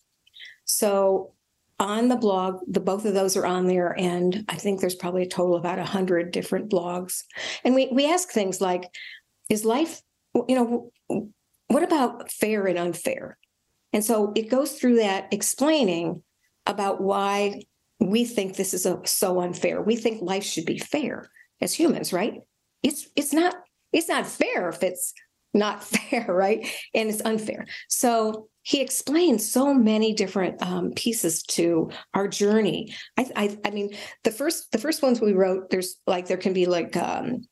So 0.65 1.33
on 1.79 2.07
the 2.07 2.15
blog, 2.15 2.59
the 2.67 2.79
both 2.79 3.05
of 3.05 3.13
those 3.13 3.35
are 3.35 3.45
on 3.45 3.67
there, 3.67 3.93
and 3.97 4.45
I 4.47 4.55
think 4.55 4.79
there's 4.79 4.95
probably 4.95 5.23
a 5.23 5.27
total 5.27 5.55
of 5.55 5.61
about 5.61 5.79
hundred 5.79 6.31
different 6.31 6.69
blogs. 6.69 7.23
And 7.63 7.75
we 7.75 7.89
we 7.91 8.09
ask 8.09 8.29
things 8.29 8.61
like, 8.61 8.89
is 9.49 9.65
life, 9.65 10.01
you 10.33 10.55
know, 10.55 10.91
what 11.67 11.83
about 11.83 12.31
fair 12.31 12.65
and 12.65 12.77
unfair? 12.77 13.37
And 13.95 14.03
so 14.03 14.33
it 14.35 14.49
goes 14.49 14.73
through 14.73 14.97
that 14.97 15.29
explaining 15.31 16.21
about 16.65 17.01
why 17.01 17.61
we 18.01 18.25
think 18.25 18.55
this 18.55 18.73
is 18.73 18.85
a, 18.85 18.99
so 19.05 19.39
unfair. 19.39 19.81
We 19.81 19.95
think 19.95 20.21
life 20.21 20.43
should 20.43 20.65
be 20.65 20.77
fair 20.77 21.29
as 21.61 21.73
humans, 21.73 22.11
right? 22.11 22.41
It's 22.83 23.07
it's 23.15 23.31
not 23.31 23.55
it's 23.93 24.09
not 24.09 24.27
fair 24.27 24.67
if 24.67 24.83
it's 24.83 25.13
not 25.53 25.81
fair, 25.95 26.25
right? 26.27 26.67
And 26.93 27.09
it's 27.09 27.21
unfair. 27.21 27.67
So 27.87 28.49
he 28.63 28.81
explains 28.81 29.49
so 29.49 29.73
many 29.73 30.13
different 30.13 30.61
um, 30.61 30.91
pieces 30.91 31.43
to 31.43 31.89
our 32.13 32.27
journey. 32.27 32.93
I, 33.17 33.31
I, 33.33 33.57
I 33.63 33.69
mean, 33.69 33.91
the 34.25 34.31
first 34.31 34.73
the 34.73 34.77
first 34.77 35.03
ones 35.03 35.21
we 35.21 35.31
wrote, 35.31 35.69
there's 35.69 35.95
like 36.05 36.27
there 36.27 36.35
can 36.35 36.51
be 36.51 36.65
like 36.65 36.97
um, 36.97 37.47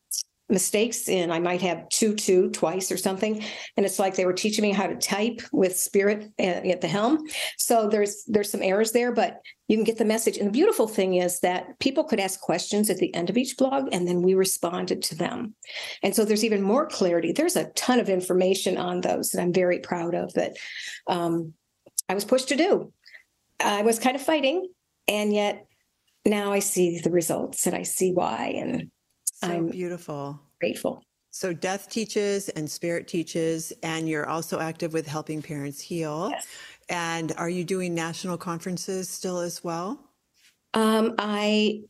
mistakes 0.54 1.10
and 1.10 1.34
I 1.34 1.40
might 1.40 1.62
have 1.62 1.90
two, 1.90 2.16
two 2.16 2.50
twice 2.52 2.92
or 2.92 2.98
something. 2.98 3.44
And 3.76 3.86
it's 3.86 4.00
like 4.00 4.16
they 4.16 4.26
were 4.26 4.34
teaching 4.34 4.62
me 4.62 4.72
how 4.72 4.88
to 4.88 4.96
type 4.96 5.42
with 5.52 5.78
spirit 5.78 6.32
at 6.40 6.80
the 6.80 6.88
helm. 6.88 7.26
So 7.58 7.90
there's, 7.90 8.24
there's 8.28 8.52
some 8.52 8.62
errors 8.62 8.92
there, 8.92 9.12
but 9.12 9.42
you 9.68 9.76
can 9.76 9.84
get 9.84 9.98
the 9.98 10.06
message. 10.06 10.38
And 10.38 10.48
the 10.48 10.52
beautiful 10.52 10.88
thing 10.88 11.16
is 11.16 11.40
that 11.40 11.80
people 11.80 12.04
could 12.04 12.20
ask 12.20 12.40
questions 12.40 12.90
at 12.90 12.98
the 12.98 13.14
end 13.14 13.30
of 13.30 13.38
each 13.38 13.58
blog 13.58 13.90
and 13.92 14.08
then 14.08 14.22
we 14.22 14.36
responded 14.36 15.02
to 15.04 15.16
them. 15.16 15.56
And 16.04 16.16
so 16.16 16.24
there's 16.24 16.46
even 16.46 16.62
more 16.62 16.86
clarity. 16.86 17.32
There's 17.32 17.56
a 17.56 17.70
ton 17.72 18.00
of 18.00 18.08
information 18.08 18.78
on 18.78 19.02
those 19.02 19.32
that 19.32 19.42
I'm 19.42 19.54
very 19.54 19.80
proud 19.80 20.14
of 20.14 20.34
that 20.34 20.56
um, 21.08 21.54
I 22.08 22.14
was 22.14 22.26
pushed 22.26 22.50
to 22.50 22.56
do. 22.56 22.94
I 23.60 23.82
was 23.82 24.00
kind 24.00 24.16
of 24.16 24.22
fighting 24.22 24.68
and 25.08 25.34
yet 25.34 25.66
now 26.26 26.54
I 26.54 26.60
see 26.60 27.00
the 27.00 27.12
results 27.12 27.66
and 27.66 27.76
I 27.76 27.84
see 27.84 28.12
why. 28.12 28.54
And 28.56 28.92
so 29.44 29.52
I'm 29.52 29.68
beautiful. 29.68 30.40
Grateful. 30.60 31.04
So 31.32 31.52
death 31.52 31.90
teaches 31.90 32.50
and 32.50 32.70
spirit 32.70 33.08
teaches, 33.08 33.74
and 33.82 34.08
you're 34.08 34.30
also 34.30 34.60
active 34.60 34.94
with 34.94 35.08
helping 35.08 35.42
parents 35.42 35.82
heal. 35.82 36.30
Yes. 36.30 36.48
And 36.90 37.34
are 37.38 37.50
you 37.50 37.64
doing 37.64 37.96
national 37.96 38.38
conferences 38.38 39.10
still 39.10 39.40
as 39.40 39.64
well? 39.64 40.00
Um, 40.76 41.16
I 41.18 41.82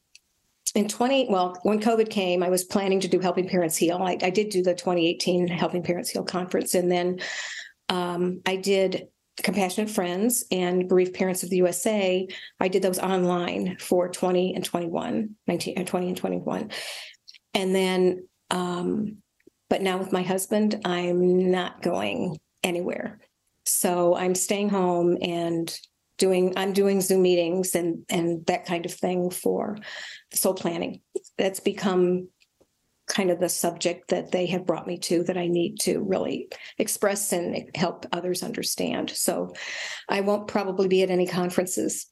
in 0.75 0.87
20 0.87 1.27
well 1.29 1.55
when 1.63 1.79
covid 1.79 2.09
came 2.09 2.41
i 2.41 2.49
was 2.49 2.63
planning 2.63 2.99
to 2.99 3.07
do 3.07 3.19
helping 3.19 3.47
parents 3.47 3.77
heal 3.77 3.97
i, 4.01 4.17
I 4.21 4.29
did 4.29 4.49
do 4.49 4.63
the 4.63 4.73
2018 4.73 5.47
helping 5.47 5.83
parents 5.83 6.09
heal 6.09 6.23
conference 6.23 6.73
and 6.73 6.91
then 6.91 7.19
um, 7.89 8.41
i 8.45 8.55
did 8.55 9.07
compassionate 9.37 9.89
friends 9.89 10.45
and 10.51 10.87
bereaved 10.87 11.13
parents 11.13 11.43
of 11.43 11.49
the 11.49 11.57
usa 11.57 12.27
i 12.59 12.67
did 12.67 12.81
those 12.81 12.97
online 12.97 13.77
for 13.79 14.09
20 14.09 14.55
and 14.55 14.65
21 14.65 15.35
19 15.47 15.73
and 15.77 15.87
uh, 15.87 15.91
20 15.91 16.07
and 16.07 16.17
21 16.17 16.71
and 17.53 17.73
then 17.75 18.27
um, 18.49 19.17
but 19.69 19.81
now 19.81 19.97
with 19.97 20.11
my 20.11 20.21
husband 20.21 20.79
i'm 20.85 21.51
not 21.51 21.81
going 21.81 22.37
anywhere. 22.63 23.19
So 23.65 24.15
i'm 24.15 24.35
staying 24.35 24.69
home 24.69 25.17
and 25.21 25.75
doing 26.17 26.53
i'm 26.57 26.73
doing 26.73 27.01
zoom 27.01 27.21
meetings 27.21 27.75
and 27.75 28.05
and 28.09 28.45
that 28.45 28.65
kind 28.65 28.85
of 28.85 28.93
thing 28.93 29.29
for 29.29 29.77
soul 30.33 30.53
planning. 30.53 31.01
That's 31.37 31.59
become 31.59 32.29
kind 33.07 33.29
of 33.31 33.39
the 33.39 33.49
subject 33.49 34.09
that 34.09 34.31
they 34.31 34.45
have 34.45 34.65
brought 34.65 34.87
me 34.87 34.97
to 34.97 35.23
that 35.23 35.37
i 35.37 35.47
need 35.47 35.77
to 35.81 35.99
really 35.99 36.47
express 36.77 37.33
and 37.33 37.69
help 37.75 38.05
others 38.11 38.43
understand. 38.43 39.09
So 39.09 39.53
i 40.09 40.21
won't 40.21 40.47
probably 40.47 40.87
be 40.87 41.03
at 41.03 41.09
any 41.09 41.27
conferences. 41.27 42.07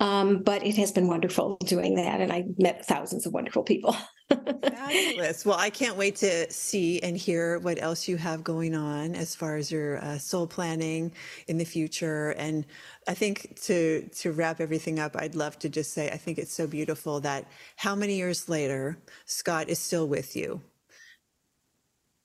Um, 0.00 0.42
but 0.42 0.66
it 0.66 0.76
has 0.76 0.92
been 0.92 1.08
wonderful 1.08 1.58
doing 1.64 1.96
that 1.96 2.20
and 2.20 2.32
i 2.32 2.44
met 2.58 2.86
thousands 2.86 3.26
of 3.26 3.32
wonderful 3.32 3.62
people 3.62 3.94
Fabulous. 4.30 5.44
Well, 5.44 5.58
I 5.58 5.70
can't 5.70 5.96
wait 5.96 6.16
to 6.16 6.50
see 6.50 7.00
and 7.00 7.16
hear 7.16 7.58
what 7.60 7.80
else 7.80 8.08
you 8.08 8.16
have 8.16 8.42
going 8.44 8.74
on 8.74 9.14
as 9.14 9.34
far 9.34 9.56
as 9.56 9.70
your 9.70 9.98
uh, 9.98 10.18
soul 10.18 10.46
planning 10.46 11.12
in 11.48 11.58
the 11.58 11.64
future. 11.64 12.30
And 12.32 12.66
I 13.08 13.14
think 13.14 13.60
to 13.62 14.08
to 14.20 14.32
wrap 14.32 14.60
everything 14.60 14.98
up, 14.98 15.16
I'd 15.16 15.34
love 15.34 15.58
to 15.60 15.68
just 15.68 15.92
say 15.92 16.10
I 16.10 16.16
think 16.16 16.38
it's 16.38 16.52
so 16.52 16.66
beautiful 16.66 17.20
that 17.20 17.46
how 17.76 17.94
many 17.94 18.16
years 18.16 18.48
later 18.48 18.98
Scott 19.24 19.68
is 19.68 19.78
still 19.78 20.06
with 20.08 20.36
you. 20.36 20.60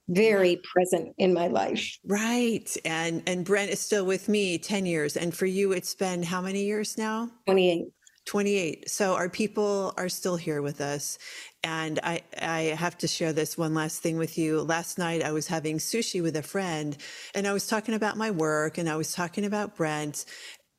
Very 0.07 0.61
present 0.71 1.15
in 1.17 1.33
my 1.33 1.47
life. 1.47 1.97
Right. 2.05 2.75
And 2.85 3.23
and 3.25 3.43
Brent 3.43 3.71
is 3.71 3.79
still 3.79 4.05
with 4.05 4.29
me 4.29 4.57
10 4.59 4.85
years. 4.85 5.17
And 5.17 5.33
for 5.33 5.47
you, 5.47 5.71
it's 5.71 5.95
been 5.95 6.21
how 6.21 6.41
many 6.41 6.63
years 6.63 6.97
now? 6.97 7.31
28. 7.47 7.85
28. 8.25 8.89
So 8.89 9.15
our 9.15 9.29
people 9.29 9.93
are 9.97 10.09
still 10.09 10.35
here 10.35 10.61
with 10.61 10.81
us. 10.81 11.17
And 11.63 11.99
I, 12.03 12.21
I 12.41 12.61
have 12.77 12.97
to 12.99 13.07
share 13.07 13.33
this 13.33 13.57
one 13.57 13.73
last 13.73 14.01
thing 14.01 14.17
with 14.17 14.37
you. 14.37 14.61
Last 14.61 14.97
night 14.97 15.23
I 15.23 15.31
was 15.31 15.47
having 15.47 15.77
sushi 15.77 16.21
with 16.21 16.35
a 16.35 16.43
friend 16.43 16.97
and 17.33 17.47
I 17.47 17.53
was 17.53 17.67
talking 17.67 17.95
about 17.95 18.17
my 18.17 18.31
work 18.31 18.77
and 18.77 18.89
I 18.89 18.95
was 18.95 19.13
talking 19.13 19.45
about 19.45 19.75
Brent 19.75 20.25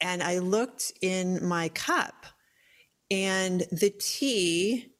and 0.00 0.22
I 0.22 0.38
looked 0.38 0.92
in 1.00 1.44
my 1.46 1.68
cup 1.70 2.26
and 3.10 3.60
the 3.70 3.90
tea, 3.90 4.92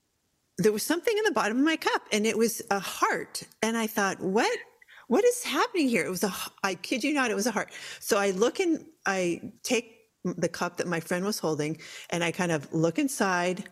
there 0.59 0.73
was 0.73 0.85
something 0.85 1.17
in 1.17 1.25
the 1.25 1.33
bottom 1.33 1.59
of 1.59 1.65
my 1.65 1.77
cup 1.77 2.03
and 2.13 2.27
it 2.27 2.39
was 2.39 2.63
a 2.71 2.79
heart. 2.79 3.43
And 3.63 3.77
I 3.77 3.87
thought, 3.87 4.21
what? 4.21 4.59
What 5.09 5.25
is 5.25 5.45
happening 5.45 5.89
here? 5.89 6.05
It 6.05 6.11
was 6.11 6.25
a, 6.25 6.35
I 6.65 6.75
kid 6.75 7.05
you 7.05 7.15
not, 7.15 7.31
it 7.31 7.37
was 7.37 7.47
a 7.47 7.53
heart. 7.53 7.71
So 8.01 8.19
I 8.19 8.31
look 8.33 8.59
and 8.59 8.85
I 9.07 9.53
take 9.63 9.96
the 10.37 10.49
cup 10.49 10.77
that 10.77 10.87
my 10.87 11.01
friend 11.01 11.25
was 11.25 11.39
holding 11.39 11.79
and 12.11 12.23
I 12.25 12.33
kind 12.33 12.53
of 12.53 12.73
look 12.73 12.99
inside. 12.99 13.69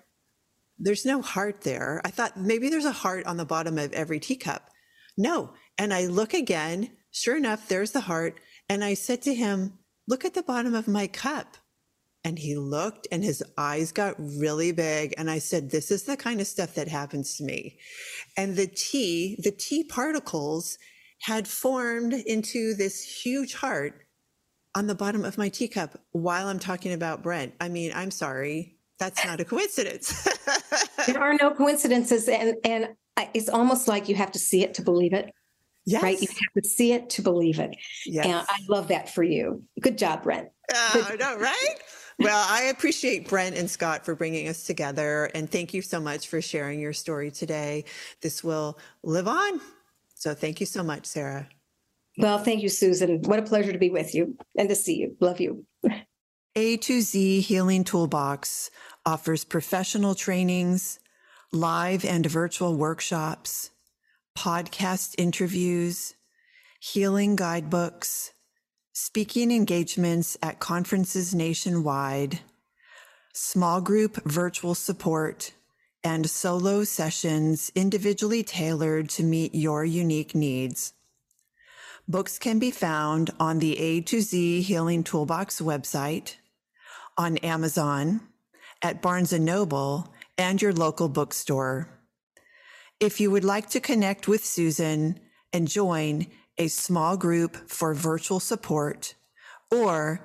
There's 0.78 1.04
no 1.04 1.22
heart 1.22 1.62
there. 1.62 2.00
I 2.04 2.10
thought 2.10 2.38
maybe 2.38 2.68
there's 2.68 2.84
a 2.84 2.92
heart 2.92 3.26
on 3.26 3.36
the 3.36 3.44
bottom 3.44 3.78
of 3.78 3.92
every 3.92 4.20
teacup. 4.20 4.68
No. 5.16 5.52
And 5.78 5.92
I 5.92 6.06
look 6.06 6.34
again. 6.34 6.90
Sure 7.10 7.36
enough, 7.36 7.68
there's 7.68 7.92
the 7.92 8.00
heart. 8.00 8.40
And 8.68 8.82
I 8.82 8.94
said 8.94 9.22
to 9.22 9.34
him, 9.34 9.78
Look 10.06 10.24
at 10.24 10.34
the 10.34 10.42
bottom 10.42 10.74
of 10.74 10.88
my 10.88 11.06
cup. 11.06 11.56
And 12.24 12.38
he 12.38 12.56
looked 12.56 13.06
and 13.12 13.22
his 13.22 13.42
eyes 13.56 13.92
got 13.92 14.16
really 14.18 14.72
big. 14.72 15.14
And 15.16 15.30
I 15.30 15.38
said, 15.38 15.70
This 15.70 15.90
is 15.90 16.04
the 16.04 16.16
kind 16.16 16.40
of 16.40 16.46
stuff 16.46 16.74
that 16.74 16.88
happens 16.88 17.36
to 17.36 17.44
me. 17.44 17.78
And 18.36 18.56
the 18.56 18.66
tea, 18.66 19.38
the 19.42 19.52
tea 19.52 19.84
particles 19.84 20.78
had 21.22 21.48
formed 21.48 22.12
into 22.12 22.74
this 22.74 23.02
huge 23.02 23.54
heart 23.54 24.03
on 24.74 24.86
the 24.86 24.94
bottom 24.94 25.24
of 25.24 25.38
my 25.38 25.48
teacup 25.48 26.00
while 26.12 26.48
I'm 26.48 26.58
talking 26.58 26.92
about 26.92 27.22
Brent. 27.22 27.54
I 27.60 27.68
mean, 27.68 27.92
I'm 27.94 28.10
sorry. 28.10 28.76
That's 28.98 29.24
not 29.24 29.40
a 29.40 29.44
coincidence. 29.44 30.28
there 31.06 31.20
are 31.20 31.34
no 31.34 31.50
coincidences. 31.52 32.28
And, 32.28 32.56
and 32.64 32.88
it's 33.34 33.48
almost 33.48 33.88
like 33.88 34.08
you 34.08 34.14
have 34.14 34.32
to 34.32 34.38
see 34.38 34.62
it 34.62 34.74
to 34.74 34.82
believe 34.82 35.12
it. 35.12 35.32
Yes. 35.86 36.02
Right? 36.02 36.20
You 36.20 36.28
have 36.28 36.62
to 36.62 36.68
see 36.68 36.92
it 36.92 37.10
to 37.10 37.22
believe 37.22 37.58
it. 37.58 37.76
Yes. 38.06 38.24
And 38.24 38.34
I 38.36 38.56
love 38.68 38.88
that 38.88 39.12
for 39.14 39.22
you. 39.22 39.62
Good 39.80 39.98
job, 39.98 40.22
Brent. 40.22 40.48
Oh, 40.72 41.08
uh, 41.12 41.16
no, 41.16 41.36
right? 41.36 41.74
well, 42.18 42.46
I 42.48 42.64
appreciate 42.64 43.28
Brent 43.28 43.56
and 43.56 43.68
Scott 43.70 44.04
for 44.04 44.14
bringing 44.14 44.48
us 44.48 44.64
together. 44.64 45.30
And 45.34 45.50
thank 45.50 45.74
you 45.74 45.82
so 45.82 46.00
much 46.00 46.28
for 46.28 46.40
sharing 46.40 46.80
your 46.80 46.94
story 46.94 47.30
today. 47.30 47.84
This 48.22 48.42
will 48.42 48.78
live 49.02 49.28
on. 49.28 49.60
So 50.14 50.32
thank 50.32 50.60
you 50.60 50.66
so 50.66 50.82
much, 50.82 51.04
Sara. 51.04 51.48
Well, 52.16 52.38
thank 52.38 52.62
you, 52.62 52.68
Susan. 52.68 53.22
What 53.22 53.40
a 53.40 53.42
pleasure 53.42 53.72
to 53.72 53.78
be 53.78 53.90
with 53.90 54.14
you 54.14 54.36
and 54.56 54.68
to 54.68 54.74
see 54.74 54.96
you. 54.96 55.16
Love 55.20 55.40
you. 55.40 55.66
A 56.56 56.76
to 56.76 57.00
Z 57.00 57.40
Healing 57.40 57.82
Toolbox 57.82 58.70
offers 59.04 59.44
professional 59.44 60.14
trainings, 60.14 61.00
live 61.52 62.04
and 62.04 62.24
virtual 62.24 62.76
workshops, 62.76 63.70
podcast 64.38 65.16
interviews, 65.18 66.14
healing 66.78 67.34
guidebooks, 67.34 68.32
speaking 68.92 69.50
engagements 69.50 70.36
at 70.40 70.60
conferences 70.60 71.34
nationwide, 71.34 72.38
small 73.32 73.80
group 73.80 74.22
virtual 74.24 74.76
support, 74.76 75.52
and 76.04 76.30
solo 76.30 76.84
sessions 76.84 77.72
individually 77.74 78.44
tailored 78.44 79.08
to 79.08 79.24
meet 79.24 79.54
your 79.54 79.84
unique 79.84 80.34
needs. 80.34 80.92
Books 82.06 82.38
can 82.38 82.58
be 82.58 82.70
found 82.70 83.30
on 83.40 83.58
the 83.60 83.78
A 83.78 84.02
to 84.02 84.20
Z 84.20 84.60
Healing 84.60 85.04
Toolbox 85.04 85.60
website, 85.60 86.36
on 87.16 87.38
Amazon, 87.38 88.20
at 88.82 89.00
Barnes 89.00 89.32
& 89.32 89.40
Noble, 89.40 90.12
and 90.36 90.60
your 90.60 90.74
local 90.74 91.08
bookstore. 91.08 91.88
If 93.00 93.20
you 93.20 93.30
would 93.30 93.44
like 93.44 93.70
to 93.70 93.80
connect 93.80 94.28
with 94.28 94.44
Susan 94.44 95.18
and 95.52 95.66
join 95.66 96.26
a 96.58 96.68
small 96.68 97.16
group 97.16 97.56
for 97.70 97.94
virtual 97.94 98.38
support 98.38 99.14
or 99.70 100.20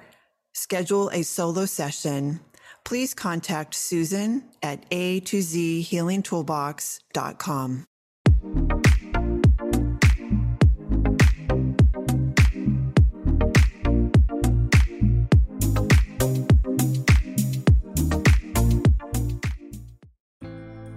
schedule 0.53 1.09
a 1.13 1.23
solo 1.23 1.65
session, 1.65 2.41
please 2.83 3.13
contact 3.13 3.73
Susan 3.73 4.43
at 4.61 4.83
a 4.91 5.21
to 5.21 5.41
z 5.41 5.87
healingtoolbox.com. 5.89 7.85